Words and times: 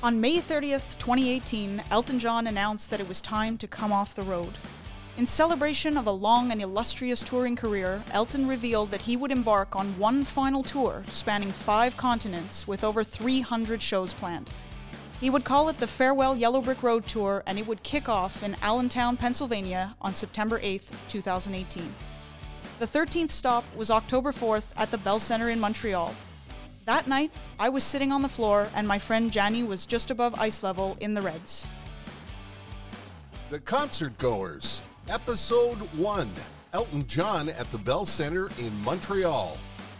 On 0.00 0.20
May 0.20 0.40
30th, 0.40 0.96
2018, 0.98 1.82
Elton 1.90 2.20
John 2.20 2.46
announced 2.46 2.88
that 2.90 3.00
it 3.00 3.08
was 3.08 3.20
time 3.20 3.58
to 3.58 3.66
come 3.66 3.90
off 3.90 4.14
the 4.14 4.22
road. 4.22 4.56
In 5.16 5.26
celebration 5.26 5.96
of 5.96 6.06
a 6.06 6.12
long 6.12 6.52
and 6.52 6.62
illustrious 6.62 7.20
touring 7.20 7.56
career, 7.56 8.04
Elton 8.12 8.46
revealed 8.46 8.92
that 8.92 9.00
he 9.00 9.16
would 9.16 9.32
embark 9.32 9.74
on 9.74 9.98
one 9.98 10.22
final 10.22 10.62
tour 10.62 11.02
spanning 11.10 11.50
five 11.50 11.96
continents 11.96 12.68
with 12.68 12.84
over 12.84 13.02
300 13.02 13.82
shows 13.82 14.14
planned. 14.14 14.48
He 15.20 15.30
would 15.30 15.42
call 15.42 15.68
it 15.68 15.78
the 15.78 15.88
Farewell 15.88 16.36
Yellow 16.36 16.60
Brick 16.60 16.84
Road 16.84 17.08
Tour 17.08 17.42
and 17.44 17.58
it 17.58 17.66
would 17.66 17.82
kick 17.82 18.08
off 18.08 18.44
in 18.44 18.56
Allentown, 18.62 19.16
Pennsylvania 19.16 19.96
on 20.00 20.14
September 20.14 20.60
8th, 20.60 20.92
2018. 21.08 21.92
The 22.78 22.86
13th 22.86 23.32
stop 23.32 23.64
was 23.74 23.90
October 23.90 24.30
4th 24.30 24.66
at 24.76 24.92
the 24.92 24.98
Bell 24.98 25.18
Centre 25.18 25.50
in 25.50 25.58
Montreal. 25.58 26.14
That 26.88 27.06
night, 27.06 27.30
I 27.58 27.68
was 27.68 27.84
sitting 27.84 28.12
on 28.12 28.22
the 28.22 28.30
floor 28.30 28.66
and 28.74 28.88
my 28.88 28.98
friend 28.98 29.30
Gianni 29.30 29.62
was 29.62 29.84
just 29.84 30.10
above 30.10 30.34
ice 30.36 30.62
level 30.62 30.96
in 31.00 31.12
the 31.12 31.20
Reds. 31.20 31.66
The 33.50 33.60
Concert 33.60 34.16
Goers, 34.16 34.80
Episode 35.06 35.76
1 35.98 36.30
Elton 36.72 37.06
John 37.06 37.50
at 37.50 37.70
the 37.70 37.76
Bell 37.76 38.06
Centre 38.06 38.48
in 38.58 38.74
Montreal. 38.84 39.58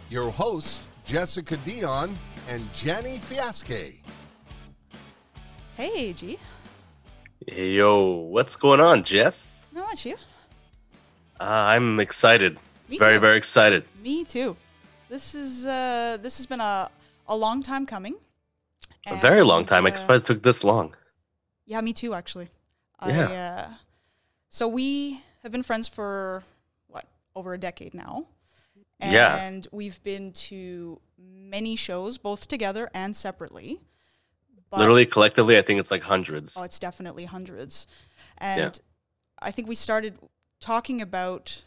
Your 0.09 0.31
hosts, 0.31 0.81
Jessica 1.05 1.57
Dionne 1.57 2.15
and 2.47 2.67
Gianni 2.73 3.19
Fiasche. 3.19 3.99
Hey, 5.77 6.13
G. 6.13 6.39
Hey, 7.45 7.69
yo, 7.69 8.03
what's 8.31 8.55
going 8.55 8.79
on, 8.79 9.03
Jess? 9.03 9.67
No, 9.71 9.85
it's 9.91 10.07
you. 10.07 10.15
Uh, 11.39 11.43
I'm 11.43 11.99
excited. 11.99 12.57
Me 12.87 12.97
very, 12.97 13.17
too. 13.17 13.19
very 13.19 13.37
excited. 13.37 13.83
Me 14.03 14.23
too. 14.23 14.57
This 15.09 15.33
is 15.33 15.65
uh, 15.65 16.17
this 16.21 16.37
has 16.37 16.45
been 16.45 16.61
a 16.61 16.89
a 17.27 17.35
long 17.35 17.63
time 17.63 17.85
coming. 17.85 18.15
A 19.07 19.15
very 19.15 19.41
long 19.43 19.65
time. 19.65 19.87
I'm 19.87 19.93
uh, 19.93 19.97
surprised 19.97 20.25
it 20.25 20.27
took 20.27 20.43
this 20.43 20.63
long. 20.63 20.95
Yeah, 21.65 21.81
me 21.81 21.93
too. 21.93 22.13
Actually. 22.13 22.49
Yeah. 23.05 23.27
I, 23.29 23.35
uh, 23.35 23.73
so 24.49 24.67
we 24.67 25.21
have 25.41 25.51
been 25.51 25.63
friends 25.63 25.87
for 25.87 26.43
what 26.87 27.05
over 27.35 27.53
a 27.53 27.57
decade 27.57 27.93
now. 27.93 28.27
Yeah. 28.99 29.37
And 29.37 29.67
we've 29.71 30.03
been 30.03 30.33
to 30.33 30.99
many 31.17 31.75
shows, 31.75 32.17
both 32.17 32.47
together 32.47 32.89
and 32.93 33.15
separately. 33.15 33.79
But- 34.69 34.79
Literally, 34.79 35.05
collectively, 35.05 35.57
I 35.57 35.61
think 35.61 35.79
it's 35.79 35.89
like 35.89 36.03
hundreds. 36.03 36.55
Oh, 36.57 36.63
it's 36.63 36.77
definitely 36.79 37.25
hundreds. 37.25 37.87
And 38.37 38.79
I 39.39 39.51
think 39.51 39.67
we 39.67 39.75
started 39.75 40.17
talking 40.59 41.01
about 41.01 41.63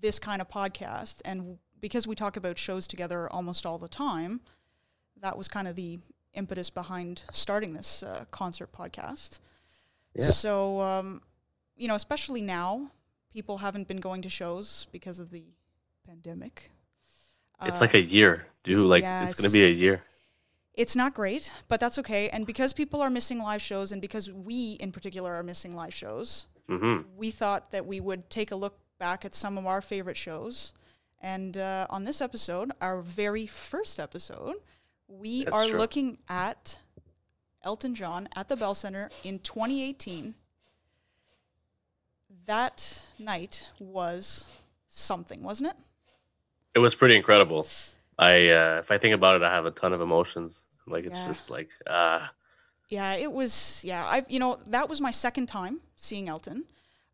this 0.00 0.18
kind 0.18 0.40
of 0.40 0.48
podcast. 0.48 1.20
And 1.24 1.58
because 1.80 2.06
we 2.06 2.14
talk 2.14 2.36
about 2.36 2.58
shows 2.58 2.86
together 2.86 3.30
almost 3.32 3.66
all 3.66 3.78
the 3.78 3.88
time, 3.88 4.40
that 5.20 5.36
was 5.38 5.48
kind 5.48 5.68
of 5.68 5.76
the 5.76 5.98
impetus 6.34 6.70
behind 6.70 7.22
starting 7.32 7.72
this 7.74 8.02
uh, 8.02 8.24
concert 8.30 8.72
podcast. 8.72 9.38
Yeah. 10.14 10.26
So, 10.26 10.80
um, 10.80 11.22
you 11.76 11.88
know, 11.88 11.94
especially 11.94 12.40
now, 12.42 12.90
people 13.32 13.58
haven't 13.58 13.88
been 13.88 14.00
going 14.00 14.22
to 14.22 14.28
shows 14.28 14.86
because 14.92 15.18
of 15.18 15.30
the 15.30 15.44
pandemic. 16.06 16.70
it's 17.62 17.78
Uh, 17.78 17.84
like 17.84 17.94
a 17.94 18.00
year, 18.00 18.46
dude. 18.64 18.72
it's- 18.74 18.84
Like, 18.86 19.02
yeah, 19.02 19.26
it's 19.28 19.34
going 19.34 19.48
to 19.48 19.52
be 19.52 19.64
a 19.64 19.70
year. 19.70 20.02
it's 20.74 20.94
not 20.94 21.14
great, 21.14 21.52
but 21.68 21.80
that's 21.80 21.98
okay. 21.98 22.28
And 22.28 22.44
because 22.46 22.72
people 22.74 23.00
are 23.00 23.08
missing 23.10 23.38
live 23.38 23.62
shows, 23.62 23.92
and 23.92 24.00
because 24.00 24.30
we 24.30 24.72
in 24.72 24.92
particular 24.92 25.32
are 25.34 25.42
missing 25.42 25.74
live 25.74 25.94
shows, 25.94 26.46
hmm 26.68 27.02
we 27.16 27.30
thought 27.30 27.70
that 27.70 27.86
we 27.86 27.98
would 28.00 28.28
take 28.28 28.50
a 28.50 28.56
look 28.56 28.78
back 28.98 29.24
at 29.24 29.34
some 29.34 29.56
of 29.56 29.64
our 29.66 29.80
favorite 29.80 30.16
shows. 30.18 30.72
And 31.20 31.56
uh, 31.56 31.86
on 31.90 32.04
this 32.04 32.20
episode, 32.20 32.72
our 32.80 33.00
very 33.00 33.46
first 33.46 33.98
episode, 33.98 34.56
we 35.08 35.44
That's 35.44 35.56
are 35.56 35.66
true. 35.68 35.78
looking 35.78 36.18
at 36.28 36.78
Elton 37.62 37.94
John 37.94 38.28
at 38.36 38.48
the 38.48 38.56
Bell 38.56 38.74
Centre 38.74 39.10
in 39.24 39.38
2018. 39.40 40.34
That 42.46 43.00
night 43.18 43.66
was 43.80 44.46
something, 44.88 45.42
wasn't 45.42 45.70
it? 45.70 45.76
It 46.74 46.78
was 46.80 46.94
pretty 46.94 47.16
incredible. 47.16 47.66
I, 48.18 48.48
uh, 48.50 48.78
if 48.80 48.90
I 48.90 48.98
think 48.98 49.14
about 49.14 49.36
it, 49.36 49.42
I 49.42 49.50
have 49.52 49.66
a 49.66 49.70
ton 49.70 49.92
of 49.92 50.00
emotions. 50.00 50.64
Like, 50.86 51.04
it's 51.06 51.18
Yeah. 51.18 51.26
just 51.28 51.50
like, 51.50 51.70
ah, 51.88 52.30
Yeah, 52.88 53.14
it 53.14 53.32
was. 53.32 53.82
Yeah, 53.82 54.06
I've 54.06 54.30
you 54.30 54.38
know 54.38 54.60
that 54.68 54.88
was 54.88 55.00
my 55.00 55.10
second 55.10 55.46
time 55.46 55.80
seeing 55.96 56.28
Elton. 56.28 56.66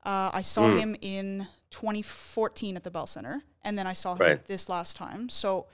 Uh, 0.04 0.28
I 0.34 0.42
saw 0.42 0.64
Mm. 0.68 0.78
him 0.78 0.96
in 1.00 1.48
2014 1.70 2.76
at 2.76 2.84
the 2.84 2.90
Bell 2.90 3.06
Centre, 3.06 3.42
and 3.64 3.78
then 3.78 3.86
I 3.86 3.92
saw 3.94 4.14
him 4.14 4.20
Right. 4.26 4.46
this 4.46 4.68
last 4.68 4.96
time. 4.96 5.28
So, 5.28 5.66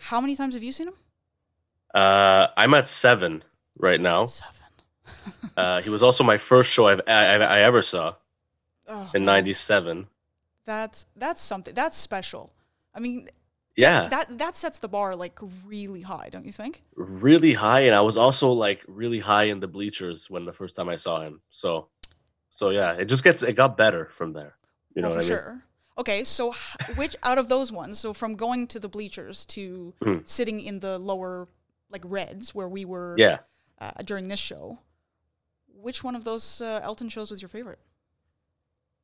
how 0.00 0.20
many 0.20 0.36
times 0.36 0.54
have 0.54 0.62
you 0.62 0.72
seen 0.72 0.88
him? 0.88 0.94
uh, 1.94 2.48
I'm 2.56 2.74
at 2.74 2.88
seven 2.88 3.44
right 3.78 4.00
now. 4.00 4.26
Seven. 4.26 4.52
Uh, 5.56 5.80
he 5.82 5.90
was 5.90 6.02
also 6.02 6.24
my 6.24 6.36
first 6.38 6.72
show 6.72 6.88
I've, 6.88 7.00
I, 7.06 7.36
I, 7.36 7.60
ever 7.60 7.80
saw 7.82 8.14
Oh, 8.88 9.08
in 9.14 9.22
'97. 9.24 10.08
That's 10.64 11.06
that's 11.14 11.40
something. 11.42 11.72
That's 11.74 11.96
special. 11.96 12.50
I 12.92 12.98
mean, 12.98 13.28
Yeah. 13.76 14.08
that 14.08 14.36
that 14.38 14.56
sets 14.56 14.80
the 14.80 14.88
bar 14.88 15.14
like 15.14 15.38
really 15.64 16.00
high, 16.02 16.28
don't 16.32 16.44
you 16.44 16.50
think? 16.52 16.82
really 16.96 17.52
high 17.54 17.80
and 17.80 17.94
i 17.94 18.00
was 18.00 18.16
also 18.16 18.50
like 18.50 18.82
really 18.88 19.20
high 19.20 19.44
in 19.44 19.60
the 19.60 19.68
bleachers 19.68 20.28
when 20.30 20.44
the 20.44 20.52
first 20.52 20.74
time 20.76 20.88
i 20.88 20.96
saw 20.96 21.20
him 21.20 21.40
so 21.50 21.88
so 22.50 22.70
yeah 22.70 22.92
it 22.92 23.06
just 23.06 23.22
gets 23.24 23.42
it 23.42 23.54
got 23.54 23.76
better 23.76 24.08
from 24.16 24.32
there 24.32 24.56
you 24.94 25.02
know 25.02 25.08
oh, 25.08 25.12
for 25.12 25.16
what 25.18 25.24
i 25.26 25.28
mean 25.28 25.38
sure. 25.38 25.62
Okay, 25.96 26.24
so 26.24 26.52
which 26.96 27.14
out 27.22 27.38
of 27.38 27.48
those 27.48 27.70
ones? 27.70 27.98
So 28.00 28.12
from 28.12 28.34
going 28.34 28.66
to 28.68 28.78
the 28.80 28.88
bleachers 28.88 29.44
to 29.46 29.94
Mhm. 30.00 30.26
sitting 30.28 30.60
in 30.60 30.80
the 30.80 30.98
lower 30.98 31.48
like 31.90 32.02
reds 32.04 32.54
where 32.54 32.68
we 32.68 32.84
were 32.84 33.14
yeah 33.18 33.38
uh, 33.78 33.92
during 34.04 34.28
this 34.28 34.40
show. 34.40 34.78
Which 35.68 36.02
one 36.02 36.16
of 36.16 36.24
those 36.24 36.60
uh, 36.60 36.80
Elton 36.82 37.08
shows 37.08 37.30
was 37.30 37.40
your 37.42 37.48
favorite? 37.48 37.78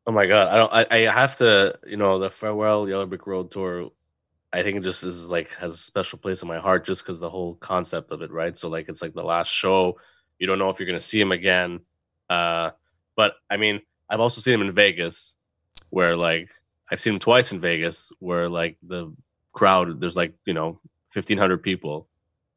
oh 0.06 0.12
my 0.12 0.24
god 0.24 0.48
i 0.48 0.56
don't 0.56 0.72
i, 0.72 0.86
I 0.90 1.12
have 1.12 1.36
to 1.36 1.78
you 1.86 1.98
know 1.98 2.18
the 2.18 2.30
farewell 2.30 2.88
yellow 2.88 3.04
brick 3.04 3.26
road 3.26 3.50
tour 3.52 3.90
i 4.50 4.62
think 4.62 4.78
it 4.78 4.82
just 4.82 5.04
is 5.04 5.28
like 5.28 5.52
has 5.56 5.74
a 5.74 5.76
special 5.76 6.18
place 6.18 6.40
in 6.40 6.48
my 6.48 6.58
heart 6.58 6.86
just 6.86 7.02
because 7.04 7.20
the 7.20 7.28
whole 7.28 7.56
concept 7.56 8.10
of 8.10 8.22
it 8.22 8.30
right 8.32 8.56
so 8.56 8.70
like 8.70 8.88
it's 8.88 9.02
like 9.02 9.12
the 9.12 9.22
last 9.22 9.50
show 9.52 9.98
you 10.38 10.46
don't 10.46 10.58
know 10.58 10.70
if 10.70 10.80
you're 10.80 10.86
gonna 10.86 10.98
see 10.98 11.20
him 11.20 11.32
again 11.32 11.80
uh 12.30 12.70
but 13.14 13.34
i 13.50 13.58
mean 13.58 13.82
i've 14.08 14.20
also 14.20 14.40
seen 14.40 14.54
him 14.54 14.62
in 14.62 14.72
vegas 14.72 15.34
where 15.90 16.16
like 16.16 16.48
i've 16.90 17.00
seen 17.00 17.14
him 17.14 17.20
twice 17.20 17.52
in 17.52 17.60
vegas 17.60 18.12
where 18.18 18.48
like 18.48 18.76
the 18.82 19.12
crowd 19.52 20.00
there's 20.00 20.16
like 20.16 20.34
you 20.46 20.54
know 20.54 20.78
1500 21.14 21.62
people 21.62 22.08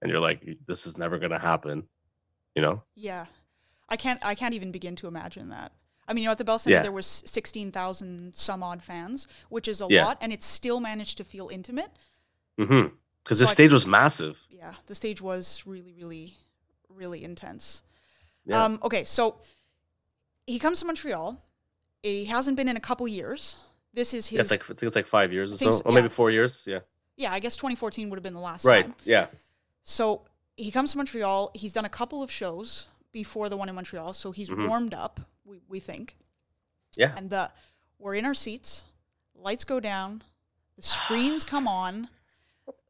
and 0.01 0.11
you're 0.11 0.19
like 0.19 0.57
this 0.67 0.85
is 0.88 0.97
never 0.97 1.17
gonna 1.19 1.39
happen 1.39 1.83
you 2.55 2.61
know 2.61 2.83
Yeah, 2.95 3.25
I 3.89 3.97
can't. 3.97 4.19
I 4.23 4.35
can't 4.35 4.53
even 4.53 4.72
begin 4.72 4.95
to 4.97 5.07
imagine 5.07 5.49
that. 5.49 5.72
I 6.07 6.13
mean, 6.13 6.23
you 6.23 6.27
know, 6.27 6.31
at 6.33 6.38
the 6.38 6.43
Bell 6.43 6.59
Centre 6.59 6.75
Yeah. 6.77 6.81
there 6.83 6.91
was 6.91 7.07
sixteen 7.25 7.72
thousand 7.72 8.35
some 8.35 8.61
odd 8.63 8.83
fans, 8.83 9.27
which 9.49 9.67
is 9.67 9.81
a 9.81 9.88
Yeah. 9.89 10.05
lot, 10.05 10.17
and 10.22 10.31
it 10.33 10.43
still 10.43 10.79
managed 10.79 11.17
to 11.17 11.23
feel 11.23 11.49
intimate. 11.49 11.91
mm-hmm 12.59 12.95
because 13.23 13.39
So 13.39 13.45
the 13.45 13.51
stage 13.51 13.72
was 13.73 13.88
massive 13.88 14.45
Yeah, 14.49 14.73
the 14.88 14.95
stage 14.95 15.22
was 15.22 15.63
really, 15.66 15.93
really, 15.93 16.38
really 16.89 17.23
intense. 17.23 17.81
yeah 18.45 18.66
Um, 18.66 18.79
okay, 18.83 19.03
so 19.03 19.39
he 20.45 20.59
comes 20.59 20.79
to 20.81 20.85
Montreal. 20.85 21.41
He 22.03 22.25
hasn't 22.25 22.57
been 22.57 22.67
in 22.69 22.77
a 22.77 22.81
couple 22.89 23.07
years. 23.07 23.55
This 23.93 24.13
is 24.13 24.27
his. 24.27 24.35
Yeah, 24.35 24.41
it's 24.41 24.51
like 24.51 24.63
I 24.63 24.67
think 24.67 24.83
it's 24.83 24.95
like 24.95 25.07
five 25.07 25.31
years 25.31 25.53
or 25.53 25.71
so, 25.71 25.81
or 25.85 25.91
maybe 25.91 26.09
four 26.09 26.31
years. 26.31 26.63
Yeah. 26.65 26.79
yeah, 27.15 27.31
I 27.31 27.39
guess 27.39 27.55
2014 27.55 28.09
would 28.09 28.17
have 28.17 28.23
been 28.23 28.33
the 28.33 28.39
last 28.39 28.65
Right. 28.65 28.85
time. 28.85 28.95
Yeah. 29.03 29.27
So 29.83 30.23
he 30.57 30.71
comes 30.71 30.91
to 30.93 30.97
Montreal. 30.97 31.51
He's 31.53 31.73
done 31.73 31.85
a 31.85 31.89
couple 31.89 32.23
of 32.23 32.31
shows 32.31 32.87
before 33.11 33.49
the 33.49 33.57
one 33.57 33.69
in 33.69 33.75
Montreal, 33.75 34.13
so 34.13 34.31
he's 34.31 34.49
Mhm. 34.49 34.67
warmed 34.67 34.93
up. 34.93 35.19
We 35.45 35.61
we 35.67 35.79
think. 35.79 36.15
Yeah. 36.95 37.13
And 37.15 37.29
the 37.29 37.51
we're 37.99 38.15
in 38.15 38.25
our 38.25 38.33
seats. 38.33 38.83
Lights 39.35 39.63
go 39.63 39.79
down. 39.79 40.23
The 40.75 40.81
screens 40.84 41.43
come 41.43 41.67
on. 41.67 42.09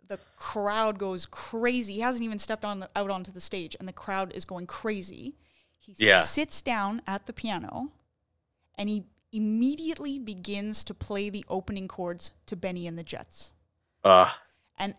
The 0.07 0.19
crowd 0.37 0.99
goes 0.99 1.25
crazy. 1.25 1.93
He 1.95 1.99
hasn't 2.01 2.23
even 2.23 2.37
stepped 2.39 2.63
on 2.63 2.87
out 2.95 3.09
onto 3.09 3.31
the 3.31 3.41
stage, 3.41 3.75
and 3.79 3.87
the 3.87 3.93
crowd 3.93 4.31
is 4.33 4.45
going 4.45 4.67
crazy. 4.67 5.35
He 5.79 5.95
Yeah. 5.97 6.21
sits 6.21 6.61
down 6.61 7.01
at 7.07 7.25
the 7.25 7.33
piano, 7.33 7.91
and 8.75 8.87
he 8.89 9.03
immediately 9.33 10.17
begins 10.19 10.83
to 10.85 10.93
play 10.93 11.29
the 11.29 11.43
opening 11.49 11.87
chords 11.89 12.31
to 12.45 12.55
Benny 12.55 12.87
and 12.87 12.97
the 12.97 13.03
Jets. 13.03 13.51
Uh. 14.03 14.29
And 14.77 14.93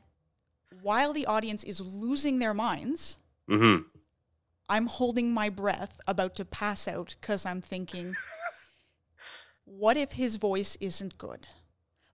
while 0.83 1.13
the 1.15 1.25
audience 1.27 1.65
is 1.65 1.81
losing 1.81 2.39
their 2.41 2.53
minds, 2.55 3.19
Mm-hmm. 3.49 3.83
I'm 4.71 4.87
holding 4.87 5.33
my 5.35 5.51
breath, 5.51 6.01
about 6.07 6.35
to 6.37 6.45
pass 6.47 6.89
out, 6.89 7.15
because 7.21 7.45
I'm 7.45 7.61
thinking, 7.61 8.15
what 9.67 9.99
if 9.99 10.13
his 10.13 10.37
voice 10.37 10.77
isn't 10.81 11.19
good? 11.19 11.47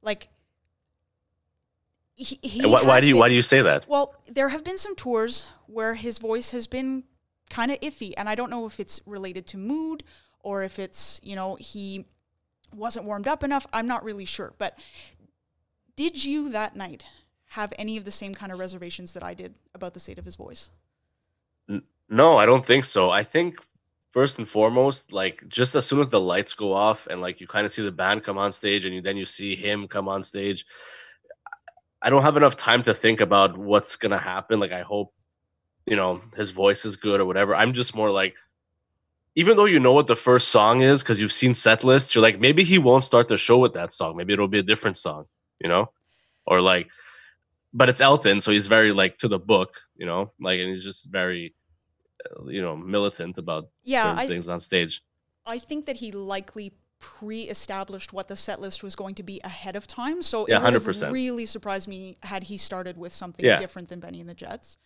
Like, 0.02 0.28
he, 2.16 2.38
he 2.42 2.66
Why, 2.66 2.82
why 2.82 3.00
do 3.00 3.06
you 3.06 3.14
been- 3.14 3.20
Why 3.20 3.28
do 3.28 3.36
you 3.36 3.42
say 3.42 3.62
that? 3.62 3.88
Well, 3.88 4.14
there 4.28 4.48
have 4.48 4.64
been 4.64 4.78
some 4.78 4.96
tours 4.96 5.48
where 5.66 5.94
his 5.94 6.18
voice 6.18 6.50
has 6.50 6.66
been 6.66 7.04
kind 7.48 7.70
of 7.70 7.78
iffy, 7.80 8.12
and 8.16 8.28
I 8.28 8.34
don't 8.34 8.50
know 8.50 8.66
if 8.66 8.80
it's 8.80 9.00
related 9.06 9.46
to 9.48 9.56
mood 9.56 10.02
or 10.42 10.62
if 10.62 10.78
it's, 10.78 11.20
you 11.22 11.36
know, 11.36 11.56
he 11.56 12.06
wasn't 12.74 13.04
warmed 13.04 13.28
up 13.28 13.42
enough. 13.42 13.66
I'm 13.72 13.86
not 13.86 14.04
really 14.04 14.24
sure. 14.24 14.54
But 14.58 14.78
did 15.96 16.24
you 16.24 16.50
that 16.50 16.76
night 16.76 17.04
have 17.50 17.72
any 17.78 17.96
of 17.96 18.04
the 18.04 18.10
same 18.10 18.34
kind 18.34 18.52
of 18.52 18.58
reservations 18.58 19.12
that 19.12 19.22
I 19.22 19.34
did 19.34 19.54
about 19.74 19.94
the 19.94 20.00
state 20.00 20.18
of 20.18 20.24
his 20.24 20.36
voice? 20.36 20.70
No, 22.08 22.36
I 22.36 22.46
don't 22.46 22.64
think 22.64 22.84
so. 22.84 23.10
I 23.10 23.22
think 23.22 23.56
first 24.12 24.38
and 24.38 24.48
foremost, 24.48 25.12
like 25.12 25.42
just 25.48 25.74
as 25.74 25.86
soon 25.86 26.00
as 26.00 26.08
the 26.08 26.20
lights 26.20 26.54
go 26.54 26.72
off 26.72 27.06
and 27.08 27.20
like 27.20 27.40
you 27.40 27.46
kind 27.46 27.66
of 27.66 27.72
see 27.72 27.82
the 27.82 27.92
band 27.92 28.24
come 28.24 28.38
on 28.38 28.52
stage 28.52 28.84
and 28.84 28.94
you, 28.94 29.00
then 29.00 29.16
you 29.16 29.24
see 29.24 29.54
him 29.54 29.86
come 29.86 30.08
on 30.08 30.24
stage, 30.24 30.64
I 32.02 32.10
don't 32.10 32.22
have 32.22 32.36
enough 32.36 32.56
time 32.56 32.82
to 32.84 32.94
think 32.94 33.20
about 33.20 33.58
what's 33.58 33.96
gonna 33.96 34.18
happen. 34.18 34.58
Like 34.58 34.72
I 34.72 34.82
hope, 34.82 35.12
you 35.86 35.96
know, 35.96 36.22
his 36.36 36.50
voice 36.50 36.84
is 36.84 36.96
good 36.96 37.20
or 37.20 37.26
whatever. 37.26 37.54
I'm 37.54 37.72
just 37.72 37.94
more 37.94 38.10
like, 38.10 38.34
even 39.36 39.56
though 39.56 39.64
you 39.64 39.78
know 39.80 39.92
what 39.92 40.06
the 40.06 40.16
first 40.16 40.48
song 40.48 40.80
is 40.82 41.02
because 41.02 41.20
you've 41.20 41.32
seen 41.32 41.54
set 41.54 41.84
lists, 41.84 42.14
you're 42.14 42.22
like 42.22 42.40
maybe 42.40 42.64
he 42.64 42.78
won't 42.78 43.04
start 43.04 43.28
the 43.28 43.36
show 43.36 43.58
with 43.58 43.74
that 43.74 43.92
song. 43.92 44.16
Maybe 44.16 44.32
it'll 44.32 44.48
be 44.48 44.58
a 44.58 44.62
different 44.62 44.96
song, 44.96 45.26
you 45.60 45.68
know, 45.68 45.90
or 46.46 46.60
like, 46.60 46.88
but 47.72 47.88
it's 47.88 48.00
Elton, 48.00 48.40
so 48.40 48.50
he's 48.50 48.66
very 48.66 48.92
like 48.92 49.18
to 49.18 49.28
the 49.28 49.38
book, 49.38 49.80
you 49.96 50.06
know, 50.06 50.32
like 50.40 50.58
and 50.60 50.68
he's 50.68 50.84
just 50.84 51.10
very 51.10 51.54
uh, 52.26 52.44
you 52.46 52.60
know 52.60 52.76
militant 52.76 53.38
about 53.38 53.68
Yeah, 53.84 54.14
I, 54.16 54.26
things 54.26 54.48
on 54.48 54.60
stage. 54.60 55.02
I 55.46 55.58
think 55.58 55.86
that 55.86 55.96
he 55.96 56.10
likely 56.12 56.72
pre-established 56.98 58.12
what 58.12 58.28
the 58.28 58.36
set 58.36 58.60
list 58.60 58.82
was 58.82 58.94
going 58.94 59.14
to 59.14 59.22
be 59.22 59.40
ahead 59.42 59.74
of 59.76 59.86
time. 59.86 60.22
So 60.22 60.46
Yeah, 60.48 60.58
it 60.58 60.64
would 60.64 60.74
have 60.74 60.82
100%. 60.82 61.12
really 61.12 61.46
surprised 61.46 61.88
me 61.88 62.18
had 62.22 62.42
he 62.44 62.56
started 62.58 62.96
with 62.98 63.12
something 63.14 63.44
Yeah. 63.44 63.58
different 63.58 63.88
than 63.88 64.00
Benny 64.00 64.20
and 64.20 64.28
the 64.28 64.34
Jets. 64.34 64.76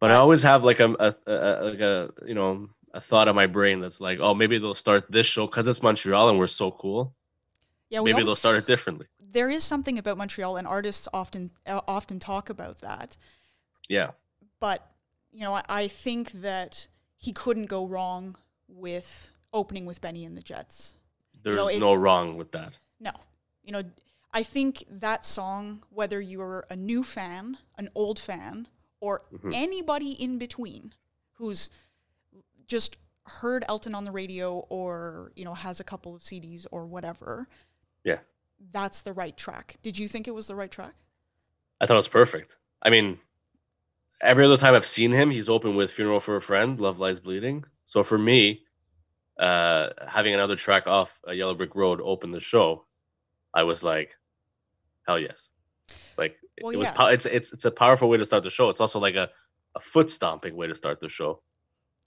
But 0.00 0.10
I 0.10 0.14
always 0.14 0.42
have 0.42 0.64
like 0.64 0.80
a, 0.80 0.88
a, 0.98 1.14
a 1.26 1.40
like 1.70 1.80
a 1.80 2.10
you 2.26 2.34
know 2.34 2.70
a 2.92 3.00
thought 3.00 3.28
in 3.28 3.36
my 3.36 3.46
brain 3.46 3.80
that's 3.80 4.00
like, 4.00 4.18
oh, 4.20 4.34
maybe 4.34 4.58
they'll 4.58 4.74
start 4.74 5.10
this 5.10 5.26
show 5.26 5.46
because 5.46 5.66
it's 5.68 5.82
Montreal 5.82 6.28
and 6.28 6.38
we're 6.38 6.46
so 6.46 6.70
cool. 6.70 7.14
Yeah, 7.88 8.02
Maybe 8.02 8.22
they'll 8.22 8.36
start 8.36 8.56
it 8.56 8.66
differently. 8.66 9.06
there 9.32 9.50
is 9.50 9.64
something 9.64 9.98
about 9.98 10.16
Montreal, 10.16 10.56
and 10.56 10.66
artists 10.66 11.08
often 11.12 11.50
uh, 11.66 11.80
often 11.88 12.20
talk 12.20 12.48
about 12.48 12.80
that. 12.82 13.16
Yeah, 13.88 14.10
But 14.60 14.86
you 15.32 15.40
know, 15.40 15.54
I, 15.54 15.62
I 15.68 15.88
think 15.88 16.30
that 16.42 16.86
he 17.16 17.32
couldn't 17.32 17.66
go 17.66 17.86
wrong 17.86 18.36
with 18.68 19.30
opening 19.52 19.86
with 19.86 20.00
Benny 20.00 20.24
and 20.24 20.36
the 20.36 20.42
Jets. 20.42 20.94
there's 21.42 21.56
know, 21.56 21.68
it- 21.68 21.80
no 21.80 21.94
wrong 21.94 22.36
with 22.36 22.52
that. 22.52 22.78
No, 23.00 23.10
you 23.64 23.72
know, 23.72 23.82
I 24.32 24.44
think 24.44 24.84
that 24.88 25.26
song, 25.26 25.82
whether 25.90 26.20
you're 26.20 26.66
a 26.70 26.76
new 26.76 27.02
fan, 27.02 27.58
an 27.76 27.88
old 27.96 28.18
fan, 28.20 28.68
or 29.00 29.22
Mhm. 29.32 29.52
anybody 29.54 30.12
in 30.12 30.38
between 30.38 30.94
who's 31.38 31.70
just 32.70 32.96
heard 33.26 33.64
Elton 33.68 33.94
on 33.94 34.04
the 34.04 34.10
radio 34.12 34.60
or, 34.70 35.32
you 35.36 35.44
know, 35.44 35.54
has 35.54 35.80
a 35.80 35.84
couple 35.84 36.14
of 36.14 36.22
CDs 36.22 36.66
or 36.70 36.86
whatever, 36.86 37.48
Yeah, 38.04 38.20
that's 38.72 39.02
the 39.02 39.12
right 39.12 39.36
track. 39.36 39.76
Did 39.82 39.98
you 39.98 40.08
think 40.08 40.26
it 40.28 40.34
was 40.34 40.46
the 40.46 40.54
right 40.54 40.70
track? 40.70 40.94
I 41.80 41.86
thought 41.86 41.94
it 41.94 41.96
was 41.96 42.08
perfect. 42.08 42.56
I 42.82 42.88
mean, 42.90 43.18
every 44.22 44.44
other 44.44 44.56
time 44.56 44.74
I've 44.74 44.86
seen 44.86 45.10
him, 45.12 45.30
he's 45.30 45.48
open 45.48 45.74
with 45.76 45.90
"Funeral 45.90 46.20
for 46.20 46.36
a 46.36 46.40
Friend," 46.42 46.80
"Love 46.80 46.98
Lies 46.98 47.20
Bleeding." 47.20 47.64
So 47.84 48.02
for 48.04 48.18
me, 48.18 48.64
uh, 49.38 49.90
having 50.06 50.32
another 50.34 50.56
track 50.56 50.86
off 50.86 51.18
uh, 51.26 51.32
"Yellow 51.32 51.54
Brick 51.54 51.74
Road" 51.74 52.00
open 52.02 52.30
the 52.30 52.40
show, 52.40 52.86
I 53.54 53.62
was 53.64 53.82
like, 53.82 54.16
hell 55.06 55.18
yes! 55.18 55.50
Like 56.16 56.36
Well, 56.62 56.72
it 56.72 56.76
was. 56.78 56.88
yeah. 56.88 56.92
pow- 56.94 57.06
It's 57.08 57.26
it's 57.26 57.52
it's 57.52 57.64
a 57.64 57.70
powerful 57.70 58.08
way 58.08 58.18
to 58.18 58.24
start 58.26 58.42
the 58.44 58.50
show. 58.50 58.68
It's 58.70 58.80
also 58.80 58.98
like 59.00 59.14
a 59.16 59.28
a 59.74 59.80
foot 59.80 60.10
stomping 60.10 60.54
way 60.56 60.66
to 60.66 60.74
start 60.74 61.00
the 61.00 61.08
show. 61.08 61.42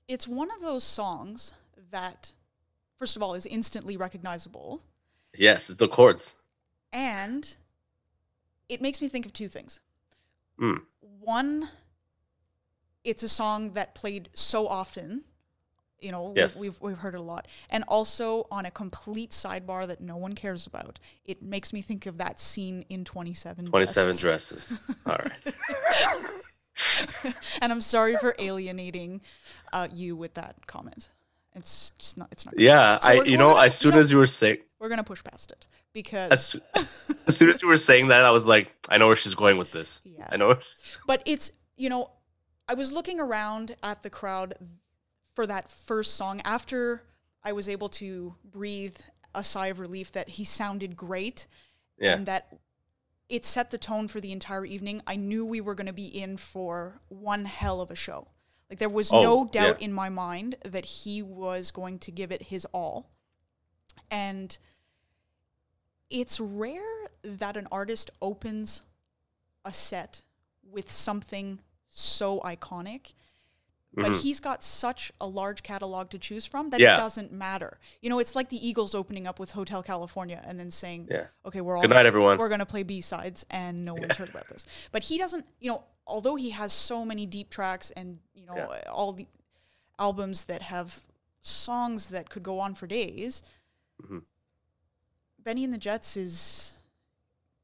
It's 0.08 0.28
one 0.28 0.52
of 0.52 0.62
those 0.62 0.84
songs 0.84 1.54
that, 1.92 2.34
first 2.98 3.16
of 3.16 3.24
all, 3.24 3.34
is 3.36 3.46
instantly 3.46 3.98
recognizable. 3.98 4.82
Yes, 5.36 5.70
it's 5.70 5.80
the 5.80 5.88
chords. 5.88 6.36
And 6.92 7.56
it 8.70 8.82
makes 8.82 9.02
me 9.02 9.08
think 9.08 9.26
of 9.26 9.34
two 9.34 9.48
things. 9.48 9.80
Mm. 10.60 10.82
One, 11.20 11.70
it's 13.04 13.24
a 13.24 13.30
song 13.30 13.72
that 13.74 13.96
played 13.96 14.30
so 14.34 14.68
often. 14.68 15.24
You 16.00 16.12
know, 16.12 16.34
Yes. 16.36 16.60
we've, 16.60 16.76
we've 16.82 16.98
heard 16.98 17.16
it 17.16 17.20
a 17.20 17.24
lot. 17.24 17.48
And 17.70 17.86
also 17.88 18.46
on 18.52 18.66
a 18.66 18.72
complete 18.72 19.32
sidebar 19.32 19.88
that 19.88 20.02
no 20.02 20.18
one 20.18 20.36
cares 20.36 20.68
about, 20.68 21.00
it 21.24 21.42
makes 21.42 21.72
me 21.72 21.82
think 21.82 22.06
of 22.06 22.18
that 22.18 22.42
scene 22.42 22.84
in 22.90 23.06
27 23.06 23.68
Twenty-seven 23.68 24.18
Dresses. 24.18 24.78
dresses. 24.78 24.98
All 25.06 25.16
right. 25.18 25.56
and 27.62 27.72
I'm 27.72 27.82
sorry 27.82 28.16
for 28.18 28.36
alienating 28.40 29.22
uh, 29.72 29.88
you 29.92 30.16
with 30.16 30.34
that 30.36 30.66
comment. 30.68 31.10
It's 31.56 31.92
just 32.00 32.18
not, 32.18 32.30
it's 32.32 32.46
not. 32.46 32.56
good. 32.56 32.64
Yeah, 32.64 32.98
So 33.00 33.10
I. 33.10 33.16
we're- 33.16 33.26
You 33.30 33.32
we're 33.34 33.38
know, 33.44 33.54
gonna- 33.54 33.68
as 33.68 33.78
soon 33.78 33.94
as 33.94 34.12
you 34.12 34.18
were 34.18 34.26
saying, 34.28 34.58
We're 34.80 34.88
going 34.90 34.98
to 34.98 35.04
push 35.04 35.24
past 35.24 35.52
it 35.52 35.68
because. 35.94 36.32
as, 36.32 36.86
as 37.28 37.38
soon 37.38 37.50
as 37.52 37.62
you 37.62 37.68
were 37.68 37.78
saying 37.78 38.08
that, 38.08 38.26
I 38.26 38.32
was 38.32 38.46
like, 38.46 38.72
I 38.90 38.98
know 38.98 39.08
where 39.08 39.16
she's 39.16 39.36
going 39.36 39.58
with 39.58 39.72
this. 39.72 40.02
Yeah. 40.04 40.28
I 40.32 40.38
know. 40.38 40.58
But 41.06 41.22
it's, 41.26 41.52
you 41.78 41.90
know, 41.90 42.10
I 42.68 42.74
was 42.74 42.92
looking 42.92 43.20
around 43.20 43.76
at 43.84 44.02
the 44.04 44.10
crowd 44.10 44.56
for 45.36 45.46
that 45.48 45.70
first 45.70 46.16
song 46.16 46.42
after 46.44 47.04
I 47.44 47.52
was 47.52 47.68
able 47.70 47.90
to 47.90 48.36
breathe 48.44 48.96
a 49.36 49.44
sigh 49.44 49.68
of 49.68 49.80
relief 49.80 50.12
that 50.14 50.30
he 50.30 50.46
sounded 50.46 50.96
great 50.96 51.46
Yeah. 52.00 52.14
and 52.16 52.26
that 52.26 52.48
it 53.34 53.48
set 53.48 53.72
the 53.72 53.80
tone 53.80 54.08
for 54.08 54.22
the 54.22 54.32
entire 54.32 54.64
evening. 54.64 55.02
I 55.08 55.16
knew 55.16 55.44
we 55.44 55.60
were 55.60 55.74
going 55.74 55.88
to 55.88 55.94
be 55.94 56.06
in 56.06 56.38
for 56.38 57.02
one 57.10 57.46
hell 57.46 57.82
of 57.82 57.90
a 57.90 57.96
show. 57.96 58.28
Like 58.70 58.78
there 58.78 58.90
was 58.90 59.12
Oh, 59.12 59.24
no 59.24 59.46
doubt 59.46 59.80
yeah. 59.82 59.86
in 59.86 59.92
my 59.92 60.08
mind 60.08 60.56
that 60.64 60.86
he 60.86 61.24
was 61.24 61.72
going 61.72 61.98
to 62.00 62.12
give 62.12 62.32
it 62.32 62.44
his 62.44 62.66
all. 62.66 63.10
And 64.12 64.56
it's 66.12 66.40
rare 66.40 67.08
that 67.24 67.58
an 67.58 67.68
artist 67.72 68.12
opens 68.22 68.84
a 69.66 69.74
set 69.74 70.22
with 70.64 70.92
something 70.92 71.60
so 71.90 72.40
iconic 72.42 73.14
but 73.96 74.06
Mhm. 74.12 74.22
he's 74.22 74.40
got 74.40 74.64
such 74.64 75.12
a 75.22 75.28
large 75.28 75.62
catalog 75.64 76.10
to 76.10 76.18
choose 76.20 76.46
from 76.46 76.70
that 76.72 76.80
Yeah. 76.80 76.96
it 76.96 76.98
doesn't 76.98 77.32
matter. 77.32 77.80
You 78.02 78.10
know, 78.10 78.20
it's 78.20 78.36
like 78.36 78.50
the 78.50 78.68
Eagles 78.68 78.96
opening 78.96 79.28
up 79.28 79.40
with 79.40 79.52
Hotel 79.52 79.84
California 79.84 80.42
and 80.46 80.60
then 80.60 80.72
saying, 80.72 81.08
Yeah. 81.12 81.28
"Okay, 81.46 81.62
we're 81.62 81.76
all 81.76 81.82
Good 81.84 81.92
night, 81.92 82.06
everyone. 82.06 82.38
we're 82.38 82.50
going 82.50 82.60
to 82.60 82.66
play 82.66 82.84
B-sides 82.84 83.46
and 83.52 83.86
no 83.86 83.94
one's 83.94 84.16
heard 84.16 84.30
about 84.30 84.48
this." 84.50 84.66
But 84.92 85.04
he 85.04 85.18
doesn't, 85.18 85.46
you 85.60 85.70
know, 85.72 85.84
although 86.08 86.36
he 86.36 86.50
has 86.52 86.74
so 86.74 87.06
many 87.06 87.26
deep 87.26 87.50
tracks 87.50 87.92
and, 87.92 88.20
you 88.34 88.46
know, 88.46 88.56
Yeah. 88.56 88.90
all 88.92 89.14
the 89.14 89.28
albums 90.00 90.46
that 90.46 90.64
have 90.64 91.04
songs 91.42 92.08
that 92.08 92.30
could 92.30 92.42
go 92.44 92.60
on 92.60 92.74
for 92.76 92.88
days, 92.88 93.44
Mhm. 94.02 94.24
Benny 95.40 95.64
and 95.64 95.74
the 95.74 95.78
Jets 95.78 96.18
is 96.18 96.74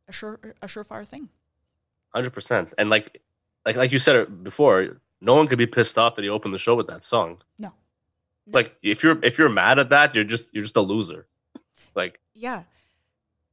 a 0.08 0.12
sure 0.12 0.40
a 0.62 0.68
surefire 0.68 1.08
thing. 1.08 1.30
Hundred 2.14 2.32
percent. 2.32 2.74
And 2.78 2.90
like, 2.90 3.22
like, 3.66 3.76
like 3.76 3.92
you 3.92 4.00
said 4.00 4.44
before, 4.44 5.00
no 5.22 5.36
one 5.36 5.48
could 5.48 5.58
be 5.58 5.68
pissed 5.68 5.98
off 5.98 6.16
that 6.16 6.24
he 6.24 6.30
opened 6.30 6.54
the 6.54 6.60
show 6.60 6.76
with 6.76 6.88
that 6.88 7.04
song. 7.04 7.38
No. 7.58 7.74
Like, 8.52 8.76
if 8.82 9.04
you're 9.04 9.24
if 9.24 9.38
you're 9.38 9.50
mad 9.50 9.78
at 9.80 9.90
that, 9.90 10.16
you're 10.16 10.24
just 10.24 10.48
you're 10.54 10.64
just 10.64 10.76
a 10.78 10.82
loser. 10.82 11.28
Like, 11.96 12.20
Yeah. 12.34 12.64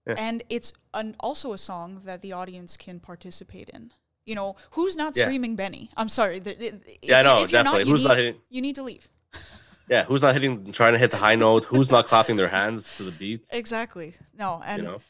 Yeah. 0.06 0.14
And 0.18 0.44
it's 0.48 0.72
an, 0.94 1.16
also 1.18 1.52
a 1.52 1.58
song 1.58 2.02
that 2.04 2.22
the 2.22 2.32
audience 2.32 2.76
can 2.76 3.00
participate 3.00 3.68
in. 3.70 3.92
You 4.24 4.36
know, 4.36 4.54
who's 4.70 4.94
not 4.96 5.16
Yeah. 5.16 5.24
screaming 5.26 5.56
Benny? 5.56 5.90
I'm 5.96 6.08
sorry. 6.08 6.38
th- 6.40 6.58
th- 6.58 6.74
if 6.86 6.98
yeah, 7.02 7.16
I 7.16 7.18
you- 7.20 7.24
know 7.24 7.46
definitely. 7.46 7.80
you 7.84 7.90
who's 7.90 8.02
need, 8.02 8.08
not 8.08 8.16
hitting? 8.16 8.40
You 8.48 8.60
need 8.62 8.74
to 8.76 8.82
leave. 8.82 9.08
Yeah, 9.88 10.02
who's 10.02 10.22
not 10.22 10.32
hitting? 10.34 10.72
Trying 10.72 10.94
to 10.94 10.98
hit 10.98 11.12
the 11.12 11.16
high 11.16 11.36
note? 11.36 11.62
Who's 11.66 11.92
not 11.92 12.06
clapping 12.06 12.34
their 12.34 12.48
hands 12.48 12.96
to 12.96 13.04
the 13.04 13.12
beat? 13.12 13.44
Exactly. 13.52 14.14
No, 14.36 14.60
and 14.66 14.82
you 14.82 14.88
know. 14.88 15.00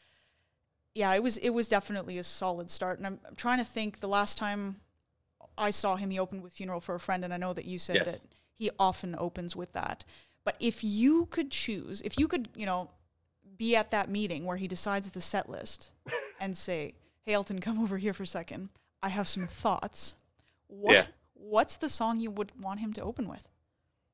yeah, 0.95 1.15
it 1.15 1.23
was 1.23 1.39
it 1.39 1.49
was 1.49 1.67
definitely 1.67 2.19
a 2.19 2.23
solid 2.25 2.71
start. 2.71 2.99
And 2.99 3.07
I'm, 3.07 3.19
I'm 3.27 3.37
trying 3.37 3.57
to 3.57 3.65
think. 3.65 4.01
The 4.01 4.09
last 4.09 4.37
time 4.37 4.81
I 5.59 5.71
saw 5.71 5.97
him, 5.97 6.11
he 6.11 6.19
opened 6.19 6.43
with 6.43 6.53
"Funeral 6.55 6.81
for 6.81 6.95
a 6.95 7.01
Friend," 7.01 7.25
and 7.25 7.33
I 7.33 7.37
know 7.37 7.53
that 7.53 7.65
you 7.65 7.79
said 7.79 7.97
Yes. 7.97 8.05
that 8.21 8.29
he 8.53 8.71
often 8.79 9.15
opens 9.19 9.55
with 9.57 9.73
that. 9.73 10.05
But 10.45 10.57
if 10.61 10.83
you 10.85 11.27
could 11.27 11.51
choose, 11.51 12.01
if 12.03 12.19
you 12.19 12.29
could, 12.29 12.49
you 12.55 12.67
know, 12.67 12.91
be 13.57 13.75
at 13.75 13.91
that 13.91 14.09
meeting 14.11 14.45
where 14.45 14.57
he 14.59 14.69
decides 14.69 15.11
the 15.11 15.21
set 15.23 15.49
list 15.49 15.91
and 16.41 16.57
say, 16.57 16.95
"Hey, 17.25 17.33
Elton, 17.35 17.61
come 17.61 17.79
over 17.81 17.99
here 17.99 18.13
for 18.13 18.23
a 18.23 18.27
second. 18.27 18.69
I 19.03 19.09
have 19.09 19.29
some 19.29 19.47
thoughts." 19.47 20.17
What 20.69 20.93
Yeah. 20.93 21.07
What's 21.35 21.77
the 21.77 21.89
song 21.89 22.19
you 22.19 22.31
would 22.31 22.53
want 22.61 22.81
him 22.81 22.93
to 22.95 23.03
open 23.03 23.29
with? 23.29 23.47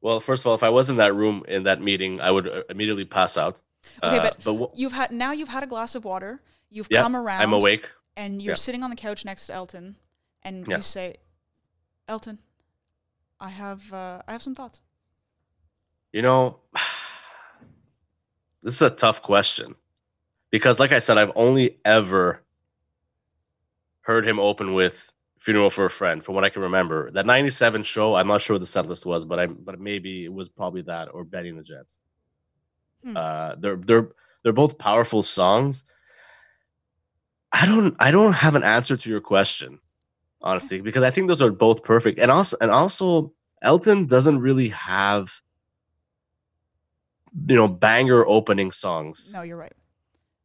Well, 0.01 0.21
first 0.21 0.43
of 0.43 0.49
all, 0.49 0.55
if 0.55 0.63
I 0.65 0.69
was 0.71 0.91
in 0.91 0.97
that 0.97 1.15
room 1.15 1.45
in 1.49 1.63
that 1.63 1.81
meeting, 1.81 2.21
I 2.21 2.31
would 2.31 2.49
uh, 2.49 2.63
immediately 2.69 3.05
pass 3.05 3.37
out. 3.39 3.59
Okay, 4.03 4.19
Uh, 4.19 4.31
but 4.45 4.55
wh- 4.57 4.79
you've 4.79 4.93
had 4.93 5.13
now 5.13 5.33
you've 5.33 5.49
had 5.49 5.63
a 5.63 5.67
glass 5.67 5.95
of 5.95 6.05
water. 6.05 6.41
You've 6.69 6.89
yeah, 6.91 7.03
come 7.03 7.15
around. 7.17 7.43
I'm 7.43 7.53
awake. 7.53 7.89
and 8.17 8.43
you're 8.43 8.53
Yeah. 8.53 8.57
sitting 8.57 8.83
on 8.83 8.91
the 8.91 8.97
couch 8.97 9.25
next 9.25 9.47
to 9.47 9.55
Elton, 9.55 9.97
and 10.43 10.67
Yeah. 10.69 10.77
you 10.79 10.83
say, 10.83 11.17
"Elton, 12.09 12.41
I 13.41 13.51
have 13.51 13.93
uh, 13.93 14.23
I 14.27 14.33
have 14.33 14.43
some 14.43 14.55
thoughts." 14.55 14.81
You 16.13 16.23
know, 16.23 16.59
this 18.63 18.75
is 18.75 18.83
a 18.83 18.91
tough 18.91 19.23
question 19.23 19.75
because, 20.51 20.79
like 20.79 20.93
I 20.93 20.99
said, 20.99 21.19
I've 21.19 21.33
only 21.35 21.79
ever 21.85 22.43
heard 24.03 24.27
him 24.27 24.39
open 24.39 24.75
with 24.75 25.13
"Funeral 25.39 25.71
for 25.71 25.87
a 25.87 25.91
Friend" 25.91 26.23
from 26.25 26.35
what 26.35 26.45
I 26.45 26.51
can 26.51 26.63
remember. 26.63 27.11
That 27.11 27.27
'97 27.27 27.83
show, 27.83 28.15
I'm 28.15 28.29
not 28.29 28.43
sure 28.43 28.55
what 28.55 28.61
the 28.61 28.67
set 28.67 28.87
list 28.87 29.07
was, 29.07 29.25
but 29.25 29.39
I 29.39 29.47
but 29.47 29.81
maybe 29.81 30.25
it 30.25 30.33
was 30.33 30.49
probably 30.49 30.83
that 30.83 31.09
or 31.13 31.25
Benny 31.25 31.49
and 31.49 31.59
the 31.59 31.63
Jets. 31.63 31.99
Hmm. 33.05 33.17
Uh, 33.17 33.55
they're 33.57 33.77
they're 33.77 34.09
they're 34.43 34.53
both 34.53 34.79
powerful 34.79 35.23
songs. 35.23 35.85
I 37.53 37.67
don't 37.67 37.95
I 37.99 38.11
don't 38.11 38.33
have 38.33 38.55
an 38.55 38.63
answer 38.63 38.97
to 38.97 39.11
your 39.11 39.21
question, 39.21 39.79
honestly, 40.43 40.81
because 40.81 41.03
I 41.03 41.11
think 41.11 41.29
those 41.29 41.43
are 41.43 41.51
both 41.51 41.83
perfect. 41.83 42.19
And 42.19 42.31
also 42.31 42.57
and 42.61 42.71
also 42.71 43.33
Elton 43.63 44.07
doesn't 44.07 44.41
really 44.41 44.69
have 44.71 45.33
you 47.49 47.57
know 47.57 47.69
banger 47.69 48.27
opening 48.27 48.73
songs. 48.73 49.31
No, 49.33 49.43
you're 49.43 49.57
right. 49.57 49.73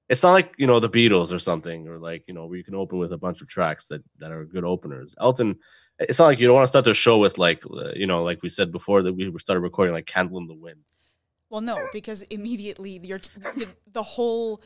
It's 0.09 0.23
not 0.23 0.31
like 0.31 0.53
you 0.57 0.67
know 0.67 0.79
the 0.79 0.89
Beatles 0.89 1.33
or 1.33 1.39
something, 1.39 1.87
or 1.87 1.97
like 1.97 2.23
you 2.27 2.33
know 2.33 2.45
where 2.45 2.57
you 2.57 2.63
can 2.63 2.75
open 2.75 2.97
with 2.97 3.11
a 3.11 3.17
bunch 3.17 3.41
of 3.41 3.47
tracks 3.47 3.87
that 3.87 4.03
that 4.19 4.31
are 4.31 4.45
good 4.45 4.63
openers. 4.63 5.15
Elton, 5.19 5.57
it's 5.99 6.19
not 6.19 6.27
like 6.27 6.39
you 6.39 6.47
don't 6.47 6.55
want 6.55 6.63
to 6.63 6.69
start 6.69 6.85
the 6.85 6.93
show 6.93 7.17
with 7.17 7.37
like 7.37 7.63
you 7.95 8.07
know 8.07 8.23
like 8.23 8.41
we 8.41 8.49
said 8.49 8.71
before 8.71 9.03
that 9.03 9.13
we 9.13 9.31
started 9.39 9.61
recording 9.61 9.93
like 9.93 10.05
"Candle 10.05 10.37
in 10.37 10.47
the 10.47 10.53
Wind." 10.53 10.83
Well, 11.49 11.61
no, 11.61 11.77
because 11.93 12.23
immediately 12.23 12.99
you're 13.03 13.21
the 13.91 14.03
whole 14.03 14.61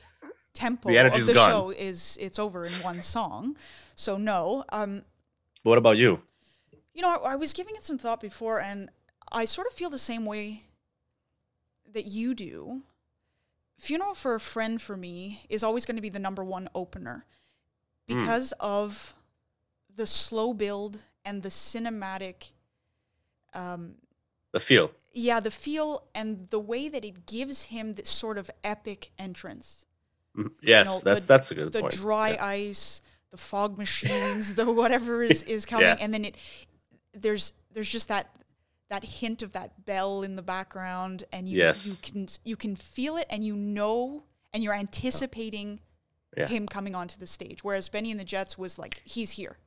tempo 0.53 0.89
The 0.89 0.97
of 1.13 1.25
the 1.25 1.33
gone. 1.33 1.49
show 1.49 1.69
is 1.69 2.17
it's 2.19 2.39
over 2.39 2.65
in 2.65 2.73
one 2.83 3.01
song. 3.01 3.55
So 3.95 4.17
no, 4.17 4.63
um, 4.69 5.03
what 5.63 5.77
about 5.77 5.97
you? 5.97 6.21
you 6.93 7.01
know, 7.01 7.09
I, 7.09 7.31
I 7.31 7.35
was 7.35 7.53
giving 7.53 7.75
it 7.75 7.85
some 7.85 7.97
thought 7.97 8.19
before, 8.19 8.59
and 8.59 8.89
I 9.31 9.45
sort 9.45 9.67
of 9.67 9.73
feel 9.73 9.89
the 9.89 9.97
same 9.99 10.25
way 10.25 10.63
that 11.93 12.05
you 12.05 12.33
do. 12.33 12.81
Funeral 13.79 14.13
for 14.13 14.35
a 14.35 14.39
Friend 14.39 14.81
for 14.81 14.97
me 14.97 15.45
is 15.49 15.63
always 15.63 15.85
going 15.85 15.95
to 15.95 16.01
be 16.01 16.09
the 16.09 16.19
number 16.19 16.43
one 16.43 16.67
opener 16.75 17.25
Hmm. 18.09 18.17
because 18.17 18.51
of 18.59 19.15
the 19.95 20.05
slow 20.05 20.53
build 20.53 20.99
and 21.23 21.43
the 21.43 21.49
cinematic. 21.49 22.51
Um, 23.53 23.95
The 24.51 24.59
feel. 24.59 24.91
yeah, 25.13 25.39
the 25.39 25.51
feel 25.51 26.07
and 26.13 26.49
the 26.49 26.59
way 26.59 26.89
that 26.89 27.05
it 27.05 27.25
gives 27.25 27.63
him 27.63 27.93
this 27.95 28.09
sort 28.09 28.37
of 28.37 28.49
epic 28.63 29.11
entrance. 29.17 29.85
Mhm. 30.35 30.51
Yes, 30.61 30.87
know, 30.87 30.99
that's 30.99 31.19
the- 31.21 31.27
that's 31.27 31.51
a 31.51 31.55
good 31.55 31.71
the 31.73 31.81
point. 31.81 31.93
dry 31.93 32.29
Yeah. 32.31 32.45
ice, 32.45 33.01
the 33.31 33.37
fog 33.37 33.77
machines, 33.77 34.55
the 34.55 34.71
whatever 34.71 35.23
is, 35.23 35.43
is 35.55 35.65
coming, 35.65 35.85
Yeah. 35.87 35.97
and 35.99 36.13
then 36.13 36.25
it 36.25 36.35
there's 37.13 37.53
there's 37.71 37.89
just 37.89 38.07
that 38.09 38.29
that 38.89 39.03
hint 39.05 39.41
of 39.41 39.53
that 39.53 39.85
bell 39.85 40.21
in 40.21 40.35
the 40.35 40.41
background, 40.41 41.23
and 41.31 41.47
you 41.47 41.57
you 41.59 41.63
Yes. 41.63 41.99
can 42.01 42.27
you 42.43 42.55
can 42.55 42.75
feel 42.75 43.17
it, 43.17 43.25
and 43.29 43.43
you 43.43 43.55
know, 43.55 44.23
and 44.53 44.63
you're 44.63 44.73
anticipating 44.73 45.79
Yeah. 46.37 46.47
him 46.47 46.67
coming 46.67 46.95
onto 46.95 47.17
the 47.17 47.27
stage. 47.27 47.63
Whereas 47.63 47.89
Benny 47.89 48.11
and 48.11 48.19
the 48.19 48.25
Jets 48.25 48.57
was 48.57 48.77
like 48.77 49.01
he's 49.05 49.31
here. 49.31 49.57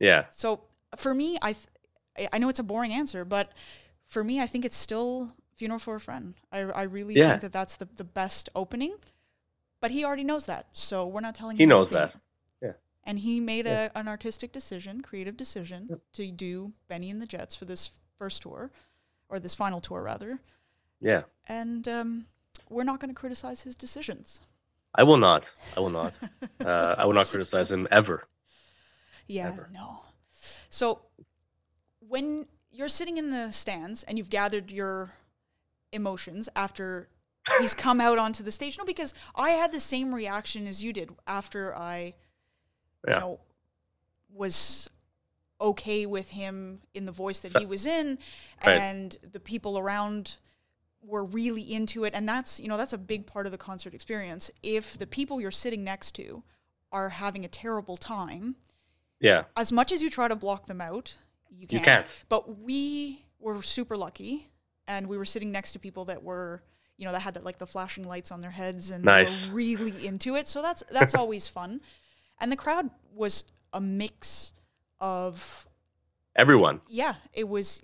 Yeah, 0.00 0.26
So 0.32 0.64
for 0.96 1.14
me, 1.14 1.38
I 1.40 1.52
th- 1.54 2.28
I- 2.32 2.38
know 2.38 2.48
it's 2.48 2.58
a 2.58 2.64
boring 2.64 2.92
answer, 2.92 3.24
but 3.24 3.52
for 4.06 4.22
me, 4.24 4.40
I 4.40 4.46
think 4.46 4.64
it's 4.64 4.76
still 4.76 5.32
Funeral 5.56 5.78
for 5.78 5.94
a 5.94 6.00
Friend. 6.00 6.34
I, 6.52 6.58
I 6.60 6.82
really 6.82 7.14
Yeah. 7.14 7.30
think 7.30 7.42
that 7.42 7.52
that's 7.52 7.76
the, 7.76 7.84
the 7.96 8.04
best 8.04 8.48
opening. 8.56 8.96
But 9.80 9.90
he 9.92 10.04
already 10.04 10.24
knows 10.24 10.46
that, 10.46 10.66
so 10.72 11.06
we're 11.06 11.20
not 11.20 11.34
telling 11.36 11.54
him 11.54 11.58
He 11.58 11.62
him. 11.64 11.68
knows 11.70 11.92
anything. 11.92 12.10
that. 12.12 12.20
And 13.06 13.18
he 13.18 13.38
made 13.40 13.66
Yeah. 13.66 13.90
a, 13.94 13.98
an 13.98 14.08
artistic 14.08 14.52
decision, 14.52 15.02
creative 15.02 15.36
decision, 15.36 16.00
to 16.14 16.30
do 16.30 16.72
Benny 16.88 17.10
and 17.10 17.20
the 17.20 17.26
Jets 17.26 17.54
for 17.54 17.64
this 17.66 17.90
first 18.18 18.42
tour, 18.42 18.70
or 19.28 19.38
this 19.38 19.54
final 19.54 19.80
tour 19.80 20.02
rather. 20.02 20.38
yeah. 21.00 21.22
And 21.46 21.86
um, 21.88 22.24
we're 22.70 22.84
not 22.84 23.00
going 23.00 23.10
to 23.14 23.18
criticize 23.20 23.60
his 23.62 23.76
decisions. 23.76 24.40
I 24.94 25.02
will 25.02 25.18
not. 25.18 25.50
I 25.76 25.80
will 25.80 25.90
not. 25.90 26.14
uh, 26.64 26.94
I 26.96 27.04
will 27.04 27.12
not 27.12 27.26
criticize 27.26 27.70
him 27.70 27.86
ever. 27.90 28.24
Yeah, 29.26 29.48
Ever. 29.48 29.68
no. 29.72 30.00
So 30.70 31.00
when 32.00 32.46
you're 32.70 32.88
sitting 32.88 33.16
in 33.18 33.30
the 33.30 33.50
stands 33.52 34.02
and 34.04 34.16
you've 34.18 34.30
gathered 34.30 34.70
your 34.70 35.12
emotions 35.92 36.48
after 36.56 37.08
he's 37.60 37.74
come 37.74 38.00
out 38.00 38.18
onto 38.18 38.42
the 38.42 38.52
stage, 38.52 38.78
no, 38.78 38.84
because 38.84 39.14
I 39.34 39.50
had 39.50 39.72
the 39.72 39.80
same 39.80 40.14
reaction 40.14 40.66
as 40.66 40.82
you 40.82 40.92
did 40.92 41.10
after 41.26 41.74
I, 41.76 42.14
Yeah. 43.06 43.14
you 43.14 43.20
know, 43.20 43.40
was 44.32 44.88
okay 45.60 46.06
with 46.06 46.28
him 46.30 46.80
in 46.94 47.06
the 47.06 47.12
voice 47.12 47.40
that 47.40 47.52
So- 47.52 47.60
he 47.60 47.66
was 47.66 47.86
in, 47.86 48.18
Right. 48.64 48.78
and 48.80 49.16
the 49.22 49.40
people 49.40 49.78
around 49.78 50.36
were 51.00 51.24
really 51.24 51.60
into 51.72 52.04
it 52.04 52.14
and 52.14 52.26
that's 52.26 52.58
you 52.58 52.66
know 52.66 52.78
that's 52.78 52.94
a 52.94 52.98
big 52.98 53.26
part 53.26 53.44
of 53.44 53.52
the 53.52 53.58
concert 53.58 53.92
experience 53.92 54.50
if 54.62 54.96
the 54.96 55.06
people 55.06 55.38
you're 55.38 55.50
sitting 55.50 55.84
next 55.84 56.12
to 56.12 56.42
are 56.92 57.10
having 57.10 57.44
a 57.44 57.48
terrible 57.48 57.98
time 57.98 58.56
Yeah, 59.20 59.44
as 59.54 59.70
much 59.70 59.92
as 59.92 60.00
you 60.02 60.08
try 60.08 60.28
to 60.28 60.34
block 60.36 60.64
them 60.66 60.80
out, 60.80 61.14
you 61.50 61.60
You 61.62 61.66
can't. 61.68 61.84
can't. 61.84 62.14
But 62.30 62.58
we 62.58 63.24
were 63.38 63.60
super 63.62 63.96
lucky, 63.98 64.50
and 64.86 65.06
we 65.06 65.16
were 65.18 65.24
sitting 65.26 65.52
next 65.52 65.72
to 65.72 65.78
people 65.78 66.04
that 66.06 66.22
were, 66.22 66.62
you 66.96 67.04
know, 67.06 67.12
that 67.12 67.20
had 67.20 67.34
that 67.34 67.44
like 67.44 67.58
the 67.58 67.66
flashing 67.66 68.04
lights 68.04 68.30
on 68.32 68.40
their 68.40 68.50
heads 68.50 68.90
and 68.90 69.04
Nice. 69.04 69.44
they 69.44 69.50
were 69.50 69.56
really 69.56 70.06
into 70.06 70.36
it. 70.36 70.48
So 70.48 70.62
that's 70.62 70.82
that's 70.90 71.14
always 71.22 71.48
fun, 71.48 71.80
and 72.40 72.50
the 72.52 72.56
crowd 72.56 72.90
was 73.12 73.44
a 73.72 73.80
mix 73.80 74.52
of 75.00 75.66
everyone, 76.36 76.80
yeah, 76.88 77.14
it 77.32 77.48
was 77.48 77.82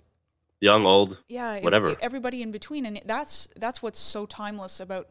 young, 0.59 0.85
old. 0.85 1.17
yeah, 1.27 1.59
Whatever. 1.61 1.89
it- 1.91 1.99
everybody 2.01 2.41
in 2.41 2.51
between, 2.51 2.85
and 2.85 3.01
that's 3.05 3.47
that's 3.55 3.81
what's 3.81 3.99
so 3.99 4.25
timeless 4.25 4.79
about 4.79 5.09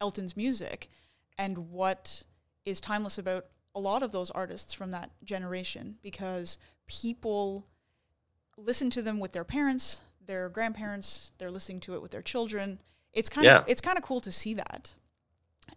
Elton's 0.00 0.36
music, 0.36 0.88
and 1.36 1.70
what 1.70 2.22
is 2.64 2.80
timeless 2.80 3.18
about 3.18 3.46
a 3.74 3.80
lot 3.80 4.02
of 4.02 4.12
those 4.12 4.30
artists 4.30 4.72
from 4.72 4.90
that 4.90 5.10
generation, 5.24 5.98
because 6.02 6.58
people 6.86 7.66
listen 8.56 8.90
to 8.90 9.02
them 9.02 9.20
with 9.20 9.32
their 9.32 9.44
parents, 9.44 10.00
their 10.26 10.48
grandparents, 10.48 11.32
they're 11.38 11.50
listening 11.50 11.80
to 11.80 11.94
it 11.94 12.02
with 12.02 12.10
their 12.10 12.22
children. 12.22 12.80
It's 13.12 13.28
kind 13.28 13.44
Yeah. 13.44 13.58
of 13.60 13.64
it's 13.68 13.80
kind 13.80 13.96
of 13.98 14.04
cool 14.04 14.20
to 14.20 14.32
see 14.32 14.54
that. 14.54 14.94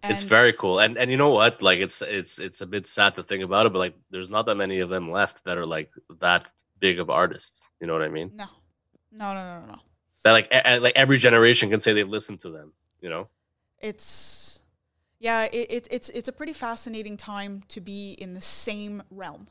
It's 0.04 0.24
very 0.24 0.54
cool, 0.54 0.80
and 0.80 0.98
and 0.98 1.12
you 1.12 1.18
know 1.18 1.30
what? 1.30 1.62
Like 1.62 1.80
it's 1.80 2.02
it's 2.02 2.40
it's 2.40 2.62
a 2.62 2.66
bit 2.66 2.88
sad 2.88 3.16
to 3.16 3.24
think 3.24 3.44
about 3.44 3.66
it, 3.66 3.74
but 3.74 3.80
like 3.80 3.96
there's 4.10 4.30
not 4.30 4.46
that 4.48 4.56
many 4.56 4.80
of 4.80 4.90
them 4.90 5.12
left 5.12 5.44
that 5.46 5.58
are 5.58 5.66
like 5.66 5.92
that 6.20 6.52
big 6.80 7.00
of 7.00 7.10
artists. 7.10 7.68
You 7.80 7.88
know 7.88 7.94
what 7.94 8.02
I 8.02 8.08
mean? 8.10 8.32
no, 8.34 8.46
no, 9.12 9.34
no, 9.34 9.60
no, 9.62 9.66
no. 9.74 9.80
That 10.24 10.32
like 10.32 10.52
e- 10.54 10.80
like 10.80 10.94
every 10.96 11.18
generation 11.18 11.70
can 11.70 11.80
say 11.80 11.94
they 11.94 12.04
listened 12.04 12.42
to 12.42 12.50
them. 12.50 12.74
You 13.02 13.10
know? 13.10 13.28
It's 13.80 14.62
yeah, 15.20 15.44
it, 15.52 15.68
it, 15.70 15.88
it's 15.92 16.10
it's 16.10 16.28
a 16.28 16.32
pretty 16.32 16.54
fascinating 16.54 17.18
time 17.18 17.64
to 17.70 17.82
be 17.82 18.14
in 18.14 18.34
the 18.34 18.42
same 18.42 19.04
realm. 19.12 19.48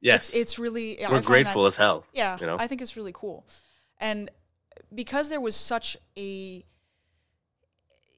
Yes, 0.00 0.28
It's, 0.28 0.36
it's 0.36 0.58
really 0.58 0.96
we're 1.00 1.06
find 1.08 1.16
that- 1.22 1.26
grateful 1.26 1.66
as 1.66 1.76
hell. 1.76 2.04
Yeah, 2.12 2.38
you 2.40 2.46
know? 2.46 2.56
I 2.58 2.66
think 2.66 2.80
it's 2.82 2.96
really 2.96 3.12
cool, 3.14 3.46
and 3.98 4.30
because 4.94 5.28
there 5.28 5.40
was 5.40 5.56
such 5.56 5.96
a 6.16 6.64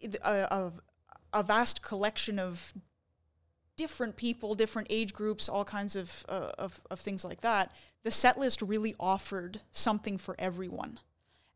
a, 0.02 0.08
a, 0.22 0.52
uh, 0.52 0.70
a 1.38 1.42
vast 1.42 1.83
collection 1.83 2.38
of 2.38 2.73
different 3.76 4.16
people, 4.16 4.54
different 4.54 4.88
age 4.90 5.12
groups, 5.12 5.49
all 5.49 5.64
kinds 5.64 5.95
of, 5.97 6.26
uh, 6.28 6.50
of 6.59 6.80
of 6.90 6.99
things 7.00 7.25
like 7.25 7.40
that, 7.42 7.73
the 8.02 8.11
set 8.11 8.37
list 8.38 8.61
really 8.61 8.95
offered 8.99 9.61
something 9.71 10.18
for 10.18 10.35
everyone. 10.38 10.99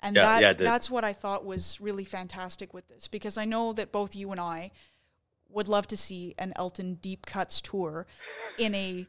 And 0.01 0.17
Yeah, 0.17 0.23
that 0.25 0.41
yeah, 0.43 0.53
that's 0.53 0.91
what 0.91 1.05
I 1.05 1.13
thought 1.13 1.45
was 1.45 1.81
really 1.81 2.05
fantastic 2.05 2.73
with 2.73 2.87
this 2.89 3.09
because 3.09 3.37
I 3.37 3.45
know 3.45 3.73
that 3.73 3.93
both 3.93 4.15
you 4.15 4.31
and 4.31 4.41
I 4.41 4.71
would 5.49 5.69
love 5.69 5.87
to 5.89 5.97
see 5.97 6.35
an 6.39 6.53
Elton 6.57 6.95
Deep 6.95 7.27
Cuts 7.27 7.61
tour 7.61 8.07
in 8.59 8.75
a 8.75 9.07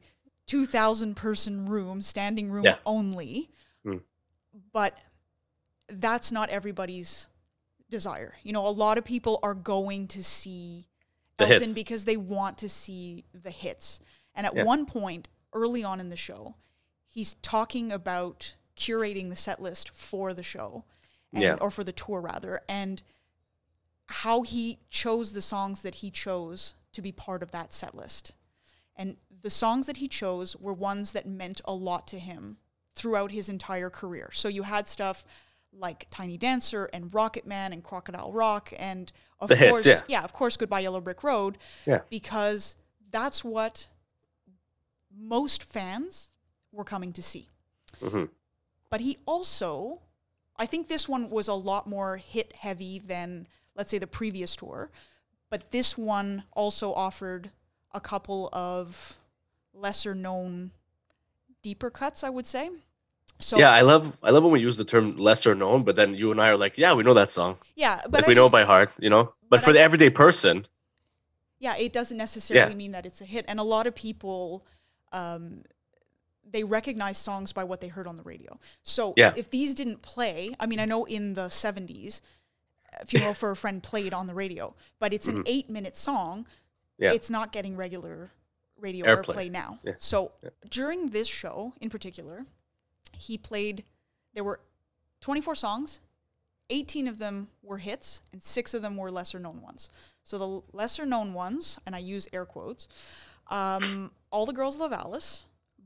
2,000 0.48 1.16
person 1.16 1.68
room, 1.68 2.02
standing 2.02 2.50
room 2.50 2.66
Yeah. 2.66 2.78
only. 2.86 3.50
Mm. 3.86 4.02
But 4.72 5.00
that's 5.88 6.32
not 6.32 6.50
everybody's 6.50 7.28
desire. 7.94 8.34
You 8.44 8.52
know, 8.52 8.68
a 8.68 8.70
lot 8.70 8.98
of 8.98 9.06
people 9.06 9.40
are 9.42 9.54
going 9.54 10.08
to 10.10 10.24
see 10.24 10.88
The 11.38 11.46
Elton 11.46 11.60
hits. 11.62 11.74
because 11.74 12.04
they 12.06 12.18
want 12.18 12.58
to 12.58 12.68
see 12.70 13.24
the 13.34 13.52
hits. 13.52 14.00
And 14.36 14.46
at 14.46 14.54
Yeah. 14.56 14.66
one 14.66 14.86
point 14.86 15.30
early 15.54 15.84
on 15.84 16.00
in 16.02 16.10
the 16.10 16.18
show, 16.18 16.56
he's 17.08 17.36
talking 17.36 17.92
about 17.92 18.56
curating 18.76 19.30
the 19.30 19.36
set 19.36 19.62
list 19.62 19.90
for 19.92 20.34
the 20.34 20.44
show. 20.44 20.84
And, 21.32 21.42
Yeah. 21.42 21.58
or 21.62 21.72
for 21.72 21.84
the 21.84 21.92
tour 21.94 22.22
rather, 22.22 22.62
and 22.68 23.02
how 24.08 24.42
he 24.44 24.80
chose 24.90 25.34
the 25.34 25.42
songs 25.42 25.82
that 25.82 25.96
he 25.96 26.12
chose 26.12 26.74
to 26.92 27.02
be 27.02 27.12
part 27.12 27.42
of 27.42 27.50
that 27.52 27.74
set 27.74 27.96
list. 27.96 28.34
And 28.96 29.18
the 29.42 29.50
songs 29.50 29.88
that 29.88 29.98
he 29.98 30.08
chose 30.08 30.56
were 30.56 30.74
ones 30.74 31.12
that 31.14 31.26
meant 31.26 31.60
a 31.66 31.74
lot 31.74 32.08
to 32.10 32.20
him 32.20 32.58
throughout 32.94 33.32
his 33.32 33.50
entire 33.50 33.90
career. 33.90 34.30
So 34.32 34.48
you 34.48 34.64
had 34.64 34.88
stuff 34.88 35.26
like 35.78 36.08
Tiny 36.12 36.38
Dancer 36.38 36.90
and 36.94 37.14
Rocket 37.14 37.46
Man 37.48 37.74
and 37.74 37.84
Crocodile 37.84 38.32
Rock 38.32 38.72
and 38.78 39.12
of 39.40 39.50
The 39.50 39.56
hits, 39.56 39.70
course 39.70 40.04
yeah. 40.08 40.24
of 40.24 40.32
course 40.34 40.56
Goodbye 40.58 40.82
Yellow 40.82 41.02
Brick 41.02 41.24
Road 41.24 41.58
Yeah. 41.86 42.02
because 42.10 42.76
that's 43.12 43.44
what 43.44 43.88
most 45.16 45.64
fans 45.64 46.30
were 46.72 46.84
coming 46.84 47.14
to 47.14 47.22
see. 47.22 47.50
hmm 48.00 48.26
But 48.90 49.02
he 49.02 49.18
also, 49.26 50.02
I 50.58 50.66
think 50.66 50.88
this 50.88 51.08
one 51.10 51.30
was 51.30 51.48
a 51.48 51.54
lot 51.54 51.88
more 51.88 52.18
hit 52.18 52.56
heavy 52.56 53.00
than, 53.00 53.48
let's 53.76 53.92
say, 53.92 53.98
the 53.98 54.08
previous 54.08 54.56
tour. 54.56 54.90
But 55.50 55.72
this 55.72 55.98
one 55.98 56.44
also 56.54 56.94
offered 56.94 57.52
a 57.92 58.00
couple 58.00 58.50
of 58.54 59.20
lesser 59.74 60.16
known, 60.16 60.72
deeper 61.62 61.90
cuts, 61.92 62.24
I 62.24 62.30
would 62.30 62.48
say. 62.48 62.70
So 63.40 63.58
yeah, 63.58 63.72
I 63.72 63.82
love 63.82 64.16
I 64.24 64.30
love 64.30 64.44
when 64.44 64.52
we 64.54 64.62
use 64.62 64.78
the 64.78 64.86
term 64.86 65.18
lesser 65.18 65.54
known, 65.56 65.84
but 65.84 65.96
then 65.96 66.16
you 66.16 66.32
and 66.32 66.40
I 66.42 66.48
are 66.50 66.58
like, 66.58 66.78
yeah, 66.78 66.94
we 66.94 67.04
know 67.04 67.14
that 67.16 67.32
song, 67.32 67.58
yeah, 67.76 68.02
but 68.04 68.14
like 68.14 68.24
I 68.26 68.28
we 68.28 68.36
know 68.36 68.44
mean- 68.44 68.48
it 68.50 68.52
by 68.52 68.64
heart, 68.64 68.92
you 69.00 69.10
know. 69.10 69.24
But, 69.50 69.58
but 69.58 69.64
for 69.66 69.70
I 69.72 69.74
the 69.74 69.80
everyday 69.82 70.10
person, 70.10 70.66
yeah, 71.60 71.76
it 71.76 71.92
doesn't 71.94 72.18
necessarily 72.18 72.72
Yeah. 72.72 72.78
mean 72.78 72.92
that 72.94 73.06
it's 73.06 73.22
a 73.22 73.26
hit. 73.26 73.46
And 73.48 73.60
a 73.60 73.64
lot 73.64 73.86
of 73.86 73.94
people, 73.96 74.66
um, 75.12 75.64
they 76.50 76.64
recognize 76.64 77.18
songs 77.18 77.52
by 77.54 77.64
what 77.64 77.80
they 77.82 77.88
heard 77.88 78.08
on 78.08 78.16
the 78.16 78.24
radio. 78.24 78.60
So 78.84 79.14
Yeah. 79.18 79.34
if 79.36 79.50
these 79.50 79.76
didn't 79.76 80.02
play, 80.02 80.54
I 80.60 80.66
mean, 80.66 80.80
I 80.80 80.86
know 80.86 81.06
in 81.06 81.34
the 81.36 81.50
70s, 81.50 82.22
uh, 82.94 83.06
Funeral 83.06 83.34
for 83.34 83.52
a 83.52 83.56
Friend 83.56 83.82
played 83.84 84.14
on 84.14 84.28
the 84.28 84.34
radio, 84.34 84.74
but 85.00 85.14
it's 85.14 85.28
an 85.28 85.44
eight 85.46 85.70
minute 85.70 85.98
song. 85.98 86.42
Mm-hmm. 86.44 87.04
Yeah. 87.04 87.14
It's 87.14 87.30
not 87.30 87.52
getting 87.52 87.76
regular 87.76 88.32
radio 88.78 89.06
Airplay. 89.06 89.36
airplay 89.36 89.52
now. 89.52 89.80
Yeah. 89.84 89.94
So 89.98 90.32
during 90.70 91.10
this 91.10 91.28
show 91.28 91.74
in 91.82 91.90
particular, 91.90 92.46
he 93.16 93.38
played, 93.38 93.84
there 94.34 94.44
were 94.44 94.60
24 95.22 95.56
songs. 95.56 96.00
18 96.70 97.08
of 97.08 97.20
them 97.20 97.50
were 97.62 97.78
hits 97.80 98.22
and 98.32 98.42
six 98.42 98.74
of 98.74 98.82
them 98.82 98.96
were 98.98 99.12
lesser 99.12 99.38
known 99.38 99.62
ones. 99.62 99.90
So 100.24 100.38
the 100.38 100.78
lesser 100.78 101.06
known 101.06 101.34
ones, 101.34 101.78
and 101.86 101.96
I 101.96 102.00
use 102.00 102.28
air 102.34 102.46
quotes, 102.46 102.88
um, 103.50 104.12
All 104.32 104.46
the 104.46 104.54
Girls 104.54 104.78
Love 104.78 104.94
Alice, 104.94 105.44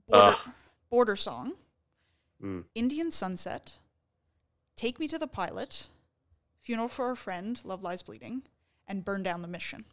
Border, 0.08 0.28
Ugh. 0.28 0.54
Border 0.90 1.16
Song, 1.16 1.54
Mm. 2.42 2.66
Indian 2.76 3.10
Sunset, 3.10 3.74
Take 4.76 5.00
Me 5.00 5.08
to 5.08 5.18
the 5.18 5.26
Pilot, 5.26 5.88
Funeral 6.62 6.88
for 6.88 7.10
a 7.10 7.16
Friend, 7.18 7.60
Love 7.64 7.82
Lies 7.82 8.04
Bleeding, 8.04 8.44
and 8.88 9.04
Burn 9.04 9.24
Down 9.24 9.42
the 9.42 9.48
Mission. 9.48 9.86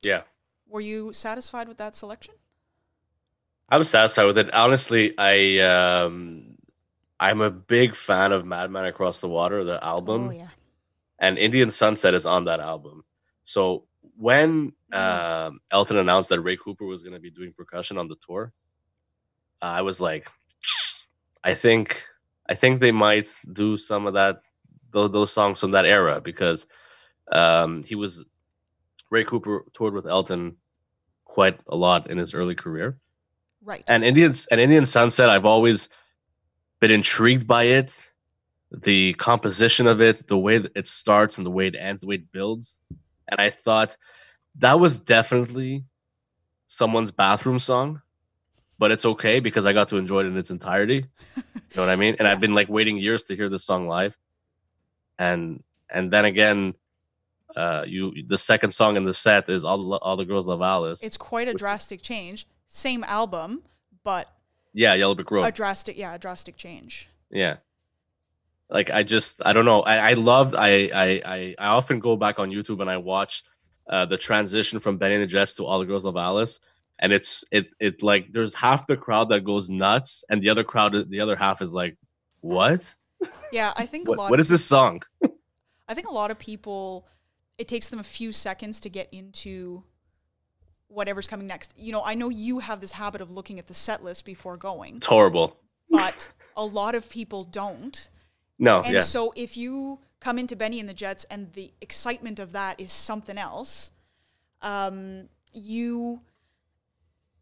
Yeah. 0.00 0.22
Were 0.66 0.80
you 0.80 1.12
satisfied 1.12 1.68
with 1.68 1.76
that 1.76 1.94
selection? 1.94 2.32
I'm 3.72 3.84
satisfied 3.84 4.24
with 4.26 4.36
it. 4.36 4.52
Honestly, 4.52 5.14
I 5.16 5.58
um 5.60 6.58
I'm 7.18 7.40
a 7.40 7.50
big 7.50 7.96
fan 7.96 8.32
of 8.32 8.44
Madman 8.44 8.84
Across 8.84 9.20
the 9.20 9.28
Water, 9.28 9.64
the 9.64 9.82
album. 9.82 10.28
oh, 10.28 10.30
yeah. 10.30 10.48
and 11.18 11.38
Indian 11.38 11.70
Sunset 11.70 12.12
is 12.14 12.26
on 12.26 12.44
that 12.44 12.60
album. 12.60 13.02
So 13.44 13.86
when 14.16 14.72
Mhm. 14.92 14.98
um, 14.98 15.60
Elton 15.70 15.96
announced 15.96 16.28
that 16.28 16.40
Ray 16.42 16.58
Cooper 16.58 16.84
was 16.84 17.02
going 17.02 17.14
to 17.14 17.18
be 17.20 17.30
doing 17.30 17.54
percussion 17.54 17.96
on 17.96 18.08
the 18.08 18.16
tour, 18.26 18.52
I 19.62 19.80
was 19.80 20.00
like, 20.02 20.30
I 21.44 21.54
think 21.54 22.04
I 22.46 22.54
think 22.54 22.78
they 22.80 22.92
might 22.92 23.28
do 23.50 23.78
some 23.78 24.06
of 24.06 24.12
that 24.14 24.42
those, 24.90 25.10
those 25.12 25.32
songs 25.32 25.60
from 25.60 25.70
that 25.70 25.86
era 25.86 26.20
because 26.20 26.66
um, 27.30 27.82
he 27.84 27.94
was 27.94 28.22
Ray 29.08 29.24
Cooper 29.24 29.64
toured 29.72 29.94
with 29.94 30.06
Elton 30.06 30.56
quite 31.24 31.58
a 31.68 31.76
lot 31.76 32.10
in 32.10 32.18
his 32.18 32.34
early 32.34 32.54
career 32.54 32.98
Right. 33.64 33.84
and 33.86 34.04
Indians 34.04 34.46
and 34.46 34.60
Indian 34.60 34.86
Sunset, 34.86 35.30
I've 35.30 35.44
always 35.46 35.88
been 36.80 36.90
intrigued 36.90 37.46
by 37.46 37.64
it, 37.64 38.10
the 38.70 39.14
composition 39.14 39.86
of 39.86 40.00
it, 40.00 40.26
the 40.26 40.38
way 40.38 40.58
that 40.58 40.72
it 40.74 40.88
starts 40.88 41.36
and 41.36 41.46
the 41.46 41.50
way 41.50 41.68
it 41.68 41.76
ends, 41.76 42.00
the 42.00 42.08
way 42.08 42.16
it 42.16 42.32
builds, 42.32 42.80
and 43.28 43.40
I 43.40 43.50
thought 43.50 43.96
that 44.56 44.80
was 44.80 44.98
definitely 44.98 45.84
someone's 46.66 47.10
bathroom 47.10 47.58
song, 47.58 48.02
but 48.78 48.90
it's 48.90 49.04
okay 49.04 49.40
because 49.40 49.64
I 49.66 49.72
got 49.72 49.88
to 49.90 49.96
enjoy 49.96 50.20
it 50.20 50.26
in 50.26 50.36
its 50.36 50.50
entirety. 50.50 51.04
You 51.36 51.42
know 51.76 51.82
what 51.82 51.90
I 51.90 51.96
mean? 51.96 52.16
And 52.18 52.26
I've 52.28 52.40
been 52.40 52.54
like 52.54 52.68
waiting 52.68 52.98
years 52.98 53.24
to 53.24 53.36
hear 53.36 53.48
this 53.48 53.64
song 53.64 53.86
live, 53.86 54.16
and 55.18 55.62
and 55.90 56.10
then 56.10 56.24
again. 56.24 56.74
Uh, 57.54 57.84
you 57.86 58.14
the 58.26 58.38
second 58.38 58.72
song 58.72 58.96
in 58.96 59.04
the 59.04 59.12
set 59.12 59.46
is 59.50 59.62
all 59.62 59.76
the 59.76 59.96
all 59.98 60.16
the 60.16 60.24
girls 60.24 60.46
love 60.46 60.62
Alice. 60.62 61.02
it's 61.02 61.18
quite 61.18 61.48
a 61.48 61.52
drastic 61.52 62.00
change. 62.00 62.46
Same 62.74 63.04
album, 63.04 63.62
but 64.02 64.32
yeah, 64.72 64.94
Yellow 64.94 65.14
Brick 65.14 65.30
Road. 65.30 65.44
a 65.44 65.52
drastic, 65.52 65.98
yeah, 65.98 66.14
a 66.14 66.18
drastic 66.18 66.56
change. 66.56 67.06
Yeah. 67.30 67.56
Like 68.70 68.88
I 68.90 69.02
just 69.02 69.42
I 69.44 69.52
don't 69.52 69.66
know. 69.66 69.82
I 69.82 69.96
I 69.96 70.12
loved 70.14 70.54
I 70.54 70.88
I 70.94 71.22
I, 71.26 71.54
I 71.58 71.66
often 71.66 72.00
go 72.00 72.16
back 72.16 72.38
on 72.40 72.50
YouTube 72.50 72.80
and 72.80 72.88
I 72.88 72.96
watch 72.96 73.42
uh 73.90 74.06
the 74.06 74.16
transition 74.16 74.78
from 74.78 74.96
Benny 74.96 75.16
and 75.16 75.22
the 75.22 75.26
Jets 75.26 75.52
to 75.54 75.66
All 75.66 75.78
the 75.80 75.84
Girls 75.84 76.06
Love 76.06 76.16
Alice. 76.16 76.60
And 76.98 77.12
it's 77.12 77.44
it 77.52 77.66
it 77.78 78.02
like 78.02 78.32
there's 78.32 78.54
half 78.54 78.86
the 78.86 78.96
crowd 78.96 79.28
that 79.28 79.44
goes 79.44 79.68
nuts 79.68 80.24
and 80.30 80.40
the 80.40 80.48
other 80.48 80.64
crowd 80.64 80.94
the 81.10 81.20
other 81.20 81.36
half 81.36 81.60
is 81.60 81.72
like, 81.74 81.98
What? 82.40 82.94
Yeah, 83.52 83.74
I 83.76 83.84
think 83.84 84.08
a 84.08 84.10
What, 84.12 84.18
lot. 84.18 84.30
what 84.30 84.40
is 84.40 84.48
this 84.48 84.64
song? 84.64 85.02
I 85.88 85.92
think 85.94 86.08
a 86.08 86.14
lot 86.14 86.30
of 86.30 86.38
people, 86.38 87.06
it 87.58 87.68
takes 87.68 87.88
them 87.88 87.98
a 87.98 88.04
few 88.04 88.32
seconds 88.32 88.80
to 88.80 88.88
get 88.88 89.08
into 89.12 89.84
whatever's 90.92 91.26
coming 91.26 91.46
next. 91.46 91.72
You 91.76 91.92
know, 91.92 92.02
I 92.04 92.14
know 92.14 92.28
you 92.28 92.58
have 92.60 92.80
this 92.80 92.92
habit 92.92 93.20
of 93.20 93.30
looking 93.30 93.58
at 93.58 93.66
the 93.66 93.74
set 93.74 94.02
list 94.04 94.24
before 94.24 94.56
going, 94.56 94.96
It's 94.96 95.06
horrible. 95.06 95.56
but 95.90 96.28
a 96.56 96.64
lot 96.64 96.94
of 96.94 97.08
people 97.08 97.44
don't. 97.44 98.08
No, 98.58 98.82
And 98.82 98.94
yeah. 98.94 99.00
so 99.00 99.32
if 99.36 99.56
you 99.56 99.98
come 100.20 100.38
into 100.38 100.54
Benny 100.54 100.78
and 100.78 100.88
the 100.88 100.94
Jets 100.94 101.24
and 101.30 101.52
the 101.54 101.72
excitement 101.80 102.38
of 102.38 102.52
that 102.52 102.78
is 102.80 102.92
something 102.92 103.36
else, 103.38 103.90
um, 104.60 105.28
you 105.52 106.20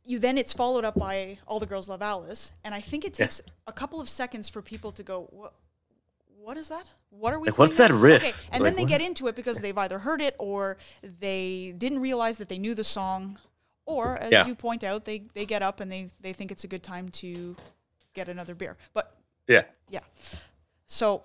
you 0.04 0.18
then 0.18 0.38
it's 0.38 0.52
followed 0.54 0.84
up 0.84 0.94
by 0.98 1.38
All 1.46 1.60
the 1.60 1.66
Girls 1.66 1.86
Love 1.88 2.00
Alice, 2.02 2.52
and 2.64 2.74
I 2.74 2.80
think 2.80 3.04
it 3.04 3.18
Yeah. 3.18 3.26
takes 3.26 3.42
a 3.66 3.72
couple 3.72 4.00
of 4.00 4.08
seconds 4.08 4.48
for 4.48 4.62
people 4.62 4.90
to 4.92 5.02
go, 5.02 5.52
what 6.42 6.56
is 6.56 6.68
that? 6.68 6.88
What 7.10 7.32
are 7.32 7.38
we? 7.38 7.48
Like, 7.48 7.58
what's 7.58 7.76
that 7.76 7.90
now?" 7.90 7.96
riff? 7.96 8.22
Okay, 8.22 8.32
and 8.52 8.62
Like, 8.62 8.70
then 8.70 8.76
they 8.76 8.82
what- 8.82 8.88
get 8.88 9.00
into 9.00 9.26
it 9.28 9.36
because 9.36 9.60
they've 9.60 9.76
either 9.76 9.98
heard 10.00 10.20
it 10.20 10.34
or 10.38 10.76
they 11.02 11.74
didn't 11.76 12.00
realize 12.00 12.36
that 12.38 12.48
they 12.48 12.58
knew 12.58 12.74
the 12.74 12.84
song, 12.84 13.38
or 13.86 14.16
as 14.18 14.30
Yeah. 14.32 14.46
you 14.46 14.54
point 14.54 14.82
out, 14.84 15.04
they 15.04 15.18
they 15.34 15.44
get 15.46 15.62
up 15.62 15.80
and 15.80 15.90
they 15.92 16.10
they 16.20 16.32
think 16.32 16.50
it's 16.50 16.64
a 16.64 16.68
good 16.68 16.82
time 16.82 17.08
to 17.22 17.56
get 18.14 18.28
another 18.28 18.54
beer. 18.54 18.76
But 18.92 19.16
yeah. 19.46 19.64
yeah. 19.88 20.00
So, 20.86 21.22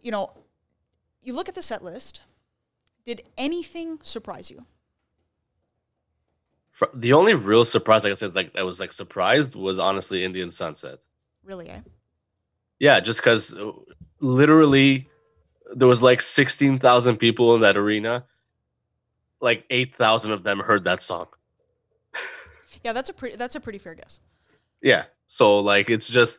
you 0.00 0.10
know, 0.10 0.30
you 1.22 1.32
look 1.32 1.48
at 1.48 1.54
the 1.54 1.62
set 1.62 1.82
list. 1.82 2.20
Did 3.04 3.22
anything 3.38 4.00
surprise 4.02 4.50
you? 4.50 4.64
The 6.92 7.12
only 7.14 7.32
real 7.34 7.64
surprise, 7.64 8.04
like 8.04 8.10
I 8.10 8.14
said, 8.14 8.34
like 8.34 8.54
I 8.54 8.62
was 8.62 8.80
like 8.80 8.92
surprised 8.92 9.54
was 9.54 9.78
honestly 9.78 10.24
Indian 10.24 10.50
Sunset. 10.50 10.98
Really, 11.42 11.68
eh? 11.70 11.80
Yeah, 12.78 13.00
just 13.00 13.20
because 13.20 13.54
literally 14.20 15.08
there 15.74 15.88
was 15.88 16.02
like 16.02 16.22
16,000 16.22 17.16
people 17.16 17.54
in 17.54 17.60
that 17.62 17.76
arena. 17.76 18.24
Like 19.40 19.64
8,000 19.68 20.32
of 20.32 20.42
them 20.42 20.60
heard 20.60 20.84
that 20.84 21.02
song. 21.02 21.26
Yeah, 22.84 22.92
that's 22.92 23.10
a 23.10 23.14
pretty 23.14 23.34
that's 23.34 23.56
a 23.56 23.60
pretty 23.60 23.78
fair 23.78 23.94
guess. 23.96 24.20
Yeah. 24.80 25.06
So, 25.26 25.58
like, 25.58 25.90
it's 25.90 26.08
just 26.08 26.38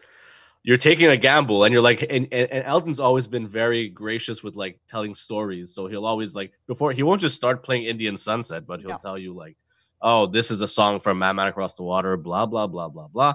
you're 0.63 0.77
taking 0.77 1.07
a 1.07 1.17
gamble 1.17 1.65
and 1.65 1.73
you're 1.73 1.81
like, 1.81 2.01
and, 2.03 2.27
and, 2.31 2.49
and 2.49 2.63
Elton's 2.63 3.01
always 3.01 3.27
been 3.27 3.49
very 3.49 3.89
gracious 3.89 4.43
with 4.43 4.55
like 4.55 4.79
telling 4.87 5.13
stories. 5.13 5.73
So 5.73 5.87
he'll 5.87 6.05
always 6.05 6.35
like, 6.35 6.53
before 6.65 6.93
he 6.93 7.03
won't 7.03 7.19
just 7.19 7.35
start 7.35 7.63
playing 7.63 7.83
Indian 7.83 8.15
Sunset, 8.15 8.65
but 8.65 8.79
he'll 8.79 8.91
No. 8.91 8.97
tell 8.97 9.17
you, 9.17 9.33
like, 9.33 9.57
oh, 10.01 10.25
this 10.27 10.49
is 10.49 10.61
a 10.61 10.67
song 10.69 11.01
from 11.01 11.19
Madman 11.19 11.47
Across 11.47 11.75
the 11.75 11.83
Water, 11.83 12.15
blah, 12.15 12.45
blah, 12.45 12.67
blah, 12.67 12.87
blah, 12.87 13.07
blah. 13.07 13.33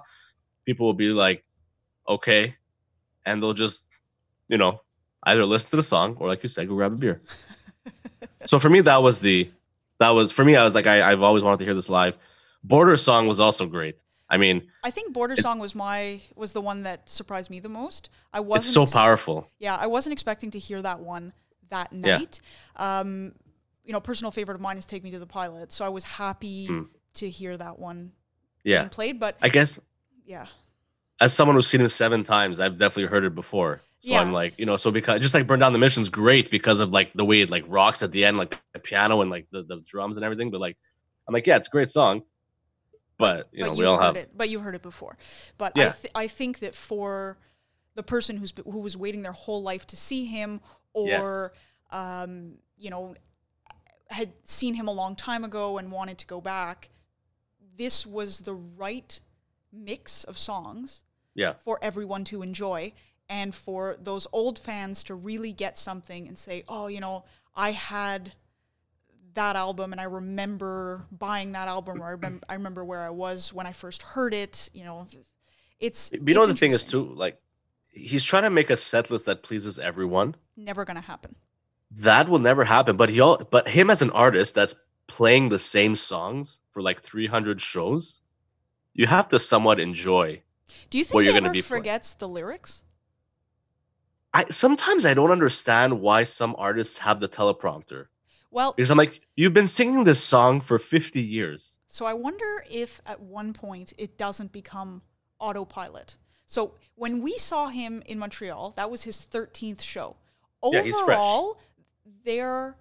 People 0.65 0.87
will 0.87 0.95
be 0.95 1.11
like, 1.13 1.45
okay. 2.09 2.57
And 3.27 3.43
they'll 3.43 3.53
just, 3.53 3.85
you 4.49 4.59
know, 4.59 4.81
either 5.25 5.45
listen 5.45 5.71
to 5.71 5.77
the 5.77 5.83
song 5.83 6.17
or, 6.19 6.29
like 6.29 6.43
you 6.43 6.49
said, 6.49 6.69
go 6.69 6.75
grab 6.75 6.93
a 6.93 6.97
beer. 6.97 7.23
so 8.47 8.59
for 8.59 8.69
me, 8.69 8.81
that 8.83 9.03
was 9.03 9.21
the, 9.21 9.51
that 9.99 10.11
was, 10.11 10.33
for 10.33 10.45
me, 10.45 10.57
I 10.57 10.65
was 10.65 10.75
like, 10.75 10.87
I, 10.87 11.11
I've 11.13 11.23
always 11.23 11.43
wanted 11.43 11.59
to 11.61 11.65
hear 11.65 11.75
this 11.75 11.89
live. 11.89 12.17
Border 12.65 12.97
Song 12.97 13.27
was 13.27 13.41
also 13.41 13.67
great. 13.67 13.97
I 14.29 14.39
mean, 14.39 14.63
I 14.83 14.91
think 14.91 15.13
Border 15.13 15.37
Song 15.37 15.59
was 15.59 15.75
my 15.75 16.21
was 16.37 16.53
the 16.53 16.61
one 16.63 16.85
that 16.85 17.11
surprised 17.11 17.51
me 17.51 17.61
the 17.61 17.69
most. 17.69 18.09
I 18.33 18.41
wasn't 18.41 18.65
it's 18.65 18.73
so 18.73 18.85
ex- 18.85 18.93
powerful. 18.95 19.47
Yeah, 19.59 19.77
I 19.79 19.87
wasn't 19.89 20.15
expecting 20.15 20.51
to 20.53 20.59
hear 20.59 20.81
that 20.81 21.01
one 21.01 21.35
that 21.69 21.93
Yeah. 21.93 22.17
night. 22.19 22.41
Um, 22.77 23.35
you 23.85 23.93
know, 23.93 24.01
personal 24.01 24.31
favorite 24.31 24.55
of 24.55 24.63
mine 24.63 24.79
is 24.79 24.87
Take 24.87 25.05
Me 25.05 25.11
to 25.11 25.19
the 25.19 25.27
Pilot, 25.27 25.71
so 25.71 25.85
I 25.85 25.91
was 25.91 26.05
happy 26.05 26.67
Hmm. 26.67 26.83
to 27.15 27.29
hear 27.29 27.55
that 27.59 27.79
one 27.79 28.13
Yeah. 28.65 28.79
being 28.81 28.89
played. 28.91 29.21
But 29.21 29.37
I 29.43 29.51
guess 29.51 29.79
yeah, 30.25 30.47
as 31.21 31.35
someone 31.35 31.55
who's 31.57 31.67
seen 31.67 31.83
him 31.83 31.89
seven 31.89 32.25
times, 32.25 32.59
I've 32.59 32.79
definitely 32.79 33.11
heard 33.11 33.25
it 33.25 33.35
before. 33.35 33.83
So 34.03 34.11
Yeah. 34.11 34.21
I'm 34.21 34.33
like, 34.33 34.59
you 34.59 34.67
know, 34.67 34.77
so 34.77 34.91
because 34.91 35.21
just 35.21 35.33
like 35.33 35.47
Burn 35.47 35.61
Down 35.61 35.73
the 35.73 35.79
Mission's 35.79 36.09
great 36.09 36.51
because 36.51 36.81
of 36.81 36.91
like 36.91 37.13
the 37.15 37.25
way 37.25 37.41
it 37.41 37.51
like 37.51 37.65
rocks 37.69 38.03
at 38.03 38.11
the 38.11 38.25
end, 38.25 38.37
like 38.37 38.59
the 38.75 38.81
piano 38.81 39.21
and 39.21 39.31
like 39.31 39.47
the, 39.53 39.63
the 39.63 39.81
drums 39.87 40.17
and 40.17 40.25
everything. 40.25 40.51
But 40.51 40.61
like, 40.61 40.77
I'm 41.29 41.33
like, 41.33 41.47
yeah, 41.47 41.57
it's 41.57 41.69
a 41.69 41.71
great 41.71 41.89
song. 41.89 42.23
But 43.17 43.49
you 43.53 43.63
know, 43.63 43.71
but 43.71 43.77
we 43.77 43.85
you've 43.85 43.93
all 43.93 44.01
have 44.01 44.17
it. 44.17 44.31
But 44.37 44.49
you've 44.49 44.63
heard 44.63 44.75
it 44.75 44.83
before. 44.83 45.17
But 45.57 45.79
I 45.79 45.91
th- 45.91 46.13
I 46.17 46.27
think 46.27 46.59
that 46.59 46.75
for 46.75 47.39
the 47.95 48.03
person 48.03 48.37
who's 48.37 48.53
who 48.65 48.81
was 48.81 48.97
waiting 48.97 49.23
their 49.23 49.33
whole 49.33 49.63
life 49.63 49.87
to 49.89 49.97
see 49.97 50.27
him, 50.27 50.61
or 50.93 51.53
um, 51.91 52.55
you 52.77 52.91
know, 52.91 53.15
had 54.09 54.33
seen 54.43 54.75
him 54.75 54.89
a 54.89 54.93
long 54.93 55.15
time 55.15 55.45
ago 55.45 55.79
and 55.79 55.93
wanted 55.93 56.19
to 56.19 56.27
go 56.27 56.41
back, 56.41 56.91
this 57.77 58.05
was 58.05 58.41
the 58.41 58.55
right 58.55 59.21
mix 59.73 60.25
of 60.25 60.37
songs 60.37 61.05
yeah, 61.35 61.53
for 61.65 61.79
everyone 61.81 62.25
to 62.25 62.43
enjoy 62.43 62.93
and 63.33 63.55
for 63.55 63.97
those 63.99 64.27
old 64.31 64.59
fans 64.59 65.03
to 65.05 65.15
really 65.15 65.53
get 65.55 65.79
something 65.79 66.29
and 66.29 66.39
say, 66.39 66.65
"Oh, 66.69 66.87
you 66.87 67.01
know, 67.01 67.25
I 67.57 67.73
had 67.73 68.35
that 69.33 69.57
album 69.57 69.93
and 69.93 70.01
I 70.01 70.05
remember 70.05 71.07
buying 71.11 71.53
that 71.53 71.67
album 71.67 72.03
or 72.03 72.07
I 72.07 72.11
remember, 72.11 72.45
I 72.51 72.55
remember 72.55 72.85
where 72.85 73.01
I 73.01 73.09
was 73.09 73.51
when 73.51 73.67
I 73.67 73.73
first 73.73 74.03
heard 74.03 74.35
it." 74.35 74.69
You 74.75 74.85
know, 74.85 75.07
it's 75.81 76.11
But 76.11 76.29
you 76.29 76.35
know 76.35 76.43
it's 76.43 76.53
the 76.53 76.57
thing 76.57 76.73
is 76.73 76.85
too, 76.85 77.05
like 77.15 77.41
he's 77.89 78.23
trying 78.23 78.43
to 78.43 78.51
make 78.51 78.69
a 78.69 78.77
set 78.77 79.11
list 79.11 79.25
that 79.27 79.43
pleases 79.43 79.79
everyone. 79.79 80.37
never 80.55 80.85
going 80.85 81.01
to 81.01 81.07
happen. 81.13 81.35
That 81.91 82.29
will 82.29 82.39
never 82.39 82.65
happen. 82.65 82.97
But 82.99 83.09
he 83.09 83.19
all 83.21 83.39
but 83.39 83.69
him 83.69 83.89
as 83.89 84.03
an 84.03 84.11
artist 84.11 84.55
that's 84.55 84.75
playing 85.07 85.49
the 85.49 85.59
same 85.59 85.97
songs 85.97 86.59
for 86.71 86.83
like 86.83 87.01
300 87.01 87.61
shows, 87.63 88.21
you 88.93 89.07
have 89.07 89.29
to 89.29 89.39
somewhat 89.39 89.81
enjoy. 89.81 90.43
Do 90.91 90.99
you 90.99 91.05
think 91.05 91.15
What 91.15 91.21
he 91.21 91.27
you're 91.27 91.35
gonna 91.35 91.47
ever 91.49 91.55
be 91.55 91.63
playing. 91.63 91.83
forgets 91.83 92.13
the 92.13 92.29
lyrics? 92.29 92.83
I 94.35 94.47
sometimes 94.51 95.05
I 95.05 95.15
don't 95.15 95.31
understand 95.31 96.01
why 96.01 96.23
some 96.25 96.55
artists 96.59 96.99
have 96.99 97.21
the 97.21 97.29
teleprompter 97.29 98.07
Well, 98.51 98.73
because 98.73 98.91
I'm 98.91 98.99
like, 98.99 99.21
you've 99.37 99.55
been 99.55 99.67
singing 99.67 100.05
this 100.05 100.23
song 100.23 100.61
for 100.61 100.79
50 100.79 101.21
years. 101.21 101.79
so 101.87 102.07
I 102.07 102.15
wonder 102.15 102.65
if 102.71 103.01
at 103.07 103.21
one 103.21 103.53
point 103.53 103.93
it 103.99 104.17
doesn't 104.17 104.53
become 104.53 105.03
autopilot. 105.39 106.17
So 106.47 106.75
when 106.95 107.21
we 107.23 107.39
saw 107.39 107.69
him 107.69 108.03
in 108.07 108.19
Montreal, 108.19 108.75
that 108.77 108.91
was 108.91 109.05
his 109.05 109.17
13th 109.19 109.81
show. 109.83 110.17
Yeah, 110.65 110.83
he's 110.83 110.99
fresh. 111.01 111.19
There 112.25 112.77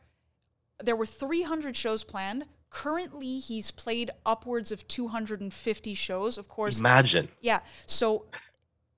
there 0.83 0.95
were 0.95 1.05
300 1.05 1.75
shows 1.75 2.03
planned. 2.03 2.45
Currently, 2.69 3.39
he's 3.39 3.71
played 3.71 4.11
upwards 4.25 4.71
of 4.71 4.87
250 4.87 5.93
shows. 5.93 6.37
Of 6.37 6.47
course, 6.47 6.79
Imagine. 6.79 7.27
Yeah. 7.41 7.59
So 7.85 8.25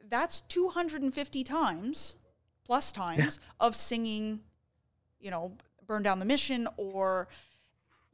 that's 0.10 0.42
250 0.42 1.44
times 1.44 2.18
plus 2.66 2.92
times 2.92 3.40
of 3.60 3.76
singing, 3.76 4.40
you 5.20 5.32
know, 5.32 5.52
Burn 5.88 6.04
Down 6.04 6.20
the 6.20 6.26
Mission 6.26 6.68
or 6.78 7.28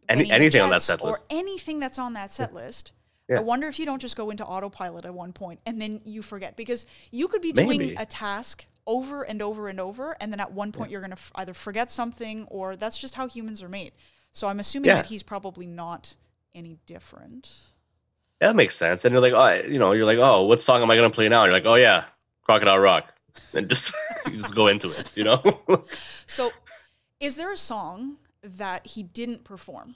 Any- 0.08 0.32
anything 0.32 0.62
on 0.62 0.70
that 0.72 0.82
set 0.82 1.02
Or 1.04 1.20
anything 1.30 1.80
that's 1.80 2.00
on 2.00 2.14
that 2.14 2.32
set 2.32 2.54
list. 2.54 2.94
Yeah. 3.28 3.38
I 3.38 3.42
wonder 3.42 3.68
if 3.68 3.78
you 3.78 3.86
don't 3.86 4.02
just 4.02 4.16
go 4.18 4.32
into 4.32 4.44
autopilot 4.44 5.06
at 5.06 5.14
one 5.14 5.34
point 5.34 5.60
and 5.68 5.80
then 5.80 6.02
you 6.04 6.24
forget 6.24 6.56
because 6.56 6.88
you 7.12 7.28
could 7.28 7.42
be 7.44 7.52
doing 7.52 7.78
Maybe. 7.80 7.96
a 7.96 8.06
task 8.08 8.66
over 8.88 9.22
and 9.22 9.40
over 9.40 9.68
and 9.68 9.80
over 9.80 10.18
and 10.20 10.34
then 10.34 10.40
at 10.40 10.52
one 10.52 10.72
point 10.72 10.90
you're 10.90 11.02
going 11.02 11.12
to 11.12 11.18
f- 11.18 11.32
either 11.36 11.54
forget 11.54 11.92
something 11.92 12.48
or 12.50 12.76
that's 12.76 12.98
just 12.98 13.14
how 13.14 13.28
humans 13.28 13.62
are 13.62 13.70
made. 13.70 13.92
So 14.32 14.48
I'm 14.48 14.60
assuming 14.60 14.88
Yeah. 14.88 14.96
that 14.96 15.06
he's 15.06 15.22
probably 15.22 15.68
not 15.68 16.16
any 16.56 16.80
different. 16.88 17.52
Yeah, 18.42 18.48
that 18.48 18.56
makes 18.56 18.76
sense. 18.76 19.06
And 19.06 19.14
you're 19.14 19.22
like, 19.22 19.34
oh, 19.34 19.68
you 19.68 19.78
know, 19.78 19.92
you're 19.92 20.06
like, 20.08 20.18
oh, 20.18 20.44
what 20.46 20.60
song 20.60 20.82
am 20.82 20.90
I 20.90 20.96
gonna 20.96 21.12
play 21.12 21.30
now? 21.30 21.44
And 21.44 21.52
you're 21.52 21.60
like, 21.60 21.68
oh 21.68 21.76
yeah, 21.76 22.06
Crocodile 22.42 22.80
Rock. 22.80 23.14
And 23.54 23.70
just 23.70 23.94
just 24.30 24.56
go 24.56 24.68
into 24.68 24.90
it, 24.92 25.16
you 25.16 25.24
know? 25.24 25.42
So, 26.28 26.52
is 27.20 27.36
there 27.36 27.52
a 27.52 27.58
song 27.58 28.18
that 28.44 28.86
he 28.86 29.02
didn't 29.04 29.44
perform 29.44 29.96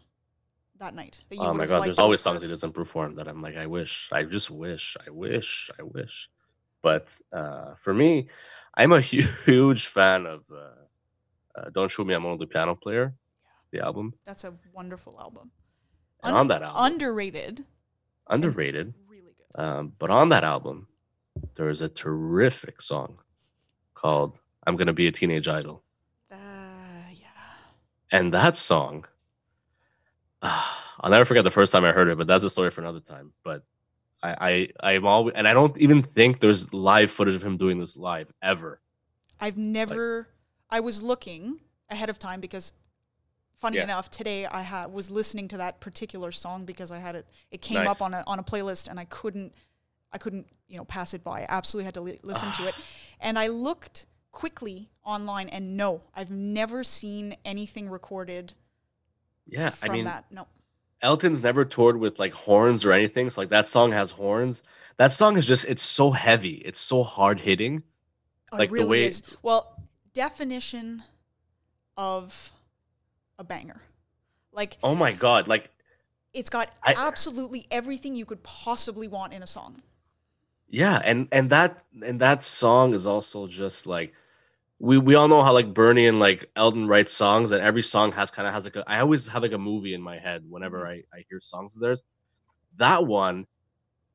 that 0.80 0.94
night? 0.96 1.22
That 1.30 1.40
oh 1.40 1.54
my 1.54 1.68
god, 1.68 1.86
there's 1.86 2.00
always 2.00 2.22
songs 2.22 2.42
he 2.42 2.48
doesn't 2.48 2.74
perform 2.74 3.16
that 3.16 3.28
I'm 3.28 3.42
like, 3.42 3.56
I 3.56 3.68
wish, 3.68 4.10
I 4.12 4.24
just 4.24 4.50
wish, 4.50 4.98
I 5.06 5.12
wish, 5.12 5.70
I 5.80 5.84
wish. 5.84 6.30
But 6.82 7.08
uh, 7.32 7.76
for 7.82 7.94
me, 7.94 8.30
I'm 8.76 8.92
a 8.92 9.02
huge 9.46 9.88
fan 9.88 10.26
of 10.26 10.42
uh, 10.52 11.60
uh, 11.60 11.70
"Don't 11.72 11.92
Shoot 11.92 12.08
Me 12.08 12.14
I'm 12.14 12.26
Only 12.26 12.40
the 12.40 12.48
Piano 12.48 12.76
Player," 12.76 13.16
the 13.72 13.80
album. 13.80 14.14
That's 14.26 14.44
a 14.44 14.54
wonderful 14.74 15.18
album. 15.20 15.52
And 16.24 16.36
on 16.36 16.48
that 16.48 16.64
album, 16.64 16.94
underrated, 16.94 17.66
underrated. 18.28 18.94
really 19.08 19.34
good. 19.38 19.62
Um, 19.62 19.94
but 20.00 20.10
on 20.10 20.30
that 20.30 20.44
album, 20.44 20.88
there 21.56 21.70
is 21.70 21.82
a 21.82 21.90
terrific 21.90 22.82
song 22.82 23.20
called 24.04 24.34
"I'm 24.68 24.76
Gonna 24.76 24.94
Be 24.94 25.08
a 25.08 25.12
Teenage 25.12 25.48
Idol." 25.48 25.82
Uh, 26.32 26.36
yeah. 27.14 27.28
And 28.12 28.34
that 28.34 28.56
song, 28.56 29.06
ah, 30.42 30.96
I'll 31.02 31.10
never 31.12 31.26
forget 31.26 31.44
the 31.44 31.52
first 31.52 31.72
time 31.72 31.84
I 31.86 31.92
heard 31.92 32.08
it, 32.10 32.18
but 32.18 32.28
that's 32.28 32.44
a 32.44 32.50
story 32.50 32.70
for 32.72 32.82
another 32.82 33.00
time. 33.00 33.34
But 33.44 33.64
I, 34.22 34.70
I, 34.82 34.94
I'm 34.96 35.06
always, 35.06 35.34
and 35.36 35.48
I 35.48 35.54
don't 35.54 35.78
even 35.80 36.02
think 36.04 36.40
there's 36.40 36.74
live 36.74 37.12
footage 37.12 37.36
of 37.36 37.44
him 37.44 37.58
doing 37.58 37.78
this 37.80 37.98
live 37.98 38.32
ever. 38.42 38.80
I've 39.40 39.58
never. 39.58 40.28
I 40.70 40.80
was 40.80 41.02
looking 41.04 41.60
ahead 41.90 42.10
of 42.10 42.18
time 42.20 42.40
because, 42.40 42.74
funny 43.56 43.78
Yeah. 43.78 43.84
enough, 43.84 44.10
today 44.10 44.46
I 44.46 44.64
ha- 44.64 44.88
was 44.88 45.12
listening 45.12 45.48
to 45.50 45.58
that 45.58 45.80
particular 45.82 46.32
song 46.32 46.66
because 46.66 46.90
I 46.92 47.00
had 47.00 47.16
it. 47.16 47.28
It 47.52 47.62
came 47.62 47.84
Nice. 47.84 48.02
up 48.02 48.06
on 48.06 48.14
a 48.14 48.24
on 48.28 48.40
a 48.40 48.44
playlist 48.44 48.88
and 48.88 49.00
I 49.00 49.06
couldn't. 49.06 49.54
I 50.16 50.20
couldn't, 50.20 50.46
you 50.68 50.78
know, 50.78 50.86
pass 50.86 51.16
it 51.16 51.24
by. 51.24 51.42
I 51.42 51.46
absolutely 51.50 51.86
had 51.86 51.96
to 51.96 52.02
li- 52.02 52.20
listen 52.22 52.52
to 52.54 52.68
it, 52.68 52.76
and 53.24 53.40
I 53.40 53.48
looked 53.48 54.06
quickly 54.32 54.90
online, 55.04 55.50
and 55.50 55.76
no, 55.78 56.02
I've 56.16 56.30
never 56.32 56.84
seen 56.84 57.36
anything 57.44 57.90
recorded 57.90 58.54
Yeah, 59.48 59.70
from 59.72 59.90
I 59.90 59.94
mean, 59.94 60.06
that. 60.06 60.26
No, 60.32 60.48
Elton's 61.02 61.42
never 61.44 61.66
toured 61.66 61.98
with 61.98 62.20
like 62.20 62.34
horns 62.34 62.86
or 62.86 62.92
anything. 62.92 63.30
So 63.30 63.42
like 63.42 63.50
that 63.50 63.68
song 63.68 63.92
has 63.92 64.12
horns. 64.12 64.64
That 64.98 65.12
song 65.12 65.38
is 65.38 65.48
just, 65.48 65.66
it's 65.66 65.84
so 65.84 66.12
heavy. 66.12 66.62
It's 66.66 66.80
so 66.80 67.04
hard 67.04 67.40
hitting. 67.42 67.84
Oh, 68.52 68.58
Like 68.58 68.72
it 68.72 68.80
the 68.80 68.86
way- 68.88 69.06
is. 69.06 69.24
Well, 69.42 69.76
definition 70.14 71.04
of 71.98 72.52
a 73.40 73.44
banger. 73.44 73.82
Like 74.52 74.78
Oh 74.84 74.94
my 74.96 75.12
god! 75.12 75.48
Like 75.48 75.70
it's 76.34 76.50
got 76.50 76.74
I- 76.84 76.94
absolutely 76.96 77.66
everything 77.72 78.16
you 78.16 78.26
could 78.26 78.44
possibly 78.44 79.08
want 79.08 79.34
in 79.34 79.42
a 79.44 79.48
song. 79.48 79.82
Yeah, 80.70 81.02
and 81.04 81.28
and 81.32 81.50
that 81.50 81.84
and 82.04 82.20
that 82.22 82.44
song 82.44 82.94
is 82.94 83.06
also 83.06 83.48
just 83.48 83.86
like 83.86 84.14
we 84.80 84.98
we 84.98 85.16
all 85.16 85.28
know 85.28 85.44
how 85.44 85.54
like 85.54 85.74
Bernie 85.74 86.08
and 86.08 86.20
like 86.20 86.50
Elton 86.56 86.88
write 86.88 87.10
songs, 87.10 87.52
and 87.52 87.62
every 87.62 87.84
song 87.84 88.12
has 88.14 88.32
kind 88.32 88.48
of 88.48 88.54
has 88.54 88.64
like 88.66 88.76
a 88.76 88.84
I 88.88 89.00
always 89.00 89.28
have 89.28 89.44
like 89.44 89.52
a 89.54 89.58
movie 89.58 89.94
in 89.94 90.02
my 90.02 90.18
head 90.18 90.44
whenever 90.50 90.80
Mhm. 90.80 90.88
I 90.88 90.94
I 91.18 91.24
hear 91.30 91.40
songs 91.40 91.76
of 91.76 91.82
theirs. 91.82 92.04
That 92.78 93.06
one, 93.06 93.46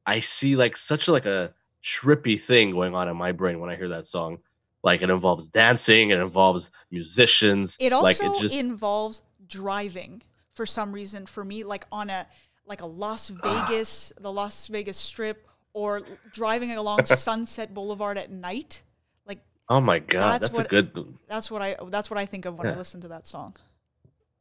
I 0.04 0.20
see 0.20 0.56
like 0.56 0.76
such 0.76 1.06
a, 1.08 1.12
like 1.12 1.26
a 1.26 1.54
trippy 1.82 2.40
thing 2.40 2.72
going 2.72 2.94
on 2.94 3.08
in 3.08 3.16
my 3.16 3.30
brain 3.32 3.61
when 3.61 3.70
I 3.70 3.76
hear 3.76 3.88
that 3.90 4.06
song. 4.06 4.38
Like 4.82 5.00
it 5.02 5.11
involves 5.11 5.48
dancing, 5.48 6.11
it 6.11 6.18
involves 6.18 6.70
musicians. 6.90 7.76
It 7.78 7.92
also 7.92 8.04
like 8.04 8.37
it 8.37 8.40
just 8.40 8.54
involves 8.54 9.22
driving 9.46 10.22
for 10.54 10.66
some 10.66 10.92
reason 10.92 11.26
for 11.26 11.44
me, 11.44 11.62
like 11.62 11.87
on 11.92 12.11
a 12.11 12.26
like 12.66 12.80
a 12.82 12.87
Las 12.87 13.30
Ah. 13.42 13.64
Vegas, 13.68 14.12
the 14.20 14.30
Las 14.32 14.66
Vegas 14.66 14.96
Strip, 14.96 15.47
or 15.78 16.02
driving 16.34 16.72
along 16.72 17.04
Sunset 17.28 17.72
Boulevard 17.72 18.18
at 18.18 18.30
night. 18.30 18.82
Like 19.26 19.40
oh 19.68 19.80
my 19.80 20.00
god, 20.00 20.42
That's 20.42 20.54
that's, 20.54 20.56
what- 20.58 20.66
a 20.66 20.82
good. 20.82 21.14
that's 21.28 21.50
what 21.50 21.62
I 21.62 21.76
that's 21.88 22.10
what 22.10 22.18
I 22.18 22.26
think 22.26 22.44
of 22.46 22.58
when 22.58 22.66
I 22.66 22.74
listen 22.76 23.00
to 23.02 23.08
that 23.08 23.26
song. 23.28 23.54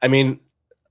I 0.01 0.07
mean, 0.07 0.39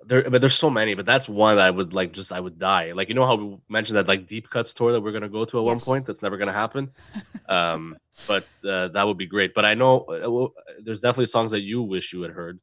there, 0.04 0.28
but 0.30 0.40
there's 0.40 0.54
so 0.54 0.70
many, 0.70 0.94
but 0.94 1.04
that's 1.06 1.28
one 1.28 1.56
that 1.56 1.66
I 1.66 1.70
would 1.70 1.92
like. 1.94 2.12
Just 2.12 2.32
I 2.32 2.38
would 2.38 2.58
die. 2.58 2.92
Like 2.92 3.08
you 3.08 3.14
know 3.16 3.26
how 3.26 3.34
we 3.36 3.58
mentioned 3.68 3.96
that 3.96 4.06
like 4.06 4.28
deep 4.28 4.48
cuts 4.48 4.72
tour 4.72 4.92
that 4.92 5.00
we're 5.00 5.12
gonna 5.12 5.28
go 5.28 5.44
to 5.44 5.58
at 5.58 5.64
one 5.64 5.80
point. 5.80 6.06
That's 6.06 6.22
never 6.22 6.36
gonna 6.36 6.52
happen. 6.64 6.90
Um, 7.48 7.96
but 8.26 8.42
uh, 8.68 8.88
that 8.88 9.06
would 9.06 9.16
be 9.18 9.26
great. 9.26 9.54
But 9.54 9.64
I 9.64 9.74
know 9.74 10.00
uh, 10.00 10.28
well, 10.28 10.52
there's 10.82 11.00
definitely 11.00 11.26
songs 11.26 11.52
that 11.52 11.60
you 11.60 11.80
wish 11.80 12.12
you 12.12 12.22
had 12.22 12.32
heard. 12.32 12.58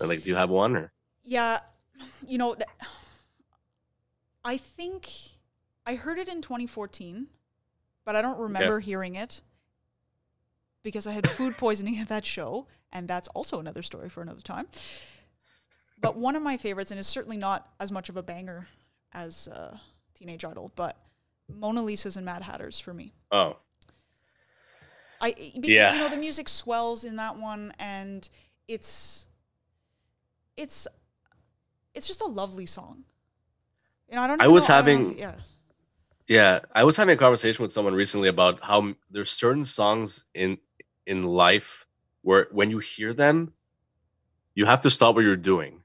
Like, 0.00 0.22
do 0.22 0.28
you 0.28 0.36
have 0.36 0.50
one 0.50 0.76
or? 0.76 0.92
Yeah, 1.24 1.60
you 2.26 2.36
know, 2.36 2.54
I 4.44 4.58
think 4.58 5.08
I 5.88 5.94
heard 5.94 6.18
it 6.18 6.28
in 6.28 6.42
2014, 6.42 7.28
but 8.04 8.14
I 8.14 8.20
don't 8.20 8.38
remember 8.38 8.78
hearing 8.80 9.14
it 9.14 9.40
because 10.82 11.06
I 11.06 11.12
had 11.12 11.26
food 11.30 11.56
poisoning 11.56 11.98
at 11.98 12.08
that 12.08 12.26
show, 12.26 12.66
and 12.92 13.08
that's 13.08 13.26
also 13.28 13.58
another 13.58 13.80
story 13.80 14.10
for 14.10 14.20
another 14.20 14.42
time. 14.42 14.66
But 15.98 16.14
one 16.14 16.36
of 16.36 16.42
my 16.42 16.58
favorites, 16.58 16.90
and 16.90 17.00
it's 17.00 17.08
certainly 17.08 17.38
not 17.38 17.72
as 17.80 17.90
much 17.90 18.10
of 18.10 18.18
a 18.18 18.22
banger 18.22 18.68
as 19.14 19.48
uh, 19.48 19.78
Teenage 20.14 20.44
Idol, 20.44 20.70
but 20.76 20.98
Mona 21.48 21.82
Lisa's 21.82 22.16
and 22.16 22.26
Mad 22.26 22.42
Hatters 22.42 22.78
for 22.78 22.92
me. 22.92 23.14
Oh, 23.32 23.56
I 25.22 25.30
because, 25.32 25.70
Yeah. 25.70 25.94
you 25.94 26.00
know 26.00 26.08
the 26.10 26.18
music 26.18 26.50
swells 26.50 27.02
in 27.02 27.16
that 27.16 27.36
one 27.38 27.72
and 27.78 28.28
it's 28.68 29.26
it's 30.56 30.86
it's 31.94 32.06
just 32.06 32.20
a 32.20 32.26
lovely 32.26 32.66
song. 32.66 33.04
You 34.08 34.16
know, 34.16 34.22
I 34.22 34.26
don't 34.28 34.40
I 34.42 34.48
was 34.48 34.68
know- 34.68 34.74
I 34.74 34.76
having- 34.76 35.18
yeah. 35.18 35.34
Yeah. 36.28 36.60
I 36.74 36.84
was 36.84 36.96
having 36.96 37.14
a 37.14 37.18
conversation 37.18 37.62
with 37.62 37.72
someone 37.72 37.94
recently 37.94 38.28
about 38.28 38.62
how 38.62 38.94
there's 39.10 39.30
certain 39.30 39.64
songs 39.64 40.24
in 40.34 40.58
in 41.06 41.24
life 41.24 41.86
where 42.22 42.48
when 42.52 42.70
you 42.70 42.78
hear 42.78 43.12
them, 43.14 43.52
you 44.54 44.66
have 44.66 44.80
to 44.82 44.90
stop 44.90 45.14
what 45.14 45.22
you're 45.24 45.36
doing 45.36 45.82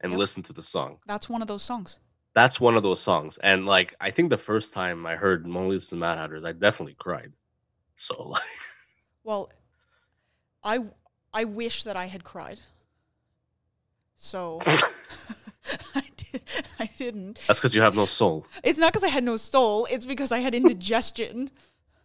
and 0.00 0.12
Yep. 0.12 0.18
listen 0.18 0.42
to 0.44 0.52
the 0.52 0.62
song. 0.62 0.98
That's 1.06 1.28
one 1.28 1.42
of 1.42 1.48
those 1.48 1.62
songs. 1.62 1.98
that's 2.34 2.60
one 2.60 2.76
of 2.76 2.82
those 2.82 3.00
songs. 3.00 3.38
And 3.38 3.64
like 3.66 3.94
I 4.00 4.10
think 4.10 4.28
the 4.30 4.36
first 4.36 4.74
time 4.74 5.06
I 5.06 5.16
heard 5.16 5.46
Mona 5.46 5.68
Lisa 5.68 5.94
and 5.94 6.00
Mad 6.00 6.18
Hatters, 6.18 6.44
I 6.44 6.52
definitely 6.52 6.94
cried. 6.98 7.32
So 7.96 8.14
like 8.28 8.42
Well, 9.24 9.50
I 10.62 10.84
I 11.32 11.44
wish 11.44 11.84
that 11.84 11.96
I 11.96 12.06
had 12.06 12.24
cried. 12.24 12.60
So 14.16 14.60
I 15.94 16.02
I 16.80 16.88
didn't. 16.96 17.42
that's 17.46 17.60
because 17.60 17.74
you 17.74 17.82
have 17.82 17.94
no 17.94 18.06
soul. 18.06 18.46
It's 18.62 18.78
not 18.78 18.92
because 18.92 19.04
I 19.04 19.08
had 19.08 19.24
no 19.24 19.36
soul. 19.36 19.86
It's 19.90 20.06
because 20.06 20.32
I 20.32 20.38
had 20.40 20.54
indigestion. 20.54 21.50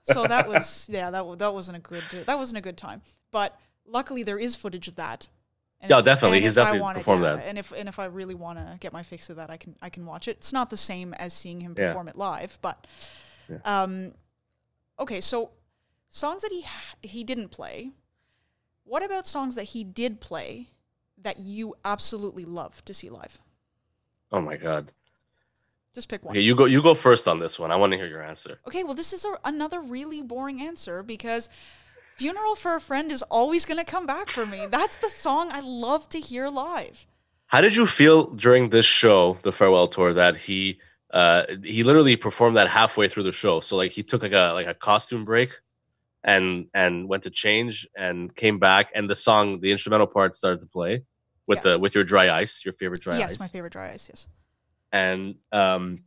so 0.03 0.25
that 0.25 0.47
was 0.47 0.87
yeah 0.91 1.11
that 1.11 1.37
that 1.39 1.53
wasn't 1.53 1.77
a 1.77 1.79
good 1.79 2.03
that 2.25 2.37
wasn't 2.37 2.57
a 2.57 2.61
good 2.61 2.77
time. 2.77 3.01
But 3.31 3.59
luckily 3.85 4.23
there 4.23 4.39
is 4.39 4.55
footage 4.55 4.87
of 4.87 4.95
that. 4.95 5.27
And 5.79 5.89
Yeah, 5.89 6.01
definitely. 6.01 6.41
He's 6.41 6.51
if 6.51 6.55
definitely 6.55 6.81
wanna- 6.81 6.99
performed 6.99 7.23
yeah, 7.23 7.35
that. 7.37 7.45
And 7.47 7.57
if 7.57 7.71
and 7.71 7.87
if 7.89 7.97
I 7.99 8.05
really 8.05 8.35
want 8.35 8.59
to 8.59 8.77
get 8.79 8.93
my 8.93 9.03
fix 9.03 9.29
of 9.29 9.35
that, 9.37 9.49
I 9.49 9.57
can 9.57 9.75
I 9.81 9.89
can 9.89 10.05
watch 10.05 10.27
it. 10.27 10.37
It's 10.37 10.53
not 10.53 10.69
the 10.69 10.77
same 10.77 11.13
as 11.15 11.33
seeing 11.33 11.61
him 11.61 11.73
Yeah. 11.77 11.87
perform 11.89 12.07
it 12.07 12.15
live, 12.15 12.57
but 12.61 12.85
Yeah. 13.49 13.57
um, 13.65 14.13
okay. 14.99 15.21
So 15.21 15.51
songs 16.09 16.41
that 16.43 16.51
he 16.51 16.61
ha- 16.61 16.95
he 17.01 17.23
didn't 17.23 17.49
play. 17.49 17.91
What 18.83 19.03
about 19.03 19.27
songs 19.27 19.55
that 19.55 19.63
he 19.65 19.83
did 19.83 20.19
play 20.19 20.67
that 21.17 21.39
you 21.39 21.75
absolutely 21.85 22.45
love 22.45 22.83
to 22.85 22.93
see 22.93 23.09
live? 23.09 23.39
Oh 24.31 24.41
my 24.41 24.57
god. 24.57 24.91
Just 25.93 26.07
pick 26.07 26.23
one. 26.23 26.31
Okay, 26.31 26.41
you 26.41 26.55
go. 26.55 26.65
You 26.65 26.81
go 26.81 26.93
first 26.93 27.27
on 27.27 27.39
this 27.39 27.59
one. 27.59 27.71
I 27.71 27.75
want 27.75 27.91
to 27.91 27.97
hear 27.97 28.07
your 28.07 28.23
answer. 28.23 28.59
Okay, 28.67 28.83
well, 28.83 28.93
this 28.93 29.11
is 29.11 29.25
a, 29.25 29.33
another 29.43 29.81
really 29.81 30.21
boring 30.21 30.61
answer 30.61 31.03
because 31.03 31.49
Funeral 32.15 32.55
for 32.55 32.75
a 32.75 32.81
Friend 32.81 33.11
is 33.11 33.21
always 33.23 33.65
going 33.65 33.77
to 33.77 33.83
come 33.83 34.05
back 34.05 34.29
for 34.29 34.45
me. 34.45 34.67
That's 34.69 34.95
the 34.97 35.09
song 35.09 35.49
I 35.51 35.59
love 35.59 36.07
to 36.09 36.19
hear 36.19 36.47
live. 36.47 37.05
How 37.47 37.59
did 37.59 37.75
you 37.75 37.85
feel 37.85 38.27
during 38.27 38.69
this 38.69 38.85
show, 38.85 39.37
the 39.43 39.51
farewell 39.51 39.87
tour, 39.87 40.13
that 40.13 40.37
he 40.37 40.79
uh 41.11 41.43
he 41.61 41.83
literally 41.83 42.15
performed 42.15 42.55
that 42.55 42.69
halfway 42.69 43.09
through 43.09 43.23
the 43.23 43.33
show? 43.33 43.59
So 43.59 43.75
like 43.75 43.91
he 43.91 44.03
took 44.03 44.21
like 44.21 44.31
a 44.31 44.53
like 44.53 44.67
a 44.67 44.73
costume 44.73 45.25
break 45.25 45.49
and 46.23 46.67
and 46.73 47.09
went 47.09 47.23
to 47.23 47.29
change 47.29 47.85
and 47.97 48.33
came 48.35 48.59
back 48.59 48.91
and 48.95 49.09
the 49.09 49.15
song 49.15 49.59
the 49.59 49.71
instrumental 49.71 50.07
part 50.07 50.35
started 50.35 50.61
to 50.61 50.67
play 50.67 51.03
with 51.47 51.61
the 51.63 51.79
with 51.79 51.95
your 51.95 52.03
dry 52.03 52.29
ice, 52.29 52.63
your 52.63 52.73
favorite 52.73 53.01
dry 53.01 53.17
yes, 53.17 53.25
ice. 53.25 53.31
Yes, 53.31 53.39
my 53.39 53.47
favorite 53.47 53.73
dry 53.73 53.91
ice, 53.91 54.07
yes. 54.09 54.27
and 54.91 55.35
um 55.51 56.03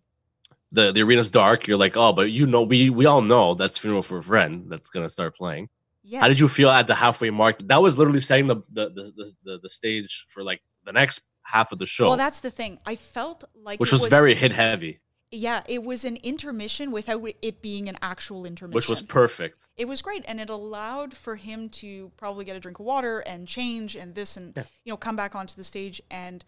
the 0.73 0.93
the 0.93 1.03
arena's 1.03 1.31
dark 1.31 1.69
you're 1.69 1.77
like 1.77 1.97
oh 1.97 2.13
but 2.13 2.33
you 2.33 2.47
know 2.47 2.63
we 2.63 2.91
we 2.91 3.07
all 3.07 3.23
know 3.23 3.55
that's 3.55 3.79
funeral 3.79 4.03
for 4.03 4.19
a 4.19 4.23
friend 4.23 4.65
that's 4.69 4.91
gonna 4.91 5.09
start 5.09 5.37
playing 5.37 5.69
Yes. 6.07 6.21
how 6.21 6.29
did 6.29 6.39
you 6.39 6.49
feel 6.49 6.69
at 6.69 6.87
the 6.87 6.95
halfway 6.95 7.31
mark 7.31 7.61
that 7.67 7.81
was 7.81 7.97
literally 7.97 8.21
setting 8.21 8.47
the 8.47 8.57
the 8.71 8.91
the, 8.91 9.33
the, 9.45 9.59
the, 9.63 9.71
stage 9.71 10.27
for 10.29 10.43
like 10.43 10.61
the 10.85 10.93
next 10.93 11.31
half 11.45 11.73
of 11.73 11.79
the 11.79 11.87
show 11.87 12.09
Well, 12.09 12.17
that's 12.17 12.41
the 12.41 12.51
thing. 12.51 12.79
I 12.85 12.97
felt 12.97 13.45
like 13.55 13.81
which 13.81 13.93
it 13.93 14.01
was, 14.01 14.07
very 14.07 14.35
hit 14.35 14.53
heavy 14.53 15.01
yeah, 15.37 15.63
it 15.67 15.83
was 15.83 16.05
an 16.05 16.17
intermission 16.23 16.91
without 16.91 17.23
it 17.43 17.61
being 17.61 17.89
an 17.89 17.97
actual 18.01 18.45
intermission. 18.47 18.75
which 18.75 18.89
was 18.89 19.03
perfect. 19.03 19.61
It 19.77 19.87
was 19.87 20.01
great 20.03 20.25
and 20.29 20.41
it 20.41 20.49
allowed 20.51 21.15
for 21.15 21.37
him 21.37 21.69
to 21.71 22.13
probably 22.17 22.45
get 22.45 22.57
a 22.57 22.61
drink 22.61 22.79
of 22.79 22.87
water 22.87 23.21
and 23.21 23.49
change 23.49 23.97
and 23.97 24.15
this 24.15 24.37
and 24.37 24.57
Yeah. 24.57 24.65
you 24.85 24.93
know 24.93 24.97
come 24.97 25.17
back 25.17 25.35
onto 25.35 25.55
the 25.57 25.65
stage 25.65 26.01
and 26.11 26.45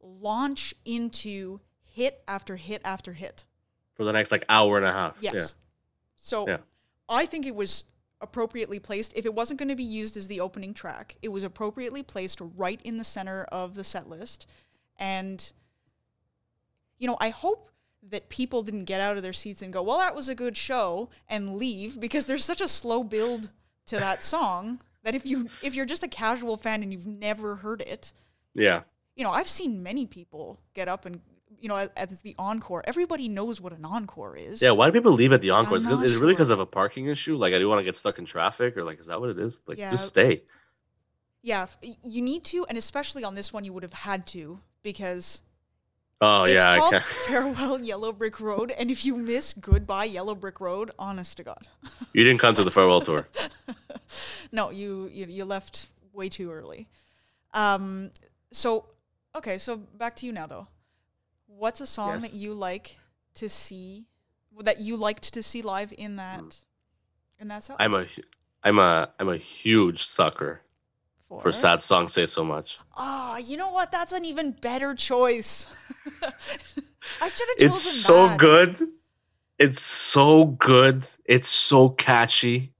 launch 0.00 0.74
into 0.84 1.60
hit 1.84 2.22
after 2.26 2.56
hit 2.56 2.80
after 2.84 3.12
hit. 3.12 3.44
For 3.94 4.04
the 4.04 4.12
next 4.12 4.32
like 4.32 4.44
hour 4.48 4.76
and 4.76 4.86
a 4.86 4.92
half. 4.92 5.16
Yes. 5.20 5.34
Yeah. 5.34 5.46
So 6.16 6.48
Yeah. 6.48 6.58
i 7.08 7.26
think 7.26 7.46
it 7.46 7.54
was 7.54 7.84
appropriately 8.20 8.78
placed. 8.78 9.12
If 9.14 9.26
it 9.26 9.34
wasn't 9.34 9.58
going 9.58 9.68
to 9.68 9.76
be 9.76 9.84
used 9.84 10.16
as 10.16 10.28
the 10.28 10.40
opening 10.40 10.72
track 10.72 11.16
it 11.20 11.28
was 11.28 11.42
appropriately 11.42 12.02
placed 12.02 12.40
right 12.40 12.80
in 12.82 12.96
the 12.96 13.04
center 13.04 13.44
of 13.44 13.74
the 13.74 13.84
set 13.84 14.08
list. 14.08 14.46
And 14.96 15.52
you 16.98 17.06
know 17.08 17.16
i 17.20 17.28
hope 17.30 17.70
that 18.10 18.28
people 18.28 18.62
didn't 18.62 18.84
get 18.84 19.00
out 19.00 19.16
of 19.16 19.22
their 19.22 19.32
seats 19.32 19.62
and 19.62 19.72
go 19.72 19.82
well 19.82 19.98
that 19.98 20.14
was 20.14 20.28
a 20.28 20.34
good 20.34 20.56
show 20.56 21.08
and 21.28 21.56
leave 21.56 21.98
because 22.00 22.26
there's 22.26 22.44
such 22.44 22.60
a 22.60 22.68
slow 22.68 23.02
build 23.02 23.50
to 23.86 23.96
that 23.96 24.22
song 24.34 24.80
that 25.02 25.14
if 25.14 25.24
you 25.26 25.48
if 25.62 25.74
you're 25.74 25.86
just 25.86 26.02
a 26.02 26.08
casual 26.08 26.56
fan 26.56 26.82
and 26.82 26.92
you've 26.92 27.06
never 27.06 27.56
heard 27.56 27.80
it 27.82 28.12
yeah. 28.54 28.82
you 29.16 29.24
know 29.24 29.30
i've 29.30 29.48
seen 29.48 29.82
many 29.82 30.06
people 30.06 30.58
get 30.74 30.88
up 30.88 31.06
and 31.06 31.20
you 31.60 31.68
know 31.68 31.88
as, 31.96 32.20
the 32.20 32.34
encore 32.38 32.82
everybody 32.86 33.28
knows 33.28 33.60
what 33.60 33.72
an 33.72 33.84
encore 33.84 34.36
is. 34.36 34.60
Yeah 34.60 34.72
why 34.72 34.86
do 34.86 34.92
people 34.92 35.12
leave 35.12 35.32
at 35.32 35.40
the 35.40 35.50
encore? 35.50 35.78
Is, 35.78 35.86
it- 35.86 35.90
not 35.90 36.04
is 36.04 36.12
it 36.12 36.14
really 36.16 36.32
sure. 36.32 36.34
because 36.34 36.50
of 36.50 36.60
a 36.60 36.66
parking 36.66 37.06
issue? 37.06 37.36
Like 37.36 37.54
i 37.54 37.58
do 37.58 37.68
want 37.68 37.78
to 37.78 37.84
get 37.84 37.96
stuck 37.96 38.18
in 38.18 38.26
traffic 38.26 38.76
or 38.76 38.84
like 38.84 39.00
is 39.00 39.06
that 39.06 39.20
what 39.20 39.30
it 39.30 39.38
is? 39.38 39.62
Like 39.66 39.78
Yeah. 39.78 39.90
just 39.90 40.08
stay. 40.08 40.42
Yeah, 41.42 41.66
you 42.02 42.22
need 42.22 42.42
to, 42.44 42.64
and 42.70 42.78
especially 42.78 43.22
on 43.22 43.34
this 43.34 43.52
one, 43.52 43.64
you 43.64 43.72
would 43.74 43.82
have 43.82 43.92
had 43.92 44.26
to 44.28 44.60
because 44.82 45.42
oh 46.24 46.44
it's 46.44 46.62
yeah 46.62 46.72
I 46.72 46.78
called 46.78 46.92
can't. 46.92 47.04
Farewell 47.26 47.80
Yellow 47.82 48.12
Brick 48.12 48.40
Road, 48.40 48.70
and 48.72 48.90
if 48.90 49.04
you 49.04 49.16
miss 49.16 49.52
Goodbye 49.52 50.04
Yellow 50.06 50.34
Brick 50.34 50.60
Road, 50.60 50.90
honest 50.98 51.36
to 51.36 51.42
God, 51.44 51.66
you 52.12 52.24
didn't 52.24 52.40
come 52.40 52.54
to 52.54 52.64
the 52.64 52.70
farewell 52.70 53.00
tour 53.00 53.28
no, 54.52 54.70
you 54.70 55.10
you, 55.12 55.26
you 55.26 55.44
left 55.44 55.88
way 56.12 56.28
too 56.28 56.50
early. 56.50 56.88
Um, 57.52 58.10
so 58.52 58.86
okay, 59.36 59.58
so 59.58 59.76
back 59.76 60.16
to 60.16 60.26
you 60.26 60.32
now 60.32 60.46
though. 60.46 60.66
What's 61.46 61.80
a 61.80 61.86
song 61.86 62.14
Yes. 62.20 62.30
that 62.30 62.36
you 62.36 62.52
like 62.54 62.98
to 63.34 63.48
see, 63.48 64.06
that 64.60 64.80
you 64.80 64.96
liked 64.96 65.32
to 65.34 65.42
see 65.42 65.62
live 65.62 65.92
in 65.96 66.16
that 66.16 66.58
in 67.38 67.48
that 67.48 67.62
set? 67.64 67.76
I'm 67.78 67.94
a 67.94 67.98
list? 67.98 68.16
hu- 68.16 68.22
i'm 68.66 68.78
a 68.78 69.10
i'm 69.20 69.28
a 69.28 69.36
huge 69.36 70.02
sucker 70.02 70.62
for 71.28 71.52
sad 71.52 71.82
songs 71.82 72.12
say 72.12 72.26
so 72.26 72.44
much 72.44 72.78
Oh, 72.96 73.36
you 73.42 73.56
know 73.56 73.72
what? 73.72 73.90
That's 73.90 74.12
an 74.12 74.24
even 74.24 74.52
better 74.52 74.94
choice. 74.94 75.66
I 77.20 77.28
should 77.28 77.48
have 77.48 77.58
chosen 77.58 77.70
it's 77.70 77.80
so 77.80 78.28
that. 78.28 78.38
good 78.38 78.88
it's 79.58 79.80
so 79.82 80.44
good 80.46 81.06
it's 81.24 81.48
so 81.48 81.88
catchy 81.90 82.72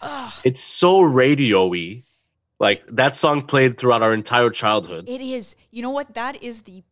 Ugh, 0.00 0.32
it's 0.44 0.60
so 0.62 1.00
radio-y 1.00 2.02
like 2.58 2.82
that 2.90 3.16
song 3.16 3.42
played 3.42 3.78
throughout 3.78 4.02
our 4.02 4.12
entire 4.14 4.50
childhood 4.50 5.08
it 5.08 5.20
is. 5.20 5.56
You 5.70 5.82
know 5.82 5.90
what? 5.90 6.14
That 6.14 6.42
is 6.42 6.62
the 6.62 6.82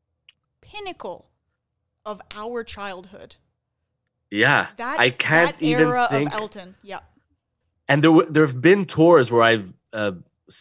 pinnacle 0.60 1.30
of 2.04 2.20
our 2.34 2.62
childhood. 2.64 3.36
yeah 4.30 4.68
That 4.76 4.98
i 5.00 5.10
can't 5.10 5.56
that 5.58 5.62
even 5.64 5.86
era 5.86 6.06
think 6.10 6.28
of 6.34 6.40
Elton. 6.40 6.74
Yeah. 6.82 7.00
and 7.88 8.02
there 8.04 8.10
w- 8.10 8.30
there 8.30 8.46
have 8.46 8.60
been 8.60 8.84
tours 8.84 9.30
where 9.32 9.42
i've 9.42 9.72
uh, 9.92 10.12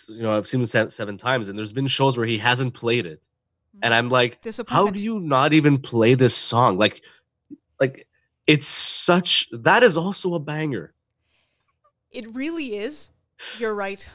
you 0.10 0.22
know 0.22 0.36
i've 0.38 0.48
seen 0.48 0.62
him 0.62 0.66
se- 0.66 0.90
seven 0.90 1.18
times 1.18 1.50
and 1.50 1.58
there's 1.58 1.74
been 1.74 1.88
shows 1.88 2.18
where 2.18 2.26
he 2.26 2.38
hasn't 2.38 2.74
played 2.74 3.06
it 3.06 3.22
and 3.82 3.94
i'm 3.94 4.08
like 4.10 4.40
how 4.68 4.88
do 4.88 5.04
you 5.04 5.20
not 5.20 5.52
even 5.54 5.78
play 5.78 6.14
this 6.14 6.36
song 6.36 6.78
like 6.78 7.02
like 7.80 8.08
it's 8.48 8.68
such 8.68 9.50
that 9.52 9.84
is 9.84 9.98
also 9.98 10.34
a 10.36 10.40
banger 10.40 10.94
It 12.12 12.34
really 12.34 12.78
is. 12.78 13.10
You're 13.58 13.74
right. 13.76 14.08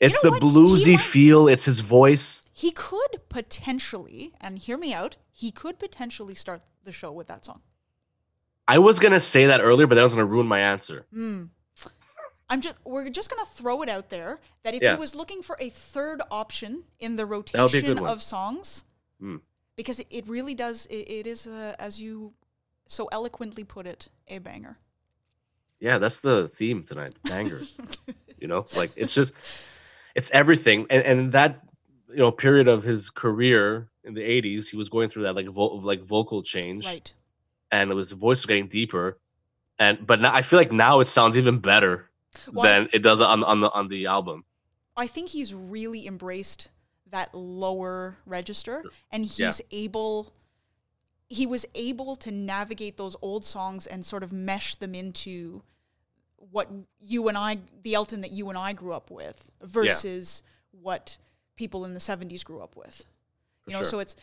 it's 0.00 0.22
know 0.22 0.30
the 0.30 0.32
what? 0.32 0.42
Bluesy 0.42 0.92
might- 0.94 1.00
feel 1.00 1.48
it's 1.48 1.64
his 1.66 1.80
voice 1.80 2.42
He 2.52 2.70
could 2.72 3.12
potentially, 3.28 4.32
and 4.40 4.58
hear 4.58 4.76
me 4.78 4.92
out, 4.94 5.16
he 5.32 5.50
could 5.50 5.78
potentially 5.78 6.34
start 6.34 6.62
the 6.84 6.92
show 6.92 7.12
with 7.12 7.28
that 7.28 7.44
song. 7.44 7.60
i 8.68 8.78
was 8.78 8.98
gonna 8.98 9.20
say 9.20 9.46
that 9.46 9.60
earlier 9.60 9.86
but 9.86 9.94
that 9.94 10.02
was 10.02 10.12
gonna 10.12 10.24
ruin 10.34 10.46
my 10.46 10.60
answer 10.60 11.06
Hmm. 11.12 11.44
I'm 12.48 12.60
just 12.60 12.76
we're 12.84 13.08
just 13.10 13.28
gonna 13.30 13.46
throw 13.46 13.82
it 13.82 13.88
out 13.88 14.08
there 14.10 14.38
that 14.62 14.74
if 14.74 14.82
Yeah. 14.82 14.94
he 14.94 15.00
was 15.00 15.14
looking 15.14 15.42
for 15.42 15.56
a 15.60 15.68
third 15.68 16.20
option 16.30 16.84
in 17.00 17.16
the 17.16 17.26
would 17.26 17.44
be 17.44 17.50
a 17.50 17.60
good 17.82 17.88
rotation 17.98 18.06
of 18.06 18.22
songs, 18.22 18.84
Hmm. 19.20 19.36
because 19.76 19.98
it, 20.00 20.06
it 20.10 20.26
really 20.28 20.54
does 20.54 20.86
it, 20.86 21.08
it 21.08 21.26
is 21.26 21.46
uh, 21.46 21.74
as 21.78 22.00
you 22.00 22.32
so 22.86 23.08
eloquently 23.10 23.64
put 23.64 23.86
it 23.86 24.08
a 24.28 24.38
banger. 24.38 24.78
yeah 25.80 25.98
that's 25.98 26.20
the 26.20 26.48
theme 26.56 26.82
tonight 26.84 27.12
bangers 27.24 27.80
you 28.40 28.46
know 28.46 28.64
like 28.76 28.90
it's 28.96 29.14
just 29.14 29.32
it's 30.14 30.30
everything 30.30 30.86
and 30.88 31.02
and 31.02 31.32
that 31.32 31.62
you 32.10 32.16
know 32.18 32.30
period 32.30 32.68
of 32.68 32.84
his 32.84 33.10
career 33.10 33.88
in 34.04 34.14
the 34.14 34.20
80s 34.22 34.70
he 34.70 34.76
was 34.76 34.88
going 34.88 35.08
through 35.08 35.24
that 35.24 35.34
like 35.34 35.48
vo- 35.48 35.76
like 35.82 36.02
vocal 36.04 36.42
change 36.42 36.86
Right. 36.86 37.12
and 37.72 37.90
it 37.90 37.94
was 37.94 38.10
the 38.10 38.16
voice 38.16 38.38
was 38.38 38.46
getting 38.46 38.68
deeper 38.68 39.18
and 39.78 40.06
but 40.06 40.20
now 40.20 40.32
i 40.32 40.42
feel 40.42 40.58
like 40.58 40.72
now 40.72 41.00
it 41.00 41.08
sounds 41.08 41.36
even 41.36 41.58
better 41.58 42.08
Well, 42.52 42.64
than 42.64 42.88
it 42.92 43.00
does 43.00 43.20
on 43.20 43.42
on 43.44 43.60
the 43.60 43.70
on 43.70 43.88
the 43.88 44.06
album 44.06 44.44
I 44.96 45.06
think 45.06 45.30
he's 45.30 45.52
really 45.52 46.06
embraced 46.06 46.70
that 47.08 47.34
lower 47.34 48.16
register 48.26 48.82
and 49.10 49.24
he's 49.24 49.38
Yeah. 49.38 49.52
able 49.70 50.32
he 51.28 51.46
was 51.46 51.66
able 51.74 52.14
to 52.16 52.30
navigate 52.30 52.96
those 52.96 53.16
old 53.20 53.44
songs 53.44 53.86
and 53.86 54.06
sort 54.06 54.22
of 54.22 54.32
mesh 54.32 54.76
them 54.76 54.94
into 54.94 55.62
what 56.36 56.68
you 57.00 57.28
and 57.28 57.36
I 57.36 57.58
the 57.82 57.94
Elton 57.94 58.20
that 58.20 58.30
you 58.30 58.48
and 58.48 58.56
I 58.58 58.72
grew 58.72 58.92
up 58.92 59.10
with 59.10 59.50
versus 59.62 60.42
what 60.70 61.16
people 61.56 61.84
in 61.84 61.94
the 61.94 62.00
70s 62.00 62.44
grew 62.44 62.60
up 62.60 62.76
with. 62.76 63.04
For 63.62 63.70
You 63.70 63.72
know, 63.76 63.78
sure. 63.80 63.90
so 63.90 63.98
it's 63.98 64.14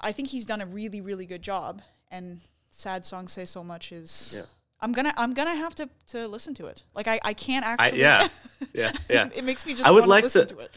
I 0.00 0.12
think 0.12 0.28
he's 0.28 0.46
done 0.46 0.60
a 0.60 0.66
really 0.66 1.00
really 1.00 1.26
good 1.26 1.42
job 1.42 1.82
and 2.10 2.40
sad 2.70 3.04
songs 3.04 3.32
say 3.32 3.44
so 3.44 3.62
much 3.62 3.92
is 3.92 4.32
Yeah. 4.36 4.46
I'm 4.84 4.92
gonna 4.92 5.14
I'm 5.16 5.32
gonna 5.34 5.56
have 5.64 5.74
to 5.76 5.88
to 6.08 6.28
listen 6.28 6.52
to 6.60 6.66
it. 6.66 6.82
Like 6.94 7.08
I, 7.08 7.18
I 7.24 7.32
can't 7.32 7.64
I, 7.66 7.70
actually 7.72 8.00
yeah 8.00 8.28
yeah 8.74 8.92
yeah 9.08 9.28
it 9.38 9.44
makes 9.44 9.64
me 9.66 9.72
just 9.74 9.88
I 9.88 9.90
would 9.90 10.06
like 10.06 10.24
listen 10.24 10.46
to- 10.48 10.54
to 10.54 10.60
it. 10.60 10.70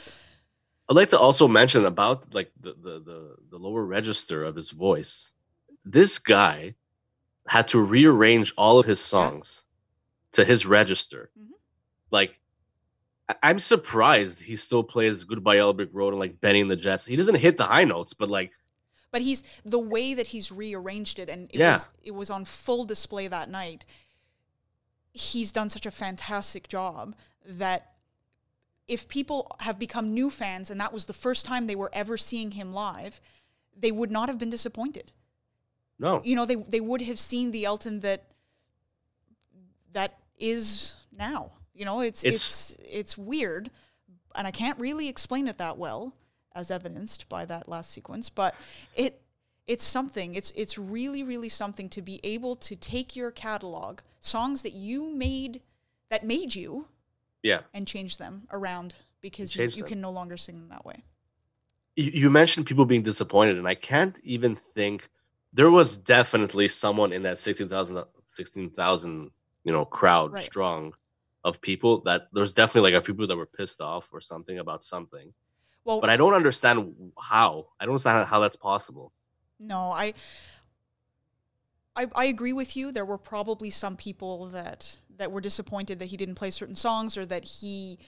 I'd 0.89 0.96
like 0.96 1.10
to 1.10 1.20
also 1.20 1.48
mention 1.50 1.86
about 1.86 2.34
like 2.34 2.52
the, 2.65 2.72
the 2.86 2.93
the 3.10 3.20
the 3.52 3.58
lower 3.58 3.84
register 3.84 4.43
of 4.46 4.56
his 4.56 4.72
voice. 4.72 5.34
This 5.84 6.17
guy 6.20 6.76
had 7.48 7.67
to 7.70 7.80
rearrange 7.80 8.54
all 8.58 8.80
of 8.80 8.86
his 8.86 9.00
songs 9.00 9.63
to 10.32 10.43
his 10.46 10.65
register. 10.65 11.30
Mhm. 11.38 11.56
Like 12.10 12.39
I- 13.30 13.36
I'm 13.43 13.60
surprised 13.60 14.41
he 14.41 14.56
still 14.56 14.84
plays 14.84 15.26
Goodbye 15.26 15.56
Yellow 15.56 15.74
Brick 15.74 15.89
Road 15.91 16.13
and 16.13 16.20
like 16.20 16.39
Benny 16.39 16.62
and 16.62 16.72
the 16.72 16.78
Jets. 16.78 17.06
He 17.06 17.17
doesn't 17.17 17.36
hit 17.36 17.58
the 17.58 17.65
high 17.65 17.84
notes, 17.84 18.13
but 18.13 18.30
like 18.30 18.52
but 19.12 19.22
he's 19.22 19.43
the 19.65 19.80
way 19.80 20.13
that 20.13 20.28
he's 20.28 20.52
rearranged 20.52 21.20
it 21.20 21.30
and 21.30 21.50
it 21.52 21.60
Yeah. 21.60 21.74
was 21.74 21.86
it 22.04 22.12
was 22.15 22.30
on 22.30 22.46
full 22.46 22.84
display 22.86 23.28
that 23.28 23.50
night 23.50 23.86
he's 25.13 25.52
done 25.52 25.70
such 25.70 25.86
a 25.86 25.91
fantastic 25.91 26.67
job 26.67 27.15
that 27.46 27.93
if 28.88 29.08
people 29.08 29.48
have 29.62 29.78
become 29.80 30.13
new 30.13 30.30
fans 30.30 30.70
and 30.70 30.80
that 30.80 30.93
was 30.93 31.06
the 31.06 31.13
first 31.13 31.46
time 31.46 31.67
they 31.67 31.76
were 31.76 31.89
ever 31.93 32.17
seeing 32.17 32.52
him 32.52 32.74
live 32.74 33.20
they 33.76 33.91
would 33.91 34.12
not 34.12 34.30
have 34.30 34.38
been 34.38 34.50
disappointed 34.50 35.12
no. 36.00 36.22
you 36.24 36.36
know 36.36 36.46
they 36.46 36.56
they 36.56 36.80
would 36.82 37.02
have 37.02 37.20
seen 37.20 37.52
the 37.52 37.65
Elton 37.65 38.02
that 38.02 38.26
that 39.93 40.20
is 40.38 40.96
now 41.12 41.52
you 41.74 41.86
know 41.86 42.02
it's 42.02 42.24
It's- 42.24 42.72
it's 42.80 42.84
it's 42.89 43.17
weird 43.17 43.72
and 44.36 44.46
I 44.46 44.52
can't 44.52 44.80
really 44.80 45.08
explain 45.08 45.48
it 45.48 45.58
that 45.58 45.78
well 45.78 46.13
as 46.58 46.72
evidenced 46.72 47.30
by 47.30 47.46
that 47.46 47.63
last 47.70 47.89
sequence 47.91 48.30
but 48.30 48.52
it 48.96 49.22
it's 49.67 49.84
something. 49.84 50.34
It's 50.39 50.52
it's 50.56 50.78
really 50.78 51.24
really 51.24 51.50
something 51.50 51.89
to 51.89 52.02
be 52.02 52.22
able 52.24 52.56
to 52.67 52.74
take 52.76 53.10
your 53.20 53.32
catalog, 53.32 54.00
songs 54.22 54.63
that 54.63 54.72
you 54.72 55.10
made 55.28 55.62
that 56.10 56.24
made 56.26 56.56
you 56.56 56.88
Yeah. 57.43 57.62
and 57.74 57.86
change 57.86 58.13
them 58.17 58.48
around 58.58 58.96
because 59.20 59.56
you, 59.56 59.63
change 59.63 59.78
you 59.78 59.84
can 59.84 60.00
no 60.00 60.10
longer 60.10 60.38
sing 60.38 60.56
them 60.60 60.70
that 60.70 60.86
way. 60.86 61.04
You, 61.98 62.12
you 62.22 62.30
mentioned 62.30 62.65
people 62.65 62.86
being 62.86 63.04
disappointed, 63.04 63.58
and 63.58 63.67
I 63.67 63.76
can't 63.76 64.15
even 64.24 64.56
think 64.56 65.10
there 65.52 65.70
was 65.70 65.98
definitely 65.98 66.67
someone 66.70 67.12
in 67.12 67.24
that 67.24 67.38
16,000, 67.38 68.06
16,000, 68.28 69.32
you 69.65 69.72
know, 69.74 69.84
crowd 69.84 70.32
Right. 70.34 70.43
strong 70.43 70.93
of 71.43 71.60
people 71.60 72.02
that 72.02 72.30
there's 72.32 72.54
definitely 72.54 72.91
like 72.91 73.02
a 73.02 73.04
few 73.04 73.13
people 73.13 73.28
that 73.28 73.38
were 73.38 73.46
pissed 73.60 73.82
off 73.82 74.08
or 74.13 74.22
something 74.22 74.60
about 74.60 74.82
something. 74.84 75.34
Well, 75.88 76.02
But 76.02 76.10
I 76.10 76.17
don't 76.17 76.34
understand 76.34 77.12
how. 77.17 77.67
I 77.80 77.86
don't 77.86 77.93
understand 77.93 78.28
how 78.28 78.39
that's 78.41 78.58
possible. 78.58 79.13
No, 79.58 79.89
I, 79.89 80.13
I 81.95 82.08
I 82.13 82.26
agree 82.26 82.52
with 82.52 82.76
you. 82.76 82.91
There 82.91 83.06
were 83.06 83.17
probably 83.17 83.69
some 83.69 83.95
people 83.95 84.47
that 84.47 84.97
that 85.17 85.32
were 85.32 85.39
disappointed 85.39 86.00
that 86.00 86.06
he 86.10 86.17
didn't 86.17 86.36
play 86.36 86.52
certain 86.52 86.76
songs 86.76 87.17
or 87.17 87.26
that 87.28 87.45
he 87.45 88.00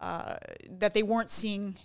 uh, 0.00 0.36
that 0.68 0.94
they 0.94 1.04
weren't 1.04 1.30
seeing 1.30 1.76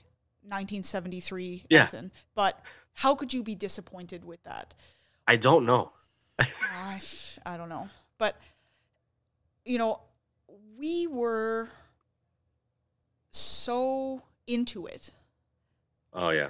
1973 0.42 1.66
Yeah. 1.70 1.84
Elton. 1.84 2.12
But 2.34 2.60
how 2.94 3.14
could 3.14 3.32
you 3.32 3.44
be 3.44 3.54
disappointed 3.54 4.26
with 4.26 4.44
that? 4.44 4.74
I 5.28 5.36
don't 5.38 5.66
know. 5.68 5.92
I, 6.40 7.00
I 7.46 7.58
don't 7.58 7.70
know. 7.70 7.90
But 8.18 8.36
you 9.66 9.78
know, 9.78 10.00
we 10.78 11.06
were 11.08 11.70
so 13.32 14.24
into 14.48 14.86
it 14.88 15.12
Oh 16.14 16.30
yeah. 16.30 16.50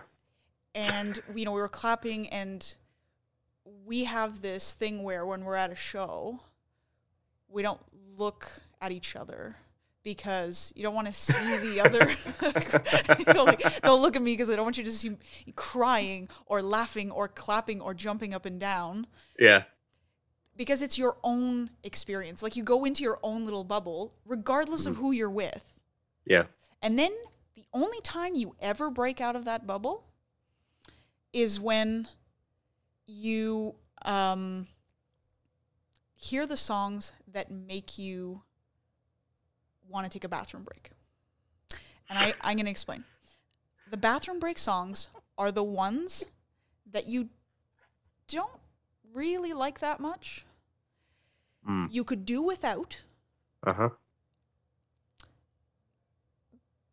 and 0.76 1.20
you 1.36 1.46
know 1.46 1.52
we 1.52 1.62
were 1.62 1.70
clapping 1.70 2.28
and 2.30 2.76
we 3.86 4.04
have 4.04 4.42
this 4.42 4.74
thing 4.74 5.04
where 5.04 5.26
when 5.26 5.44
we're 5.46 5.56
at 5.56 5.72
a 5.72 5.76
show 5.76 6.42
we 7.48 7.62
don't 7.62 7.82
look 8.18 8.50
at 8.82 8.92
each 8.92 9.16
other 9.16 9.56
because 10.04 10.74
you 10.76 10.84
don't 10.84 10.94
want 10.94 11.08
to 11.08 11.14
see 11.14 11.58
the 11.58 11.80
other 11.86 12.10
you 13.20 13.34
know, 13.34 13.44
like, 13.46 13.82
don't 13.82 14.02
look 14.02 14.16
at 14.16 14.22
me 14.22 14.34
because 14.34 14.50
i 14.50 14.56
don't 14.56 14.66
want 14.66 14.78
you 14.78 14.84
to 14.84 14.92
see 14.92 15.10
me 15.10 15.18
crying 15.56 16.28
or 16.46 16.62
laughing 16.62 17.10
or 17.12 17.28
clapping 17.28 17.80
or 17.80 17.94
jumping 17.94 18.34
up 18.34 18.46
and 18.46 18.60
down 18.60 19.08
Yeah. 19.40 19.64
because 20.58 20.82
it's 20.82 20.98
your 20.98 21.18
own 21.24 21.70
experience 21.84 22.44
like 22.44 22.56
you 22.58 22.64
go 22.64 22.84
into 22.84 23.04
your 23.04 23.20
own 23.24 23.46
little 23.46 23.64
bubble 23.64 24.14
regardless 24.26 24.86
of 24.86 24.96
mm-hmm. 24.96 25.02
who 25.04 25.12
you're 25.14 25.30
with 25.30 25.80
Yeah. 26.26 26.44
and 26.82 27.00
then 27.00 27.12
the 27.12 27.33
only 27.74 28.00
time 28.02 28.36
you 28.36 28.56
ever 28.60 28.90
break 28.90 29.20
out 29.20 29.36
of 29.36 29.46
that 29.46 29.66
bubble 29.66 30.06
is 31.32 31.60
when 31.60 32.08
you 33.06 33.76
um, 34.04 34.68
hear 36.16 36.46
the 36.46 36.58
songs 36.58 37.14
that 37.32 37.52
make 37.52 37.98
you 37.98 38.42
want 39.90 40.06
to 40.06 40.10
take 40.10 40.24
a 40.24 40.30
bathroom 40.30 40.64
break. 40.64 40.92
And 42.10 42.20
I, 42.20 42.34
I'm 42.42 42.56
going 42.58 42.66
to 42.66 42.72
explain. 42.72 43.04
The 43.90 43.98
bathroom 43.98 44.40
break 44.40 44.58
songs 44.58 45.08
are 45.38 45.52
the 45.52 45.64
ones 45.64 46.26
that 46.92 47.08
you 47.08 47.30
don't 48.28 48.60
really 49.14 49.54
like 49.54 49.80
that 49.80 50.00
much. 50.00 50.46
Mm. 51.68 51.88
You 51.92 52.04
could 52.04 52.26
do 52.26 52.42
without, 52.42 53.02
Uh 53.66 53.74
huh. 53.74 53.90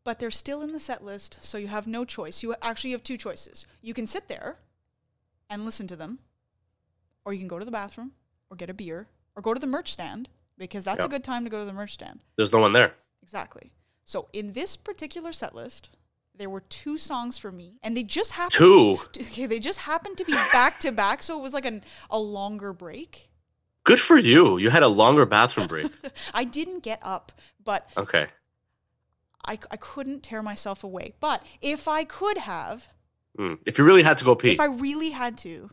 But 0.04 0.18
they're 0.18 0.30
still 0.30 0.62
in 0.62 0.72
the 0.72 0.80
set 0.80 1.04
list, 1.04 1.38
so 1.42 1.58
you 1.58 1.68
have 1.68 1.86
no 1.86 2.04
choice. 2.04 2.42
You 2.42 2.54
actually 2.62 2.92
have 2.92 3.02
two 3.02 3.16
choices. 3.16 3.66
You 3.82 3.94
can 3.94 4.06
sit 4.06 4.28
there 4.28 4.58
and 5.48 5.64
listen 5.64 5.86
to 5.88 5.96
them, 5.96 6.20
or 7.24 7.32
you 7.32 7.38
can 7.38 7.48
go 7.48 7.58
to 7.58 7.64
the 7.64 7.70
bathroom, 7.70 8.12
or 8.50 8.56
get 8.56 8.70
a 8.70 8.74
beer, 8.74 9.08
or 9.36 9.42
go 9.42 9.54
to 9.54 9.60
the 9.60 9.66
merch 9.66 9.92
stand, 9.92 10.28
because 10.56 10.84
that's 10.84 11.04
a 11.04 11.08
good 11.08 11.24
time 11.24 11.44
to 11.44 11.50
go 11.50 11.60
to 11.60 11.64
the 11.64 11.72
merch 11.72 11.94
stand. 11.94 12.20
There's 12.36 12.52
no 12.52 12.58
one 12.58 12.72
there. 12.72 12.94
Exactly. 13.22 13.72
So 14.04 14.28
in 14.32 14.52
this 14.52 14.76
particular 14.76 15.32
set 15.32 15.54
list, 15.54 15.90
there 16.34 16.50
were 16.50 16.60
two 16.60 16.96
songs 16.96 17.36
for 17.36 17.52
me, 17.52 17.78
and 17.82 17.96
they 17.96 18.02
just 18.02 18.32
happened. 18.32 18.52
Two. 18.52 18.98
Okay, 19.20 19.46
they 19.46 19.58
just 19.58 19.80
happened 19.80 20.16
to 20.18 20.24
be 20.24 20.32
back 20.32 20.80
to 20.80 20.90
back, 20.90 21.22
so 21.22 21.38
it 21.38 21.42
was 21.42 21.52
like 21.52 21.66
an, 21.66 21.82
a 22.10 22.18
longer 22.18 22.72
break. 22.72 23.28
Good 23.84 24.00
for 24.00 24.18
you. 24.18 24.58
You 24.58 24.70
had 24.70 24.82
a 24.82 24.88
longer 24.88 25.26
bathroom 25.26 25.66
break. 25.66 25.90
I 26.34 26.44
didn't 26.44 26.82
get 26.82 26.98
up, 27.02 27.32
but 27.62 27.88
Okay. 27.96 28.28
I, 29.50 29.58
I 29.70 29.76
couldn't 29.76 30.22
tear 30.22 30.42
myself 30.42 30.84
away. 30.84 31.14
But 31.20 31.44
if 31.60 31.88
I 31.88 32.04
could 32.04 32.38
have, 32.38 32.88
Mm. 33.38 33.58
If 33.64 33.78
you 33.78 33.84
really 33.84 34.02
had 34.02 34.18
to 34.18 34.24
go 34.24 34.34
pee, 34.34 34.50
if 34.50 34.58
I 34.60 34.66
really 34.66 35.10
had 35.10 35.38
to, 35.38 35.70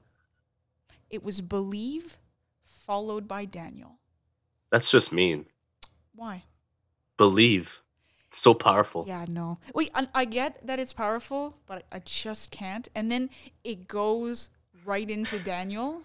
it 1.09 1.23
was 1.23 1.41
Believe 1.41 2.17
followed 2.63 3.27
by 3.27 3.45
Daniel. 3.45 3.97
that's 4.71 4.91
just 4.91 5.11
mean. 5.11 5.47
Why? 6.13 6.43
Believe. 7.17 7.81
It's 8.27 8.37
so 8.39 8.53
powerful. 8.53 9.05
Yeah, 9.07 9.25
no. 9.27 9.57
Wait, 9.73 9.89
I, 9.95 10.07
I 10.13 10.25
get 10.25 10.65
that 10.67 10.79
it's 10.79 10.93
powerful, 10.93 11.55
but 11.65 11.83
I 11.91 11.99
just 12.05 12.51
can't. 12.51 12.87
And 12.93 13.11
then 13.11 13.29
it 13.63 13.87
goes 13.87 14.49
right 14.85 15.09
into 15.09 15.39
Daniel, 15.39 16.03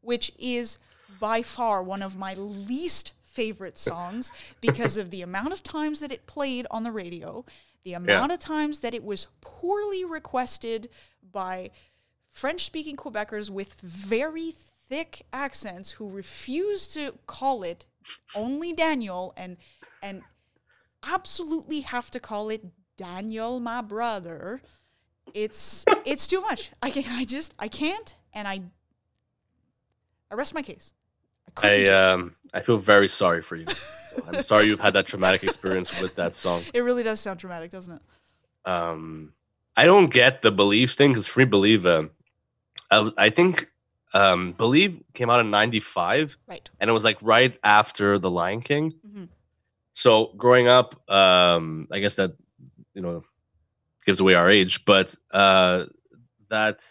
which 0.00 0.32
is 0.38 0.78
by 1.20 1.42
far 1.42 1.82
one 1.82 2.02
of 2.02 2.16
my 2.16 2.32
least 2.34 3.12
favorite 3.34 3.76
songs 3.76 4.32
because 4.60 4.96
of 4.96 5.10
the 5.10 5.22
amount 5.22 5.52
of 5.52 5.62
times 5.62 6.00
that 6.00 6.12
it 6.12 6.26
played 6.26 6.66
on 6.70 6.84
the 6.84 6.92
radio, 6.92 7.44
the 7.84 7.94
amount 7.94 8.32
of 8.32 8.38
times 8.38 8.80
that 8.80 8.94
it 8.94 9.04
was 9.04 9.26
poorly 9.40 10.04
requested 10.04 10.88
by 11.32 11.70
French 12.30 12.64
speaking 12.64 12.96
Quebecers 12.96 13.50
with 13.50 13.74
very 13.80 14.54
thick 14.88 15.26
accents 15.32 15.92
who 15.92 16.08
refuse 16.08 16.88
to 16.88 17.14
call 17.26 17.62
it 17.62 17.86
only 18.34 18.72
Daniel 18.72 19.32
and 19.36 19.56
and 20.02 20.22
absolutely 21.02 21.80
have 21.80 22.10
to 22.10 22.20
call 22.20 22.50
it 22.50 22.64
Daniel, 22.96 23.60
my 23.60 23.80
brother. 23.80 24.62
It's 25.32 25.84
it's 26.04 26.26
too 26.26 26.40
much. 26.40 26.70
I 26.82 26.90
can 26.90 27.04
I 27.08 27.24
just 27.24 27.54
I 27.58 27.68
can't, 27.68 28.14
and 28.32 28.46
I 28.46 28.62
I 30.30 30.34
rest 30.34 30.54
my 30.54 30.62
case. 30.62 30.92
I 31.62 31.84
um 31.86 32.34
I 32.52 32.60
feel 32.60 32.78
very 32.78 33.08
sorry 33.08 33.42
for 33.42 33.56
you. 33.56 33.66
I'm 34.28 34.42
sorry 34.42 34.66
you've 34.66 34.80
had 34.80 34.94
that 34.94 35.06
traumatic 35.06 35.42
experience 35.44 36.00
with 36.00 36.14
that 36.16 36.34
song. 36.34 36.64
It 36.72 36.80
really 36.80 37.02
does 37.02 37.20
sound 37.20 37.40
traumatic, 37.40 37.70
doesn't 37.70 37.94
it? 37.94 38.02
Um 38.70 39.32
I 39.76 39.84
don't 39.84 40.12
get 40.12 40.42
the 40.42 40.50
believe 40.50 40.92
thing 40.92 41.10
because 41.12 41.28
free 41.28 41.44
believe 41.44 41.86
I 41.86 42.08
I, 42.90 43.10
I 43.16 43.30
think 43.30 43.68
um 44.12 44.52
believe 44.52 45.02
came 45.14 45.30
out 45.30 45.40
in 45.40 45.50
95 45.50 46.36
Right. 46.46 46.68
and 46.80 46.88
it 46.88 46.92
was 46.92 47.02
like 47.04 47.18
right 47.20 47.58
after 47.64 48.18
the 48.18 48.30
lion 48.30 48.60
king 48.62 48.92
Mhm. 49.04 49.28
so 49.92 50.26
growing 50.36 50.68
up 50.68 50.94
um 51.10 51.88
i 51.90 51.98
guess 51.98 52.14
that 52.16 52.32
you 52.94 53.02
know 53.02 53.24
gives 54.06 54.20
away 54.20 54.34
our 54.34 54.48
age 54.48 54.84
but 54.84 55.12
uh 55.32 55.86
that 56.48 56.86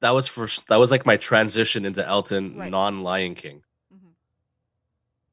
that 0.00 0.10
was 0.10 0.26
for 0.26 0.48
that 0.68 0.76
was 0.76 0.90
like 0.90 1.04
my 1.06 1.16
transition 1.16 1.84
into 1.84 2.06
elton 2.06 2.56
Right. 2.56 2.70
non 2.70 3.02
lion 3.02 3.34
king 3.34 3.62
Mhm. 3.94 4.12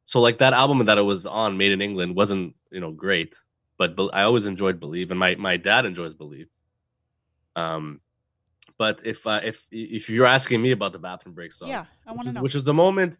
so 0.06 0.20
like 0.22 0.38
that 0.40 0.54
album 0.54 0.84
that 0.86 0.98
it 0.98 1.04
was 1.04 1.26
on 1.26 1.58
made 1.58 1.72
in 1.72 1.82
england 1.82 2.16
wasn't 2.16 2.56
you 2.72 2.80
know 2.80 2.92
great 2.92 3.36
but 3.78 3.96
Bel- 3.96 4.12
i 4.14 4.24
always 4.24 4.46
enjoyed 4.46 4.80
believe 4.80 5.10
and 5.12 5.20
my 5.20 5.36
my 5.36 5.56
dad 5.58 5.86
enjoys 5.86 6.14
believe 6.14 6.50
um 7.56 8.02
but 8.78 9.00
if 9.04 9.26
uh, 9.28 9.40
if 9.44 9.68
if 9.72 10.10
you're 10.10 10.26
asking 10.26 10.62
me 10.62 10.72
about 10.72 10.92
the 10.92 11.00
bathroom 11.00 11.36
break 11.36 11.54
song 11.54 11.70
Yeah, 11.70 11.86
I 12.06 12.12
which 12.12 12.16
want 12.18 12.22
to 12.24 12.30
is- 12.30 12.36
know. 12.36 12.42
Which 12.42 12.56
is 12.56 12.64
the 12.64 12.74
moment. 12.74 13.18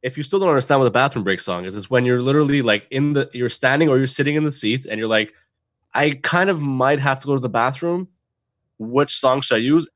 If 0.00 0.16
you 0.16 0.22
still 0.24 0.38
don't 0.40 0.48
understand 0.48 0.80
what 0.80 0.84
the 0.86 0.90
bathroom 1.02 1.22
break 1.22 1.38
song 1.38 1.64
is, 1.64 1.76
it's 1.76 1.90
when 1.90 2.04
you're 2.04 2.22
literally 2.22 2.62
like 2.62 2.86
in 2.90 3.12
the 3.12 3.28
you're 3.34 3.50
standing 3.50 3.88
or 3.90 3.98
you're 3.98 4.06
sitting 4.18 4.36
in 4.36 4.44
the 4.44 4.50
seat 4.50 4.86
and 4.86 4.98
you're 4.98 5.08
like, 5.08 5.34
I 5.92 6.12
kind 6.22 6.48
of 6.50 6.60
might 6.60 6.98
have 7.00 7.20
to 7.20 7.26
go 7.26 7.34
to 7.34 7.40
the 7.40 7.48
bathroom. 7.50 8.08
Which 8.78 9.10
song 9.14 9.42
should 9.42 9.56
I 9.56 9.58
use? 9.58 9.86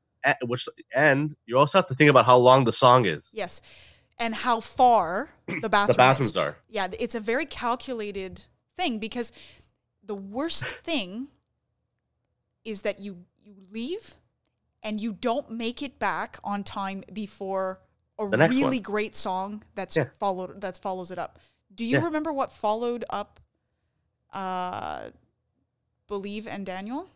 Which 0.45 0.67
and 0.95 1.35
you 1.45 1.57
also 1.57 1.77
have 1.77 1.85
to 1.87 1.95
think 1.95 2.09
about 2.09 2.25
how 2.25 2.37
long 2.37 2.65
the 2.65 2.71
song 2.73 3.05
is. 3.05 3.33
yes, 3.35 3.61
and 4.19 4.35
how 4.35 4.59
far 4.59 5.29
the 5.61 5.69
bathroom. 5.69 5.87
the 5.87 5.91
is. 5.91 5.95
bathrooms 5.97 6.37
are. 6.37 6.55
Yeah, 6.69 6.87
it's 6.99 7.15
a 7.15 7.19
very 7.19 7.45
calculated 7.45 8.43
thing 8.75 8.99
because 8.99 9.31
the 10.03 10.15
worst 10.15 10.65
thing 10.83 11.27
is 12.65 12.81
that 12.81 12.99
you 12.99 13.25
you 13.43 13.55
leave 13.71 14.15
and 14.83 14.99
you 14.99 15.13
don't 15.13 15.49
make 15.51 15.81
it 15.81 15.97
back 15.99 16.37
on 16.43 16.63
time 16.63 17.03
before 17.13 17.79
a 18.19 18.25
really 18.27 18.63
one. 18.63 18.79
great 18.81 19.15
song 19.15 19.63
that's 19.75 19.95
Yeah. 19.95 20.07
followed 20.19 20.59
that 20.61 20.77
follows 20.79 21.11
it 21.11 21.17
up. 21.19 21.39
Do 21.73 21.85
you 21.85 21.97
Yeah. 21.99 22.03
remember 22.05 22.33
what 22.33 22.51
followed 22.51 23.05
up 23.09 23.39
uh 24.33 25.09
Believe 26.07 26.47
and 26.47 26.65
Daniel? 26.65 27.09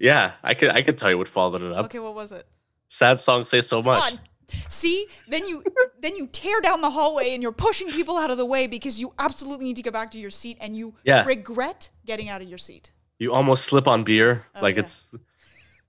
Yeah, 0.00 0.32
I 0.42 0.54
could 0.54 0.70
I 0.70 0.82
could 0.82 0.98
tell 0.98 1.10
you 1.10 1.18
what 1.18 1.28
followed 1.28 1.62
it 1.62 1.72
up. 1.72 1.84
Okay, 1.86 1.98
what 2.00 2.14
was 2.14 2.32
it? 2.32 2.46
Sad 2.88 3.20
song 3.20 3.44
say 3.44 3.60
so 3.60 3.82
much. 3.82 4.14
See, 4.48 5.06
then 5.28 5.46
you 5.46 5.62
then 6.00 6.16
you 6.16 6.26
tear 6.26 6.60
down 6.60 6.80
the 6.80 6.90
hallway 6.90 7.34
and 7.34 7.42
you're 7.42 7.52
pushing 7.52 7.88
people 7.88 8.16
out 8.18 8.30
of 8.30 8.38
the 8.38 8.46
way 8.46 8.66
because 8.66 8.98
you 9.00 9.12
absolutely 9.18 9.66
need 9.66 9.76
to 9.76 9.82
get 9.82 9.92
back 9.92 10.10
to 10.12 10.18
your 10.18 10.30
seat 10.30 10.56
and 10.60 10.76
you 10.76 10.94
Yeah. 11.04 11.24
regret 11.24 11.90
getting 12.06 12.28
out 12.28 12.40
of 12.42 12.48
your 12.48 12.58
seat. 12.58 12.90
You 13.18 13.32
almost 13.34 13.64
slip 13.66 13.86
on 13.86 14.02
beer, 14.02 14.46
Oh, 14.56 14.62
like 14.62 14.76
yeah. 14.76 14.82
it's 14.82 15.14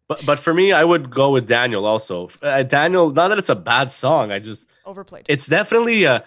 But 0.09 0.25
but 0.25 0.39
for 0.39 0.53
me, 0.53 0.73
I 0.73 0.83
would 0.83 1.09
go 1.09 1.31
with 1.31 1.47
Daniel 1.47 1.85
also. 1.85 2.29
Uh, 2.43 2.63
Daniel, 2.63 3.11
not 3.11 3.29
that 3.29 3.39
it's 3.39 3.49
a 3.49 3.55
bad 3.55 3.89
song, 3.91 4.29
I 4.31 4.39
just 4.39 4.69
Overplayed. 4.85 5.25
it's 5.29 5.47
definitely 5.47 6.03
a 6.03 6.23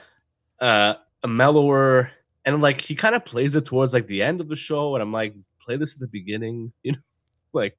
a, 0.59 0.97
a 1.23 1.29
mellower 1.29 2.11
and 2.47 2.63
like 2.63 2.81
he 2.81 2.95
kind 2.95 3.15
of 3.15 3.25
plays 3.27 3.55
it 3.57 3.67
towards 3.67 3.93
like 3.93 4.07
the 4.07 4.23
end 4.23 4.41
of 4.41 4.49
the 4.49 4.57
show, 4.57 4.95
and 4.97 5.03
I'm 5.03 5.13
like, 5.13 5.35
play 5.61 5.77
this 5.77 5.95
at 5.95 6.01
the 6.01 6.09
beginning, 6.09 6.73
you 6.83 6.93
know, 6.93 6.99
like, 7.55 7.77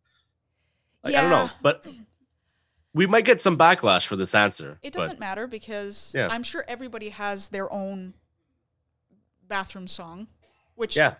like 1.03 1.15
I 1.15 1.21
don't 1.21 1.29
know, 1.29 1.49
but 1.61 1.85
we 2.93 3.05
might 3.05 3.25
get 3.25 3.41
some 3.41 3.57
backlash 3.57 4.07
for 4.07 4.15
this 4.15 4.33
answer. 4.33 4.79
It 4.81 4.93
doesn't 4.93 5.19
matter 5.19 5.47
because 5.47 6.11
Yeah. 6.15 6.27
I'm 6.31 6.43
sure 6.43 6.63
everybody 6.67 7.09
has 7.09 7.49
their 7.49 7.71
own 7.71 8.13
bathroom 9.47 9.87
song. 9.87 10.27
Which 10.75 10.95
yeah, 10.97 11.15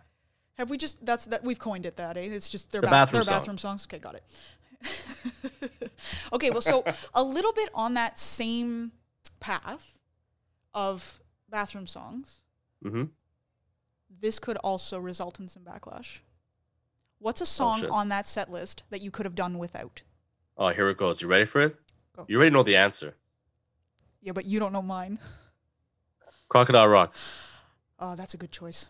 have 0.58 0.70
we 0.70 0.78
just 0.78 1.06
that's 1.06 1.26
that 1.26 1.44
we've 1.44 1.60
coined 1.60 1.86
it 1.86 1.96
that, 1.98 2.18
eh? 2.18 2.22
It's 2.22 2.50
just 2.50 2.72
their, 2.72 2.82
The 2.82 2.88
ba- 2.88 2.92
bathroom 2.92 3.18
their 3.18 3.24
song. 3.24 3.40
bathroom 3.40 3.58
songs. 3.58 3.86
Okay, 3.86 4.00
got 4.00 4.16
it. 4.16 4.24
okay, 6.34 6.50
well 6.52 6.62
so 6.62 6.84
a 7.14 7.24
little 7.24 7.54
bit 7.54 7.70
on 7.74 7.94
that 7.94 8.20
same 8.20 8.92
path 9.40 10.00
of 10.74 11.20
bathroom 11.50 11.88
songs, 11.88 12.40
hmm 12.84 13.04
this 14.22 14.40
could 14.40 14.58
also 14.58 14.98
result 15.00 15.40
in 15.40 15.48
some 15.48 15.64
backlash. 15.64 16.20
What's 17.20 17.42
a 17.42 17.46
song 17.46 17.86
Oh, 17.86 17.94
on 17.94 18.10
that 18.10 18.28
set 18.28 18.52
list 18.52 18.84
that 18.90 19.02
you 19.02 19.12
could 19.12 19.26
have 19.26 19.36
done 19.36 19.58
without? 19.58 20.04
Oh, 20.58 20.70
here 20.70 20.90
it 20.90 20.98
goes. 20.98 21.22
You 21.22 21.28
ready 21.28 21.46
for 21.46 21.62
it? 21.62 21.76
Go. 22.16 22.26
You 22.28 22.38
already 22.38 22.52
know 22.54 22.64
the 22.64 22.76
answer. 22.76 23.16
Yeah, 24.22 24.32
but 24.34 24.46
you 24.46 24.60
don't 24.60 24.74
know 24.74 24.82
mine. 24.82 25.20
Crocodile 26.50 26.88
Rock. 26.88 27.14
Oh, 28.00 28.16
that's 28.16 28.34
a 28.34 28.38
good 28.38 28.52
choice. 28.52 28.90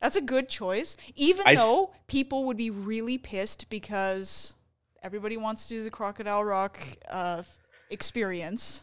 That's 0.00 0.16
a 0.16 0.20
good 0.20 0.48
choice. 0.48 0.96
Even 1.16 1.44
I 1.46 1.52
s- 1.54 1.60
though 1.60 1.92
people 2.06 2.44
would 2.44 2.56
be 2.56 2.70
really 2.70 3.18
pissed 3.18 3.68
because 3.70 4.54
everybody 5.02 5.36
wants 5.36 5.66
to 5.68 5.74
do 5.74 5.84
the 5.84 5.90
Crocodile 5.90 6.44
Rock 6.44 6.78
uh, 7.08 7.42
experience. 7.90 8.82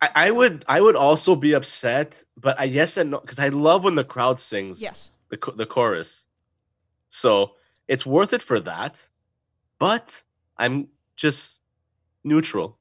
I, 0.00 0.10
I 0.26 0.30
would 0.32 0.64
I 0.68 0.80
would 0.80 0.96
also 0.96 1.36
be 1.36 1.52
upset, 1.52 2.12
but 2.36 2.58
I 2.58 2.64
yes 2.64 2.96
and 2.96 3.12
no 3.12 3.20
because 3.20 3.38
I 3.38 3.48
love 3.48 3.84
when 3.84 3.94
the 3.94 4.04
crowd 4.04 4.40
sings 4.40 4.82
Yes. 4.82 5.12
the 5.30 5.38
the 5.56 5.64
chorus, 5.66 6.26
so 7.12 7.52
it's 7.88 8.06
worth 8.06 8.32
it 8.32 8.40
for 8.40 8.58
that. 8.60 9.06
But 9.78 10.22
I'm 10.56 10.88
just 11.14 11.60
neutral. 12.24 12.78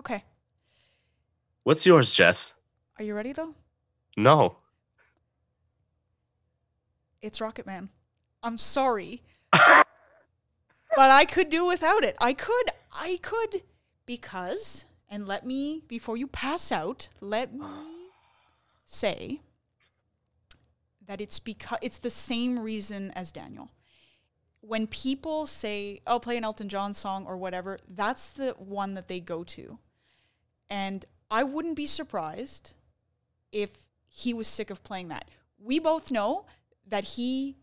Okay. 0.00 0.24
What's 1.62 1.86
yours, 1.86 2.12
Jess? 2.12 2.54
Are 2.98 3.04
you 3.04 3.14
ready 3.14 3.32
though? 3.32 3.54
No. 4.16 4.56
It's 7.22 7.40
Rocket 7.40 7.66
Man. 7.66 7.90
I'm 8.42 8.58
sorry. 8.58 9.22
but 9.52 9.84
I 10.96 11.24
could 11.24 11.50
do 11.50 11.66
without 11.66 12.02
it. 12.02 12.16
I 12.20 12.32
could. 12.32 12.70
I 12.92 13.20
could 13.22 13.62
because 14.06 14.86
and 15.08 15.28
let 15.28 15.46
me 15.46 15.84
before 15.86 16.16
you 16.16 16.26
pass 16.26 16.72
out, 16.72 17.06
let 17.20 17.54
me 17.54 17.64
say 18.86 19.40
that 21.10 21.20
it's 21.20 21.40
because 21.40 21.80
it's 21.82 21.98
the 21.98 22.08
same 22.08 22.56
reason 22.56 23.10
as 23.16 23.32
Daniel. 23.32 23.68
When 24.60 24.86
people 24.86 25.48
say, 25.48 26.00
"Oh, 26.06 26.20
play 26.20 26.36
an 26.36 26.44
Elton 26.44 26.68
John 26.68 26.94
song 26.94 27.26
or 27.26 27.36
whatever," 27.36 27.80
that's 27.88 28.28
the 28.28 28.52
one 28.52 28.94
that 28.94 29.08
they 29.08 29.18
go 29.18 29.42
to. 29.42 29.80
And 30.68 31.04
I 31.28 31.42
wouldn't 31.42 31.74
be 31.74 31.88
surprised 31.88 32.74
if 33.50 33.88
he 34.08 34.32
was 34.32 34.46
sick 34.46 34.70
of 34.70 34.84
playing 34.84 35.08
that. 35.08 35.28
We 35.58 35.80
both 35.80 36.12
know 36.12 36.46
that 36.86 37.04
he 37.16 37.56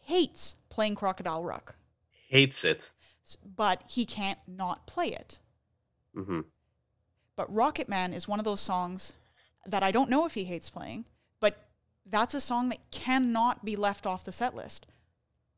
hates 0.00 0.56
playing 0.68 0.94
Crocodile 0.96 1.42
Rock, 1.42 1.76
Hates 2.28 2.64
it. 2.64 2.90
but 3.42 3.82
he 3.88 4.04
can't 4.04 4.40
not 4.46 4.86
play 4.86 5.08
it. 5.08 5.40
hmm 6.12 6.40
But 7.34 7.50
Rocket 7.50 7.88
Man 7.88 8.12
is 8.12 8.28
one 8.28 8.38
of 8.38 8.44
those 8.44 8.60
songs 8.60 9.14
that 9.64 9.82
I 9.82 9.90
don't 9.90 10.10
know 10.10 10.26
if 10.26 10.34
he 10.34 10.44
hates 10.44 10.68
playing, 10.68 11.06
that's 12.10 12.34
a 12.34 12.40
song 12.40 12.68
that 12.70 12.78
cannot 12.90 13.64
be 13.64 13.76
left 13.76 14.06
off 14.06 14.24
the 14.24 14.32
set 14.32 14.54
list. 14.54 14.86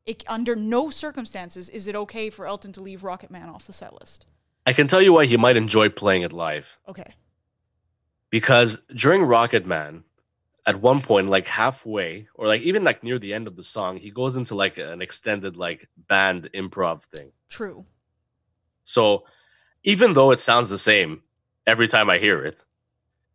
It, 0.05 0.23
under 0.27 0.55
no 0.55 0.89
circumstances 0.89 1.69
is 1.69 1.87
it 1.87 1.95
okay 1.95 2.29
for 2.29 2.45
Elton 2.47 2.71
to 2.73 2.81
leave 2.81 3.03
Rocket 3.03 3.31
Man 3.31 3.49
off 3.49 3.67
the 3.67 3.73
set 3.73 3.93
list. 3.99 4.25
I 4.65 4.73
can 4.73 4.87
tell 4.87 5.01
you 5.01 5.13
why 5.13 5.25
he 5.25 5.37
might 5.37 5.57
enjoy 5.57 5.89
playing 5.89 6.23
it 6.23 6.33
live. 6.33 6.77
Okay. 6.87 7.13
because 8.29 8.77
during 8.95 9.23
Rocket 9.23 9.65
Man, 9.65 10.03
at 10.65 10.81
one 10.81 11.01
point, 11.01 11.27
like 11.29 11.47
halfway, 11.47 12.27
or 12.35 12.47
like 12.47 12.61
even 12.61 12.83
like 12.83 13.03
near 13.03 13.19
the 13.19 13.33
end 13.33 13.47
of 13.47 13.55
the 13.55 13.63
song, 13.63 13.97
he 13.97 14.11
goes 14.11 14.35
into 14.35 14.55
like 14.55 14.77
an 14.77 15.01
extended 15.01 15.57
like 15.57 15.87
band 16.07 16.49
improv 16.53 17.03
thing. 17.03 17.31
True. 17.49 17.85
So 18.83 19.25
even 19.83 20.13
though 20.13 20.31
it 20.31 20.39
sounds 20.39 20.69
the 20.69 20.77
same 20.77 21.23
every 21.65 21.87
time 21.87 22.09
I 22.09 22.17
hear 22.19 22.43
it, 22.45 22.57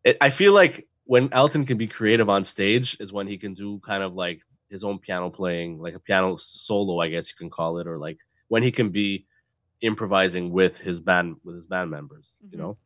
it 0.04 0.16
I 0.20 0.30
feel 0.30 0.52
like 0.52 0.86
when 1.06 1.32
Elton 1.32 1.64
can 1.64 1.78
be 1.78 1.86
creative 1.86 2.28
on 2.28 2.44
stage 2.44 2.96
is 3.00 3.12
when 3.12 3.26
he 3.26 3.38
can 3.38 3.54
do 3.54 3.78
kind 3.80 4.02
of 4.02 4.14
like 4.14 4.42
his 4.68 4.82
own 4.84 4.98
piano 4.98 5.30
playing, 5.30 5.78
like 5.78 5.94
a 5.94 6.00
piano 6.00 6.36
solo, 6.36 7.00
I 7.00 7.08
guess 7.08 7.30
you 7.30 7.36
can 7.36 7.48
call 7.50 7.78
it, 7.78 7.86
or 7.86 7.96
like 7.98 8.18
when 8.48 8.62
he 8.62 8.72
can 8.72 8.90
be 8.90 9.26
improvising 9.80 10.50
with 10.50 10.78
his 10.78 11.00
band 11.00 11.36
with 11.44 11.54
his 11.54 11.66
band 11.66 11.90
members, 11.90 12.38
you 12.50 12.56
Mhm. 12.58 12.60
know. 12.60 12.78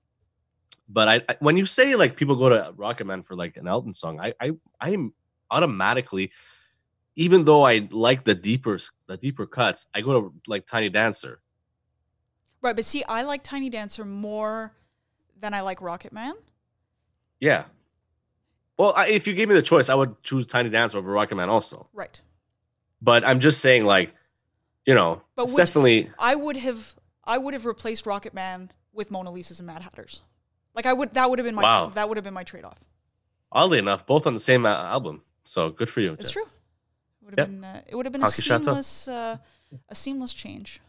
But 0.88 1.08
I, 1.08 1.14
I 1.28 1.36
when 1.40 1.56
you 1.56 1.66
say 1.66 1.94
like 1.96 2.16
people 2.16 2.36
go 2.36 2.48
to 2.50 2.74
Rocket 2.76 3.06
Man 3.06 3.22
for 3.22 3.36
like 3.36 3.56
an 3.56 3.66
Elton 3.66 3.94
song, 3.94 4.20
I 4.20 4.34
I 4.40 4.52
I 4.80 4.90
am 4.90 5.14
automatically, 5.50 6.30
even 7.16 7.44
though 7.44 7.62
I 7.62 7.88
like 7.90 8.24
the 8.24 8.34
deeper 8.34 8.78
the 9.06 9.16
deeper 9.16 9.46
cuts, 9.46 9.86
I 9.94 10.00
go 10.02 10.20
to 10.20 10.34
like 10.46 10.66
Tiny 10.66 10.90
Dancer. 10.90 11.40
Right, 12.60 12.76
but 12.76 12.84
see, 12.84 13.02
I 13.04 13.22
like 13.22 13.42
Tiny 13.42 13.70
Dancer 13.70 14.04
more 14.04 14.72
than 15.38 15.54
I 15.54 15.62
like 15.62 15.80
Rocket 15.80 16.12
Man. 16.12 16.34
Yeah. 17.38 17.64
Well, 18.80 18.94
I, 18.96 19.08
if 19.08 19.26
you 19.26 19.34
gave 19.34 19.46
me 19.48 19.54
the 19.54 19.60
choice, 19.60 19.90
I 19.90 19.94
would 19.94 20.22
choose 20.22 20.46
Tiny 20.46 20.70
Dancer 20.70 20.96
over 20.96 21.10
Rocket 21.12 21.34
Man 21.34 21.50
also. 21.50 21.86
Right. 21.92 22.18
But 23.02 23.24
I'm 23.26 23.38
just 23.38 23.60
saying, 23.60 23.84
like, 23.84 24.14
you 24.86 24.94
know, 24.94 25.20
But 25.36 25.42
it's 25.44 25.52
would- 25.52 25.58
definitely 25.58 26.08
I 26.18 26.34
would 26.34 26.56
have 26.56 26.94
I 27.24 27.36
would 27.36 27.52
have 27.52 27.66
replaced 27.66 28.06
Rocket 28.06 28.32
Man 28.32 28.70
with 28.94 29.10
Mona 29.10 29.30
Lisa's 29.30 29.60
and 29.60 29.66
Mad 29.66 29.82
Hatters. 29.82 30.22
Like 30.74 30.86
I 30.86 30.94
would 30.94 31.12
that 31.12 31.28
would 31.28 31.38
have 31.38 31.44
been 31.44 31.54
my 31.54 31.62
Wow. 31.62 31.90
that 31.90 32.08
would 32.08 32.16
have 32.16 32.24
been 32.24 32.32
my 32.32 32.44
trade 32.44 32.64
off. 32.64 32.78
oddly 33.52 33.78
enough 33.78 34.06
both 34.06 34.26
on 34.26 34.32
the 34.32 34.40
same 34.40 34.64
uh, 34.64 34.70
album. 34.70 35.22
So 35.44 35.68
good 35.70 35.90
for 35.90 36.00
you. 36.00 36.14
It's 36.14 36.22
Jess. 36.24 36.30
true. 36.32 36.42
It 36.44 37.24
would 37.26 37.38
have 37.38 37.48
Yep. 37.50 37.60
been 37.60 37.64
uh, 37.64 37.80
it 37.86 37.94
would 37.96 38.06
have 38.06 38.12
been 38.14 38.24
a 38.24 38.28
seamless 38.28 39.08
uh, 39.08 39.36
a 39.90 39.94
seamless 39.94 40.32
change. 40.32 40.80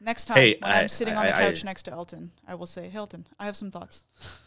Next 0.00 0.26
time 0.26 0.36
Hey, 0.36 0.56
when 0.60 0.70
I- 0.70 0.82
I'm 0.82 0.88
sitting 0.88 1.16
on 1.16 1.26
the 1.26 1.34
I- 1.36 1.40
I- 1.46 1.50
couch 1.50 1.64
next 1.64 1.82
to 1.84 1.90
Elton, 1.90 2.30
I 2.46 2.54
will 2.54 2.66
say, 2.66 2.90
Elton, 2.94 3.26
I 3.40 3.46
have 3.46 3.56
some 3.56 3.70
thoughts. 3.72 4.04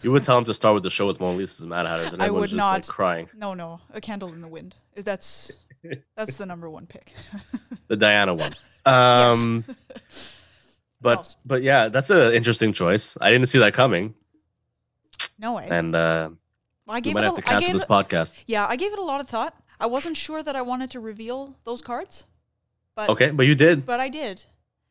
You 0.00 0.12
would 0.12 0.24
tell 0.24 0.38
him 0.38 0.44
to 0.46 0.54
start 0.54 0.74
with 0.74 0.82
the 0.82 0.90
show 0.90 1.06
with 1.06 1.20
Mona 1.20 1.36
Lisa's 1.36 1.60
and 1.60 1.70
Mad 1.70 1.86
Hatters, 1.86 2.12
and 2.12 2.22
I 2.22 2.30
would 2.30 2.48
just 2.48 2.56
like 2.56 2.86
crying. 2.86 3.28
No, 3.36 3.54
no, 3.54 3.80
a 3.92 4.00
candle 4.00 4.32
in 4.32 4.40
the 4.40 4.48
wind. 4.48 4.74
That's 4.96 5.52
that's 6.16 6.36
the 6.36 6.46
number 6.46 6.68
one 6.70 6.86
pick. 6.86 7.12
The 7.88 7.96
Diana 7.96 8.34
one. 8.34 8.54
Um, 8.84 9.64
but 11.00 11.18
else? 11.18 11.36
but 11.44 11.62
yeah, 11.62 11.88
that's 11.88 12.10
an 12.10 12.32
interesting 12.32 12.72
choice. 12.72 13.16
I 13.20 13.30
didn't 13.30 13.46
see 13.48 13.60
that 13.60 13.74
coming, 13.74 14.14
no 15.38 15.54
way. 15.54 15.68
and 15.70 15.94
uh, 15.94 16.30
I 16.88 16.94
we 16.96 17.00
gave 17.02 17.14
might 17.14 17.20
it. 17.24 17.26
have 17.26 17.38
A, 17.38 17.42
to 17.42 17.46
I 17.46 17.50
cancel 17.52 17.66
gave 17.68 17.72
this 17.74 17.84
podcast. 17.84 18.42
yeah, 18.48 18.66
I 18.66 18.74
gave 18.74 18.92
it 18.92 18.98
a 18.98 19.02
lot 19.04 19.20
of 19.20 19.28
thought. 19.28 19.54
I 19.78 19.86
wasn't 19.86 20.16
sure 20.16 20.42
that 20.42 20.56
I 20.56 20.62
wanted 20.62 20.90
to 20.92 21.00
reveal 21.00 21.54
those 21.64 21.80
cards, 21.80 22.26
but 22.96 23.08
Okay, 23.10 23.30
but 23.30 23.46
you 23.46 23.54
did. 23.54 23.86
but 23.86 24.00
I 24.00 24.08
did. 24.08 24.44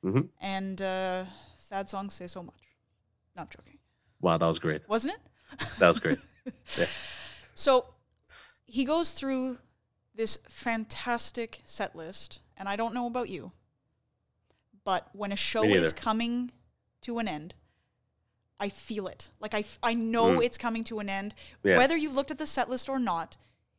Mhm. 0.05 0.29
And 0.39 0.81
uh, 0.81 1.25
sad 1.57 1.89
songs 1.89 2.13
say 2.13 2.27
so 2.27 2.41
much. 2.43 2.55
Not 3.35 3.49
joking, 3.51 3.77
Wow, 4.21 4.37
that 4.37 4.45
was 4.45 4.59
great. 4.59 4.87
wasn't 4.87 5.15
it? 5.15 5.67
That 5.79 5.87
was 5.87 5.99
great. 5.99 6.19
yeah. 6.77 6.85
So 7.55 7.85
he 8.65 8.85
goes 8.85 9.11
through 9.11 9.57
this 10.15 10.37
fantastic 10.47 11.61
set 11.65 11.95
list, 11.95 12.39
and 12.57 12.67
I 12.69 12.75
don't 12.75 12.93
know 12.93 13.07
about 13.07 13.29
you, 13.29 13.51
but 14.83 15.09
when 15.13 15.31
a 15.31 15.35
show 15.35 15.63
is 15.63 15.93
coming 15.93 16.51
to 17.01 17.19
an 17.19 17.27
end, 17.27 17.55
I 18.59 18.69
feel 18.69 19.07
it. 19.07 19.29
Like 19.39 19.53
I, 19.53 19.63
I 19.81 19.93
know 19.93 20.37
Mm. 20.37 20.43
it's 20.45 20.57
coming 20.57 20.83
to 20.85 20.99
an 20.99 21.09
end. 21.09 21.33
Yeah. 21.63 21.77
Whether 21.77 21.97
you've 21.97 22.13
looked 22.13 22.31
at 22.31 22.37
the 22.37 22.45
set 22.45 22.69
list 22.69 22.89
or 22.89 22.99
not, 22.99 23.37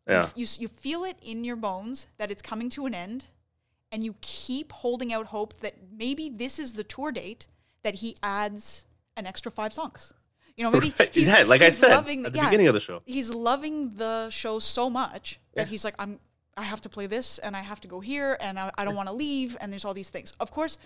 Yeah. 0.08 0.28
you, 0.34 0.46
you 0.58 0.68
feel 0.68 1.04
it 1.04 1.16
in 1.22 1.44
your 1.44 1.56
bones 1.56 2.08
that 2.18 2.30
it's 2.30 2.42
coming 2.42 2.68
to 2.70 2.86
an 2.86 2.94
end, 2.94 3.26
and 3.92 4.02
you 4.04 4.16
keep 4.20 4.72
holding 4.72 5.12
out 5.12 5.26
hope 5.26 5.60
that 5.60 5.74
maybe 5.96 6.28
this 6.28 6.58
is 6.58 6.72
the 6.72 6.82
tour 6.84 7.12
date 7.12 7.46
that 7.82 7.96
he 7.96 8.16
adds 8.22 8.84
an 9.16 9.26
extra 9.26 9.52
five 9.52 9.72
songs. 9.72 10.12
You 10.56 10.64
know, 10.64 10.70
maybe 10.70 10.94
Right. 10.98 11.14
he's, 11.14 11.28
yeah, 11.28 11.42
like 11.44 11.62
I 11.62 11.70
said 11.70 11.90
loving, 11.90 12.26
at 12.26 12.32
the 12.32 12.38
yeah, 12.38 12.44
beginning 12.44 12.68
of 12.68 12.74
the 12.74 12.80
show. 12.80 13.02
he's 13.06 13.30
loving 13.34 13.96
the 13.96 14.28
show 14.30 14.58
so 14.58 14.90
much 14.90 15.40
that 15.54 15.68
he's 15.68 15.84
like, 15.84 15.94
I'm, 15.98 16.20
I 16.56 16.62
have 16.64 16.80
to 16.82 16.88
play 16.88 17.06
this, 17.06 17.38
and 17.38 17.56
I 17.56 17.60
have 17.60 17.80
to 17.80 17.88
go 17.88 18.00
here, 18.00 18.36
and 18.40 18.58
I, 18.58 18.70
I 18.76 18.84
don't 18.84 18.94
want 18.94 19.08
to 19.08 19.14
leave, 19.14 19.56
and 19.60 19.72
there's 19.72 19.84
all 19.84 19.94
these 19.94 20.10
things. 20.10 20.34
Of 20.40 20.50
course, 20.50 20.76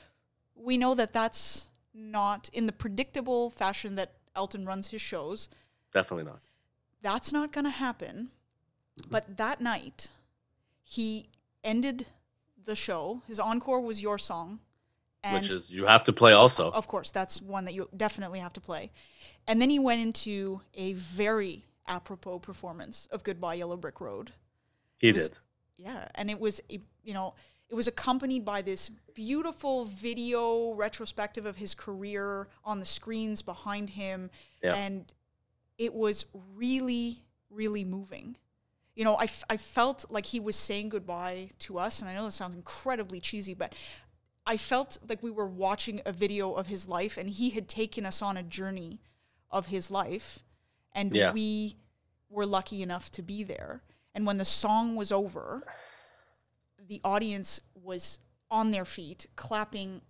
we 0.55 0.79
know 0.79 0.95
that 0.95 1.13
that's 1.13 1.67
not 1.93 2.49
in 2.53 2.67
the 2.67 2.73
predictable 2.73 3.51
fashion 3.51 3.97
that 3.97 4.13
Elton 4.37 4.65
runs 4.65 4.89
his 4.89 5.01
shows. 5.03 5.49
Definitely 5.93 6.25
not. 6.27 6.41
That's 7.03 7.33
not 7.33 7.53
going 7.53 7.65
to 7.65 7.71
happen. 7.71 8.31
Mm-hmm. 9.01 9.11
But 9.11 9.37
that 9.37 9.61
night, 9.61 10.09
he 10.85 11.29
ended 11.65 12.07
the 12.65 12.77
show. 12.77 13.23
His 13.27 13.41
encore 13.41 13.81
was 13.81 14.01
your 14.01 14.19
song. 14.19 14.61
And 15.27 15.43
which 15.43 15.51
is 15.51 15.71
you 15.71 15.87
have 15.87 16.05
to 16.05 16.13
play 16.13 16.33
also. 16.33 16.71
of 16.71 16.87
course, 16.89 17.11
that's 17.11 17.41
one 17.43 17.65
that 17.67 17.75
you 17.75 17.89
definitely 17.97 18.39
have 18.41 18.53
to 18.55 18.61
play. 18.61 18.91
And 19.47 19.61
then 19.61 19.71
he 19.71 19.79
went 19.79 20.01
into 20.01 20.61
a 20.75 20.93
very 20.95 21.65
apropos 21.89 22.39
performance 22.41 23.07
of 23.13 23.23
Goodbye 23.23 23.55
Yellow 23.55 23.77
Brick 23.77 24.01
Road. 24.01 24.33
he 24.99 25.13
was- 25.13 25.29
did. 25.29 25.39
Yeah, 25.79 26.09
and 26.15 26.31
it 26.31 26.41
was 26.41 26.61
a, 26.71 26.81
you 27.05 27.13
know 27.15 27.35
it 27.69 27.75
was 27.75 27.87
accompanied 27.89 28.45
by 28.45 28.63
this 28.63 28.91
beautiful 29.15 29.85
video 29.87 30.73
retrospective 30.73 31.45
of 31.47 31.57
his 31.57 31.75
career 31.75 32.49
on 32.65 32.79
the 32.81 32.87
screens 32.87 33.43
behind 33.43 33.91
him, 33.91 34.31
Yeah. 34.63 34.75
and 34.75 35.13
it 35.77 35.93
was 35.95 36.25
really 36.55 37.23
really 37.51 37.85
moving. 37.85 38.37
You 38.95 39.05
know, 39.05 39.15
I, 39.17 39.25
f- 39.25 39.45
I 39.51 39.57
felt 39.59 40.07
like 40.11 40.25
he 40.27 40.41
was 40.41 40.57
saying 40.57 40.89
goodbye 40.89 41.51
to 41.61 41.79
us, 41.79 42.01
and 42.01 42.09
I 42.09 42.15
know 42.15 42.25
this 42.25 42.35
sounds 42.35 42.55
incredibly 42.55 43.21
cheesy, 43.21 43.53
but 43.55 43.75
I 44.47 44.57
felt 44.57 44.99
like 45.09 45.23
we 45.23 45.31
were 45.31 45.47
watching 45.47 46.01
a 46.07 46.13
video 46.13 46.53
of 46.55 46.69
his 46.69 46.87
life, 46.89 47.17
and 47.17 47.29
he 47.29 47.51
had 47.51 47.69
taken 47.69 48.07
us 48.07 48.23
on 48.23 48.37
a 48.37 48.43
journey 48.43 49.01
of 49.51 49.67
his 49.67 49.91
life, 49.91 50.39
and 50.93 51.15
Yeah. 51.15 51.33
we 51.33 51.77
were 52.29 52.47
lucky 52.47 52.83
enough 52.83 53.11
to 53.13 53.23
be 53.23 53.43
there. 53.43 53.83
And 54.15 54.25
when 54.27 54.37
the 54.37 54.45
song 54.45 54.95
was 54.97 55.11
over, 55.13 55.67
the 56.79 57.01
audience 57.05 57.61
was 57.75 58.19
on 58.51 58.71
their 58.71 58.85
feet, 58.85 59.27
clapping 59.37 60.01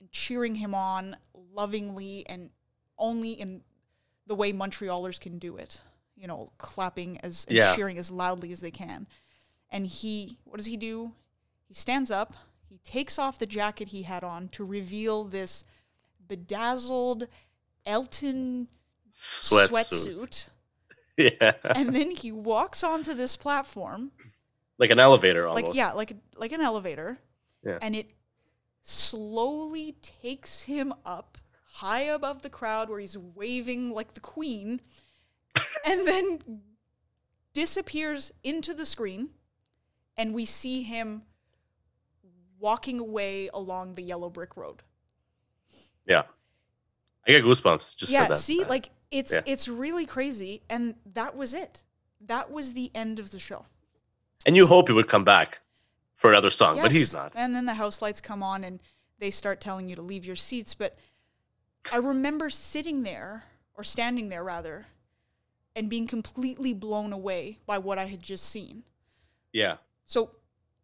and 0.00 0.10
cheering 0.10 0.56
him 0.56 0.74
on 0.74 1.16
lovingly 1.32 2.26
and 2.26 2.50
only 2.98 3.32
in 3.32 3.62
the 4.26 4.34
way 4.34 4.52
Montrealers 4.52 5.20
can 5.20 5.38
do 5.38 5.56
it. 5.56 5.80
You 6.16 6.26
know, 6.26 6.52
clapping 6.58 7.20
as 7.20 7.44
and 7.46 7.56
Yeah. 7.56 7.74
cheering 7.74 7.98
as 7.98 8.10
loudly 8.10 8.52
as 8.52 8.60
they 8.60 8.70
can. 8.70 9.06
And 9.70 9.86
he, 9.86 10.38
what 10.44 10.58
does 10.58 10.66
he 10.66 10.76
do? 10.76 11.14
He 11.66 11.74
stands 11.74 12.10
up, 12.10 12.34
he 12.74 12.80
takes 12.90 13.20
off 13.20 13.38
the 13.38 13.46
jacket 13.46 13.86
he 13.88 14.02
had 14.02 14.24
on 14.24 14.48
to 14.48 14.64
reveal 14.64 15.22
this 15.22 15.64
bedazzled 16.26 17.28
Elton 17.86 18.66
Sweatsuit. 19.12 19.70
sweatsuit. 19.70 20.48
Yeah. 21.16 21.52
and 21.62 21.94
then 21.94 22.10
he 22.10 22.32
walks 22.32 22.82
onto 22.82 23.14
this 23.14 23.36
platform 23.36 24.10
like 24.78 24.90
an 24.90 24.98
elevator 24.98 25.46
almost. 25.46 25.66
like 25.68 25.76
yeah 25.76 25.92
like 25.92 26.16
like 26.36 26.50
an 26.50 26.60
elevator 26.60 27.18
Yeah. 27.64 27.78
and 27.80 27.94
it 27.94 28.08
slowly 28.82 29.94
takes 30.02 30.62
him 30.62 30.92
up 31.06 31.38
high 31.74 32.00
above 32.00 32.42
the 32.42 32.50
crowd 32.50 32.88
where 32.90 32.98
he's 32.98 33.16
waving 33.16 33.92
like 33.92 34.14
the 34.14 34.20
queen 34.20 34.80
and 35.86 36.08
then 36.08 36.40
disappears 37.52 38.32
into 38.42 38.74
the 38.74 38.84
screen 38.86 39.28
and 40.16 40.34
we 40.34 40.44
see 40.44 40.82
him 40.82 41.22
walking 42.64 42.98
away 42.98 43.50
along 43.52 43.94
the 43.94 44.02
yellow 44.02 44.30
brick 44.30 44.56
road 44.56 44.82
Yeah. 46.06 46.22
I 47.26 47.30
get 47.30 47.44
goosebumps. 47.44 47.96
Just 47.96 48.12
yeah 48.12 48.26
that. 48.28 48.38
see 48.38 48.64
like 48.64 48.90
it's 49.10 49.32
Yeah. 49.32 49.42
it's 49.46 49.68
really 49.68 50.06
crazy 50.06 50.62
and 50.68 50.94
that 51.12 51.36
was 51.36 51.54
it 51.54 51.82
that 52.20 52.50
was 52.50 52.72
the 52.72 52.90
end 52.94 53.18
of 53.18 53.30
the 53.30 53.38
show 53.38 53.66
and 54.46 54.56
you 54.56 54.66
hope 54.66 54.88
he 54.88 54.94
would 54.94 55.08
come 55.08 55.24
back 55.24 55.60
for 56.16 56.30
another 56.30 56.50
song, 56.50 56.76
but 56.80 56.92
he's 56.92 57.12
not. 57.12 57.32
And 57.34 57.54
then 57.54 57.66
the 57.66 57.74
house 57.74 58.00
lights 58.00 58.20
come 58.20 58.42
on 58.42 58.64
and 58.64 58.80
they 59.18 59.30
start 59.30 59.60
telling 59.60 59.88
you 59.88 59.96
to 59.96 60.02
leave 60.02 60.24
your 60.24 60.36
seats. 60.36 60.74
But 60.74 60.96
I 61.92 61.96
remember 61.98 62.48
sitting 62.50 63.02
there, 63.02 63.44
or 63.74 63.84
standing 63.84 64.28
there 64.30 64.44
rather, 64.44 64.86
and 65.76 65.90
being 65.90 66.06
completely 66.06 66.72
blown 66.72 67.12
away 67.12 67.58
by 67.66 67.78
what 67.78 67.98
I 67.98 68.06
had 68.06 68.22
just 68.22 68.48
seen. 68.48 68.84
Yeah, 69.52 69.76
So 70.06 70.30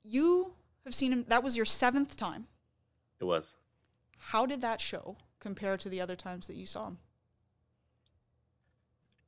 you 0.02 0.54
have 0.88 0.94
seen 0.94 1.12
him, 1.12 1.24
that 1.28 1.42
was 1.42 1.56
your 1.56 1.66
seventh 1.66 2.16
time. 2.16 2.46
it 3.20 3.24
was. 3.24 3.56
How 4.18 4.46
did 4.46 4.60
that 4.60 4.80
show 4.80 5.16
compare 5.38 5.76
to 5.76 5.88
the 5.88 6.00
other 6.00 6.16
times 6.16 6.46
that 6.46 6.56
you 6.56 6.66
saw 6.66 6.88
him? 6.88 6.98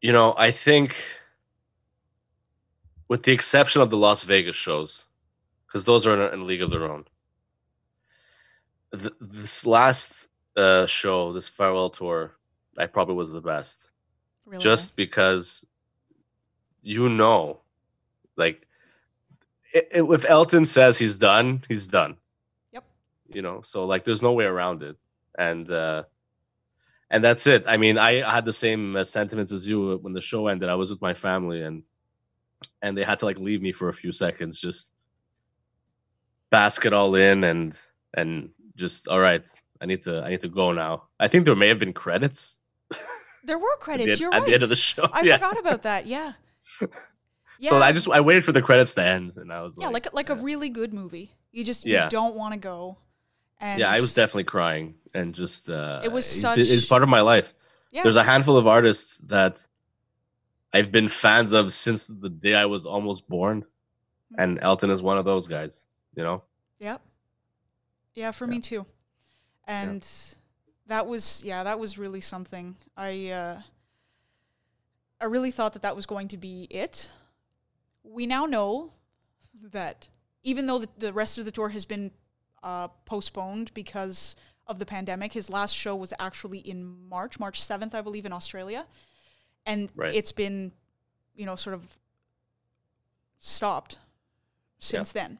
You 0.00 0.12
know, 0.12 0.34
I 0.36 0.50
think, 0.50 0.96
with 3.09 3.22
the 3.22 3.32
exception 3.32 3.82
of 3.82 3.90
the 3.90 3.96
Las 3.96 4.24
Vegas 4.24 4.57
shows, 4.57 5.07
because 5.66 5.84
those 5.84 6.07
are 6.07 6.14
in 6.14 6.20
a, 6.20 6.34
in 6.34 6.40
a 6.40 6.44
league 6.44 6.62
of 6.62 6.70
their 6.70 6.84
own. 6.84 7.05
Th- 8.92 9.14
this 9.20 9.64
last 9.64 10.26
uh, 10.57 10.86
show, 10.86 11.32
this 11.32 11.48
farewell 11.48 11.90
tour, 11.90 12.32
I 12.76 12.86
probably 12.86 13.14
was 13.14 13.30
the 13.30 13.40
best. 13.40 13.88
Really? 14.44 14.62
just 14.64 14.96
because 14.96 15.64
you 16.82 17.09
know 17.09 17.61
like 18.36 18.66
i 19.74 19.78
i 19.78 20.12
if 20.14 20.24
elton 20.28 20.64
says 20.64 20.98
he's 20.98 21.16
done 21.16 21.62
he's 21.68 21.86
done 21.86 22.16
Yep. 22.72 22.84
you 23.28 23.42
know 23.42 23.62
so 23.64 23.84
like 23.84 24.04
there's 24.04 24.22
no 24.22 24.32
way 24.32 24.44
around 24.44 24.82
it 24.82 24.96
and 25.38 25.70
uh 25.70 26.04
and 27.10 27.22
that's 27.22 27.46
it 27.46 27.64
i 27.66 27.76
mean 27.76 27.98
i 27.98 28.28
had 28.28 28.44
the 28.44 28.52
same 28.52 28.96
uh, 28.96 29.04
sentiments 29.04 29.52
as 29.52 29.66
you 29.66 29.98
when 30.02 30.12
the 30.12 30.20
show 30.20 30.46
ended 30.48 30.68
i 30.68 30.74
was 30.74 30.90
with 30.90 31.00
my 31.00 31.14
family 31.14 31.62
and 31.62 31.82
and 32.80 32.96
they 32.96 33.04
had 33.04 33.18
to 33.18 33.24
like 33.24 33.38
leave 33.38 33.62
me 33.62 33.72
for 33.72 33.88
a 33.88 33.94
few 33.94 34.12
seconds 34.12 34.60
just 34.60 34.90
bask 36.50 36.84
it 36.84 36.92
all 36.92 37.14
in 37.14 37.44
and 37.44 37.78
and 38.14 38.50
just 38.76 39.08
all 39.08 39.20
right 39.20 39.42
i 39.80 39.86
need 39.86 40.02
to 40.02 40.22
i 40.22 40.28
need 40.30 40.40
to 40.40 40.48
go 40.48 40.72
now 40.72 41.04
i 41.18 41.28
think 41.28 41.44
there 41.44 41.56
may 41.56 41.68
have 41.68 41.78
been 41.78 41.92
credits 41.92 42.60
there 43.44 43.58
were 43.58 43.72
at 43.74 43.78
the, 43.80 43.84
credits. 43.84 44.20
You're 44.20 44.34
at 44.34 44.40
right. 44.40 44.48
the 44.48 44.54
end 44.54 44.62
of 44.62 44.68
the 44.68 44.76
show 44.76 45.08
I 45.12 45.22
yeah. 45.24 45.36
forgot 45.36 45.58
about 45.58 45.82
that. 45.82 46.06
Yeah. 46.06 46.32
So 47.70 47.78
I 47.80 47.92
just 47.92 48.08
I 48.08 48.20
waited 48.20 48.44
for 48.44 48.52
the 48.52 48.62
credits 48.62 48.94
to 48.94 49.02
end, 49.04 49.32
and 49.36 49.52
I 49.52 49.62
was 49.62 49.76
like, 49.76 49.84
yeah, 49.84 49.88
like, 49.92 50.06
like 50.12 50.28
like 50.28 50.38
a 50.38 50.42
really 50.42 50.68
good 50.68 50.92
movie. 50.92 51.32
You 51.52 51.64
just 51.64 51.86
Yeah. 51.86 52.04
you 52.04 52.10
don't 52.10 52.34
want 52.34 52.54
to 52.54 52.58
go. 52.60 52.98
And 53.60 53.78
yeah, 53.78 53.90
I 53.90 54.00
was 54.00 54.14
definitely 54.14 54.44
crying, 54.44 54.94
and 55.14 55.34
just 55.34 55.70
uh, 55.70 56.00
It 56.02 56.10
was 56.10 56.26
such- 56.26 56.58
it's 56.58 56.84
part 56.86 57.02
of 57.04 57.08
my 57.08 57.20
life. 57.20 57.54
yeah. 57.92 58.02
There's 58.02 58.16
a 58.16 58.24
handful 58.24 58.56
of 58.56 58.66
artists 58.66 59.18
that 59.28 59.64
I've 60.72 60.90
been 60.90 61.08
fans 61.08 61.52
of 61.52 61.72
since 61.72 62.06
the 62.06 62.28
day 62.30 62.54
I 62.54 62.64
was 62.64 62.86
almost 62.86 63.28
born, 63.28 63.64
Hmm. 64.34 64.40
and 64.40 64.58
Elton 64.60 64.90
is 64.90 65.02
one 65.02 65.18
of 65.18 65.24
those 65.24 65.46
guys. 65.46 65.84
You 66.16 66.24
know, 66.24 66.42
Yep. 66.80 67.00
Yeah, 68.14 68.32
for 68.32 68.46
me 68.46 68.58
too. 68.60 68.84
And 69.66 70.06
that 70.88 71.06
was 71.06 71.42
yeah, 71.44 71.62
that 71.62 71.78
was 71.78 71.96
really 71.98 72.20
something. 72.20 72.76
I 72.96 73.28
uh 73.30 73.62
I 75.20 75.26
really 75.26 75.50
thought 75.52 75.74
that 75.74 75.82
that 75.82 75.94
was 75.94 76.06
going 76.06 76.28
to 76.28 76.36
be 76.36 76.66
it. 76.70 77.10
We 78.12 78.26
now 78.26 78.46
know 78.46 78.92
that 79.72 80.08
even 80.42 80.66
though 80.66 80.78
the, 80.80 80.88
the 80.98 81.12
rest 81.12 81.38
of 81.38 81.44
the 81.44 81.50
tour 81.52 81.70
has 81.70 81.84
been 81.84 82.10
uh, 82.62 82.88
postponed 83.06 83.72
because 83.74 84.36
of 84.66 84.78
the 84.78 84.86
pandemic, 84.86 85.32
his 85.32 85.50
last 85.50 85.74
show 85.74 85.96
was 85.96 86.12
actually 86.18 86.58
in 86.58 87.08
March, 87.08 87.38
March 87.40 87.60
7th, 87.62 87.94
I 87.94 88.00
believe, 88.02 88.26
in 88.26 88.32
Australia. 88.32 88.86
And 89.66 89.90
Right. 89.96 90.14
it's 90.14 90.32
been, 90.32 90.72
you 91.34 91.46
know, 91.46 91.56
sort 91.56 91.74
of 91.74 91.96
stopped 93.38 93.98
since 94.78 95.12
then. 95.12 95.38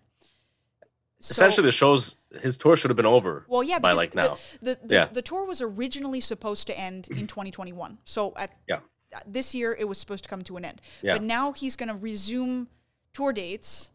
So- 1.21 1.31
essentially 1.33 1.65
the 1.67 1.73
shows 1.73 2.17
his 2.41 2.57
tour 2.57 2.77
should 2.77 2.91
have 2.91 2.97
been 2.97 3.07
over. 3.07 3.45
well, 3.49 3.63
yeah, 3.63 3.79
by, 3.79 3.93
like, 3.93 4.13
the, 4.13 4.17
now. 4.17 4.39
The 4.61 4.79
the, 4.83 4.95
Yeah. 4.95 5.05
the 5.07 5.23
tour 5.23 5.45
was 5.45 5.61
originally 5.63 6.21
supposed 6.21 6.67
to 6.69 6.77
end 6.79 7.09
in 7.11 7.27
2021. 7.27 7.99
So 8.05 8.33
at 8.37 8.57
Yeah. 8.69 8.81
This 9.27 9.55
year 9.55 9.75
it 9.79 9.87
was 9.89 9.99
supposed 9.99 10.25
to 10.25 10.31
come 10.31 10.43
to 10.43 10.57
an 10.57 10.65
end. 10.65 10.81
Yeah. 11.03 11.15
But 11.15 11.23
now 11.23 11.53
he's 11.53 11.77
going 11.77 11.89
to 11.89 11.95
resume 11.97 12.69
tour 13.13 13.33
dates, 13.33 13.91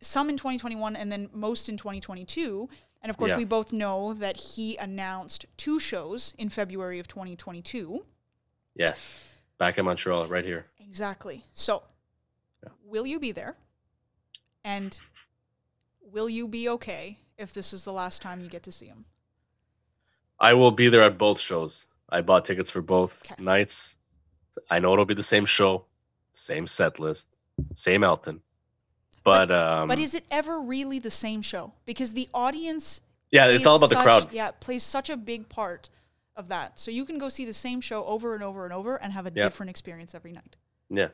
some 0.00 0.28
in 0.28 0.36
2021 0.36 0.96
and 0.96 1.10
then 1.10 1.30
most 1.32 1.68
in 1.68 1.76
2022. 1.76 2.68
And 3.02 3.10
of 3.10 3.16
course, 3.16 3.30
Yeah. 3.32 3.36
we 3.36 3.44
both 3.44 3.72
know 3.72 4.14
that 4.14 4.36
he 4.36 4.76
announced 4.76 5.44
two 5.56 5.78
shows 5.78 6.34
in 6.38 6.48
February 6.48 6.98
of 6.98 7.06
2022. 7.06 8.04
Yes, 8.74 9.28
back 9.58 9.78
in 9.78 9.84
Montreal, 9.84 10.26
right 10.26 10.44
here. 10.44 10.66
Exactly. 10.80 11.44
So, 11.52 11.82
Yeah. 12.62 12.70
will 12.82 13.06
you 13.06 13.20
be 13.20 13.30
there? 13.30 13.56
And 14.64 14.98
will 16.00 16.28
you 16.30 16.48
be 16.48 16.68
okay 16.70 17.18
if 17.36 17.52
this 17.52 17.72
is 17.72 17.84
the 17.84 17.92
last 17.92 18.22
time 18.22 18.40
you 18.40 18.48
get 18.48 18.62
to 18.62 18.72
see 18.72 18.86
him? 18.86 19.04
I 20.40 20.54
will 20.54 20.70
be 20.70 20.88
there 20.88 21.02
at 21.02 21.18
both 21.18 21.38
shows. 21.40 21.86
I 22.08 22.20
bought 22.22 22.44
tickets 22.44 22.70
for 22.70 22.80
both 22.82 23.22
'Kay. 23.22 23.34
nights. 23.38 23.96
I 24.70 24.78
know 24.78 24.92
it'll 24.92 25.04
be 25.04 25.14
the 25.14 25.22
same 25.22 25.46
show, 25.46 25.84
same 26.32 26.66
set 26.66 26.98
list, 26.98 27.28
same 27.74 28.04
Elton. 28.04 28.40
But, 29.24 29.50
um 29.50 29.88
But 29.88 29.98
is 29.98 30.14
it 30.14 30.24
ever 30.30 30.60
really 30.60 30.98
the 30.98 31.10
same 31.10 31.42
show? 31.42 31.72
Because 31.86 32.12
the 32.12 32.28
audience 32.34 33.00
yeah, 33.30 33.46
it's 33.46 33.66
all 33.66 33.76
about 33.76 33.90
the 33.90 33.96
crowd. 33.96 34.32
Yeah, 34.32 34.52
plays 34.52 34.84
such 34.84 35.10
a 35.10 35.16
big 35.16 35.48
part 35.48 35.88
of 36.36 36.48
that. 36.48 36.78
So 36.78 36.90
you 36.90 37.04
can 37.04 37.18
go 37.18 37.28
see 37.28 37.44
the 37.44 37.54
same 37.54 37.80
show 37.80 38.04
over 38.04 38.34
and 38.34 38.44
over 38.44 38.64
and 38.64 38.72
over 38.72 38.96
and 38.96 39.12
have 39.12 39.26
a 39.26 39.32
Yeah. 39.34 39.44
different 39.44 39.70
experience 39.70 40.14
every 40.14 40.32
night. 40.32 40.56
Yeah. 40.88 41.08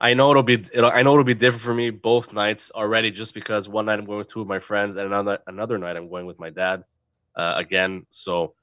I 0.00 0.14
know 0.14 0.30
it'll 0.30 0.44
be 0.44 0.64
it'll, 0.72 0.90
I 0.90 1.02
know 1.02 1.12
it'll 1.12 1.24
be 1.24 1.34
different 1.34 1.62
for 1.62 1.74
me 1.74 1.90
both 1.90 2.32
nights 2.32 2.70
already 2.74 3.10
just 3.10 3.34
because 3.34 3.68
one 3.68 3.86
night 3.86 3.98
I'm 3.98 4.06
going 4.06 4.18
with 4.18 4.28
two 4.28 4.40
of 4.40 4.46
my 4.46 4.60
friends 4.60 4.96
and 4.96 5.06
another 5.06 5.40
another 5.46 5.76
night 5.76 5.96
I'm 5.96 6.08
going 6.08 6.24
with 6.24 6.38
my 6.38 6.50
dad 6.50 6.84
uh, 7.34 7.54
again. 7.56 8.06
So 8.08 8.54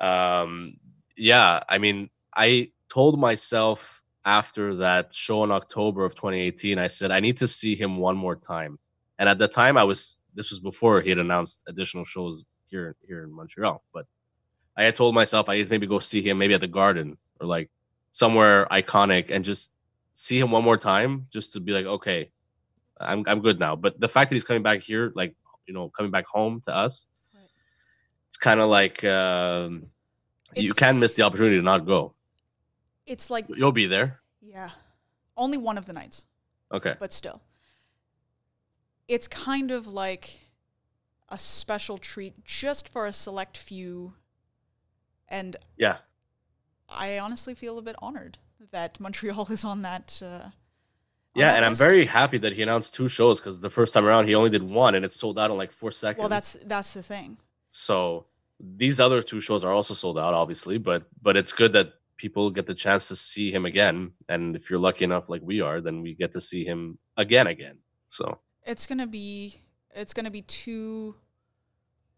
um 0.00 0.76
yeah, 1.16 1.62
I 1.68 1.78
mean, 1.78 2.10
I 2.34 2.72
told 2.88 3.18
myself 3.18 4.02
after 4.24 4.74
that 4.76 5.14
show 5.14 5.44
in 5.44 5.50
October 5.50 6.04
of 6.04 6.14
2018, 6.14 6.78
I 6.78 6.88
said 6.88 7.10
I 7.10 7.20
need 7.20 7.38
to 7.38 7.48
see 7.48 7.74
him 7.76 7.96
one 7.98 8.16
more 8.16 8.36
time. 8.36 8.78
And 9.18 9.28
at 9.28 9.38
the 9.38 9.48
time 9.48 9.76
I 9.76 9.84
was 9.84 10.18
this 10.34 10.50
was 10.50 10.60
before 10.60 11.00
he 11.00 11.08
had 11.10 11.18
announced 11.18 11.62
additional 11.68 12.04
shows 12.04 12.44
here 12.66 12.96
here 13.06 13.22
in 13.24 13.32
Montreal. 13.32 13.82
But 13.94 14.06
I 14.76 14.84
had 14.84 14.96
told 14.96 15.14
myself 15.14 15.48
I 15.48 15.56
need 15.56 15.64
to 15.64 15.70
maybe 15.70 15.86
go 15.86 15.98
see 16.00 16.22
him 16.22 16.38
maybe 16.38 16.54
at 16.54 16.60
the 16.60 16.66
Garden 16.66 17.16
or 17.40 17.46
like 17.46 17.70
somewhere 18.10 18.66
iconic 18.70 19.30
and 19.30 19.44
just 19.44 19.72
see 20.12 20.38
him 20.38 20.50
one 20.50 20.64
more 20.64 20.76
time 20.76 21.26
just 21.30 21.52
to 21.52 21.60
be 21.60 21.72
like, 21.72 21.86
okay, 21.86 22.30
I'm 23.00 23.24
I'm 23.26 23.40
good 23.40 23.58
now. 23.58 23.76
But 23.76 24.00
the 24.00 24.08
fact 24.08 24.30
that 24.30 24.36
he's 24.36 24.44
coming 24.44 24.62
back 24.62 24.80
here, 24.82 25.12
like 25.14 25.34
you 25.66 25.74
know, 25.74 25.88
coming 25.88 26.10
back 26.10 26.26
home 26.26 26.60
to 26.66 26.74
us, 26.74 27.08
Right. 27.34 27.44
it's 28.28 28.36
kind 28.36 28.60
of 28.60 28.68
like 28.68 29.04
um, 29.04 29.86
you 30.56 30.74
can't 30.74 30.98
miss 30.98 31.14
the 31.14 31.22
opportunity 31.22 31.56
to 31.56 31.62
not 31.62 31.86
go. 31.86 32.14
It's 33.06 33.30
like 33.30 33.46
You'll 33.48 33.72
be 33.72 33.86
there. 33.86 34.20
yeah, 34.40 34.70
only 35.36 35.58
one 35.58 35.78
of 35.78 35.86
the 35.86 35.92
nights, 35.92 36.26
Okay. 36.72 36.94
but 36.98 37.12
still, 37.12 37.40
it's 39.08 39.28
kind 39.28 39.70
of 39.70 39.86
like 39.86 40.40
a 41.28 41.38
special 41.38 41.98
treat 41.98 42.44
just 42.44 42.88
for 42.88 43.06
a 43.06 43.12
select 43.12 43.56
few, 43.56 44.14
and 45.28 45.56
Yeah. 45.76 45.98
I 46.88 47.18
honestly 47.18 47.54
feel 47.54 47.78
a 47.78 47.82
bit 47.82 47.96
honored 48.00 48.38
that 48.70 49.00
Montreal 49.00 49.46
is 49.50 49.64
on 49.64 49.82
that. 49.82 50.20
Uh, 50.24 50.50
Yeah, 51.34 51.54
and 51.54 51.64
I'm 51.64 51.74
very 51.74 52.06
happy 52.06 52.38
that 52.38 52.54
he 52.54 52.62
announced 52.62 52.94
two 52.94 53.08
shows 53.08 53.40
because 53.40 53.60
the 53.60 53.70
first 53.70 53.92
time 53.92 54.06
around 54.06 54.26
he 54.26 54.34
only 54.34 54.50
did 54.50 54.62
one 54.62 54.94
and 54.94 55.04
it 55.04 55.12
sold 55.12 55.38
out 55.38 55.50
in 55.50 55.56
like 55.56 55.70
four 55.72 55.92
seconds. 55.92 56.20
well. 56.22 56.28
That's 56.28 56.52
that's 56.64 56.92
the 56.92 57.02
thing. 57.02 57.38
so 57.70 58.26
these 58.58 58.98
other 59.00 59.20
two 59.22 59.38
shows 59.40 59.62
are 59.64 59.72
also 59.72 59.92
sold 59.94 60.18
out, 60.18 60.32
obviously, 60.32 60.78
but 60.78 61.04
but 61.20 61.36
it's 61.36 61.52
good 61.52 61.72
that 61.72 61.92
people 62.16 62.50
get 62.50 62.66
the 62.66 62.74
chance 62.74 63.08
to 63.08 63.16
see 63.16 63.50
him 63.52 63.66
again. 63.66 64.12
And 64.28 64.56
if 64.56 64.70
you're 64.70 64.78
lucky 64.78 65.04
enough, 65.04 65.28
like 65.28 65.42
we 65.42 65.60
are, 65.60 65.80
then 65.80 66.02
we 66.02 66.14
get 66.14 66.32
to 66.34 66.40
see 66.40 66.64
him 66.64 66.98
again, 67.16 67.46
again. 67.46 67.78
So 68.08 68.38
It's 68.64 68.86
gonna 68.86 69.06
be 69.06 69.60
it's 69.94 70.12
gonna 70.14 70.30
be 70.30 70.42
two 70.42 71.14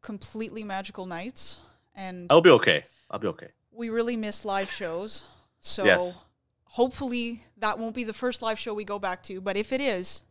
completely 0.02 0.64
magical 0.64 1.06
nights, 1.06 1.60
and 1.94 2.26
I'll 2.30 2.40
be 2.40 2.50
okay. 2.50 2.84
I'll 3.10 3.18
be 3.18 3.28
okay. 3.28 3.48
we 3.72 3.88
really 3.90 4.16
miss 4.16 4.44
live 4.44 4.70
shows. 4.70 5.24
So 5.60 5.84
Yes. 5.84 6.24
hopefully 6.64 7.44
that 7.56 7.78
won't 7.78 7.94
be 7.94 8.04
the 8.04 8.12
first 8.12 8.42
live 8.42 8.58
show 8.58 8.74
we 8.74 8.84
go 8.84 8.98
back 8.98 9.22
to. 9.24 9.40
But 9.40 9.56
if 9.56 9.72
it 9.72 9.80
is, 9.80 10.22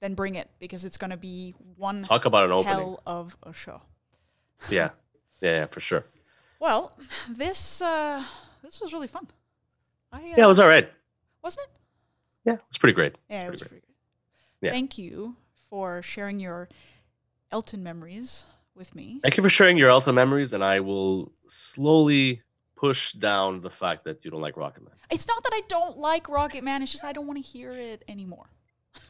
then 0.00 0.14
bring 0.14 0.34
it 0.36 0.48
because 0.58 0.84
it's 0.84 0.96
gonna 0.96 1.16
be 1.16 1.54
one 1.76 2.04
Talk 2.04 2.24
about 2.24 2.44
an 2.46 2.52
opening. 2.52 2.74
hell 2.76 3.02
of 3.06 3.36
a 3.42 3.52
show. 3.52 3.82
Yeah. 4.70 4.90
yeah, 5.40 5.50
yeah, 5.60 5.66
for 5.66 5.80
sure. 5.80 6.04
Well, 6.60 6.96
this 7.28 7.82
uh, 7.82 8.24
this 8.64 8.80
was 8.80 8.92
really 8.92 9.06
fun. 9.06 9.28
I, 10.12 10.18
uh, 10.18 10.20
Yeah, 10.36 10.44
it 10.44 10.48
was 10.48 10.58
all 10.60 10.68
right. 10.68 10.90
wasn't 11.42 11.66
it? 11.66 11.70
Yeah, 12.46 12.54
it 12.54 12.60
was 12.68 12.78
pretty 12.78 12.94
great. 12.94 13.14
Yeah, 13.30 13.42
it 13.44 13.46
Pretty 13.48 13.52
was 13.52 13.60
great. 13.62 13.70
pretty. 13.70 13.86
Yeah. 14.60 14.70
Thank 14.72 14.98
you 14.98 15.36
for 15.70 16.02
sharing 16.02 16.40
your 16.40 16.68
Elton 17.50 17.82
memories 17.82 18.44
with 18.74 18.94
me. 18.94 19.20
Thank 19.22 19.36
you 19.36 19.42
for 19.42 19.50
sharing 19.50 19.76
your 19.78 19.88
Elton 19.90 20.14
memories, 20.14 20.52
and 20.52 20.62
I 20.64 20.80
will 20.80 21.32
slowly 21.46 22.42
push 22.76 23.12
down 23.12 23.60
the 23.60 23.70
fact 23.70 24.04
that 24.04 24.24
you 24.24 24.30
don't 24.30 24.40
like 24.40 24.56
Rocket 24.56 24.82
Man. 24.82 24.94
It's 25.10 25.26
not 25.28 25.42
that 25.44 25.52
I 25.54 25.62
don't 25.68 25.96
like 25.98 26.28
Rocket 26.28 26.64
Man. 26.64 26.82
It's 26.82 26.92
just 26.92 27.04
I 27.04 27.12
don't 27.12 27.26
want 27.26 27.38
to 27.42 27.50
hear 27.50 27.70
it 27.70 28.04
anymore. 28.08 28.46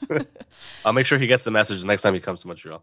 I'll 0.85 0.93
make 0.93 1.07
sure 1.07 1.19
he 1.19 1.27
gets 1.27 1.45
the 1.45 1.51
message 1.51 1.81
the 1.81 1.87
next 1.87 2.03
time 2.03 2.15
he 2.15 2.21
comes 2.21 2.43
to 2.43 2.49
Montreal. 2.49 2.83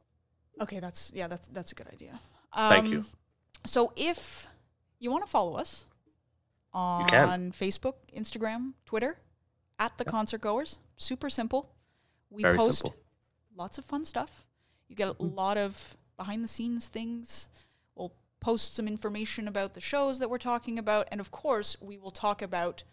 Okay, 0.62 0.80
that's 0.80 1.12
yeah, 1.14 1.28
that's 1.28 1.48
that's 1.48 1.72
a 1.72 1.76
good 1.76 1.88
idea. 1.92 2.20
Thank 2.56 2.90
you. 2.90 3.00
Um, 3.00 3.06
So 3.66 3.94
if 3.96 4.48
you 5.00 5.12
want 5.12 5.24
to 5.26 5.30
follow 5.30 5.56
us 5.56 5.86
on. 6.74 7.52
Facebook, 7.52 7.96
Instagram, 8.16 8.74
Twitter, 8.86 9.18
at 9.80 9.98
the 9.98 10.06
concert 10.06 10.42
goers, 10.42 10.80
super 10.98 11.30
simple. 11.30 11.72
We 12.30 12.44
Very 12.44 12.58
post 12.58 12.80
simple. 12.80 12.96
lots 13.56 13.78
of 13.78 13.86
fun 13.86 14.06
stuff. 14.06 14.46
You 14.88 14.96
get 14.96 15.08
a 15.10 15.14
Mm-hmm. 15.14 15.36
lot 15.36 15.58
of 15.58 15.98
behind 16.18 16.44
the 16.44 16.48
scenes 16.48 16.88
things. 16.88 17.48
We'll 17.96 18.14
post 18.40 18.76
some 18.76 18.88
information 18.88 19.48
about 19.48 19.74
the 19.74 19.82
shows 19.82 20.20
that 20.20 20.30
we're 20.30 20.38
talking 20.38 20.78
about, 20.80 21.08
and 21.12 21.20
of 21.20 21.32
course, 21.32 21.76
we 21.82 21.98
will 21.98 22.12
talk 22.12 22.42
about 22.42 22.84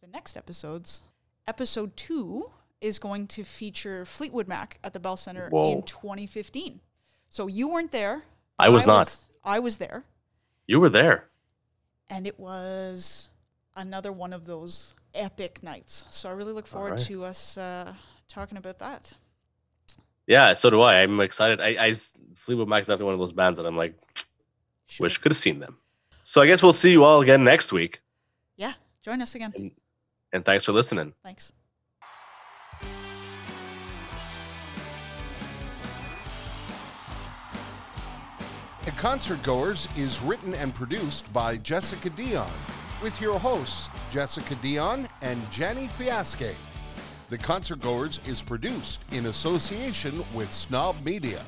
the 0.00 0.06
next 0.06 0.36
episodes. 0.36 1.00
Episode 1.48 1.96
two 1.96 2.50
is 2.80 2.98
going 2.98 3.26
to 3.28 3.44
feature 3.44 4.04
Fleetwood 4.04 4.48
Mac 4.48 4.78
at 4.82 4.92
the 4.92 5.00
Bell 5.00 5.16
Centre 5.16 5.48
Whoa. 5.50 5.72
in 5.72 5.82
2015. 5.82 6.80
So 7.30 7.46
you 7.46 7.68
weren't 7.68 7.92
there. 7.92 8.22
I 8.58 8.68
was 8.68 8.86
not. 8.86 9.16
I 9.44 9.58
was 9.58 9.78
there, 9.78 10.04
You 10.66 10.78
were 10.80 10.88
there. 10.88 11.28
And 12.12 12.26
it 12.26 12.38
was 12.38 13.30
another 13.74 14.12
one 14.12 14.32
of 14.34 14.44
those 14.44 14.94
epic 15.14 15.62
nights. 15.62 16.04
So 16.10 16.28
I 16.28 16.32
really 16.32 16.52
look 16.52 16.66
forward 16.66 16.92
right. 16.92 17.00
to 17.06 17.24
us 17.24 17.56
uh, 17.56 17.94
talking 18.28 18.58
about 18.58 18.78
that. 18.78 19.12
Yeah, 20.26 20.54
so 20.54 20.70
do 20.70 20.82
I. 20.82 21.02
I'm 21.02 21.20
excited. 21.20 21.60
I, 21.60 21.86
I 21.86 21.94
Fleetwood 22.36 22.68
Mac's 22.68 22.86
definitely 22.86 23.06
one 23.06 23.14
of 23.14 23.20
those 23.20 23.32
bands 23.32 23.58
that 23.58 23.66
I'm 23.66 23.76
like, 23.76 23.94
Sure. 24.86 25.06
wish 25.06 25.16
could 25.18 25.32
have 25.32 25.38
seen 25.38 25.58
them. 25.58 25.78
So 26.22 26.42
I 26.42 26.46
guess 26.46 26.62
we'll 26.62 26.74
see 26.74 26.92
you 26.92 27.02
all 27.02 27.22
again 27.22 27.44
next 27.44 27.72
week. 27.72 28.02
Yeah, 28.56 28.74
join 29.02 29.22
us 29.22 29.34
again. 29.34 29.72
And 30.34 30.44
thanks 30.44 30.66
for 30.66 30.72
listening. 30.72 31.14
Thanks. 31.22 31.52
The 38.84 38.90
Concert 38.90 39.40
Goers 39.44 39.86
is 39.96 40.20
written 40.20 40.54
and 40.54 40.74
produced 40.74 41.32
by 41.32 41.56
Jessica 41.58 42.10
Dionne, 42.10 42.50
with 43.00 43.20
your 43.20 43.38
hosts, 43.38 43.88
Jessica 44.10 44.56
Dionne 44.56 45.08
and 45.20 45.48
Gianni 45.52 45.86
Fiasche. 45.86 46.52
The 47.28 47.38
Concert 47.38 47.80
Goers 47.80 48.18
is 48.26 48.42
produced 48.42 49.04
in 49.12 49.26
association 49.26 50.24
with 50.34 50.52
Snob 50.52 50.96
Media. 51.04 51.44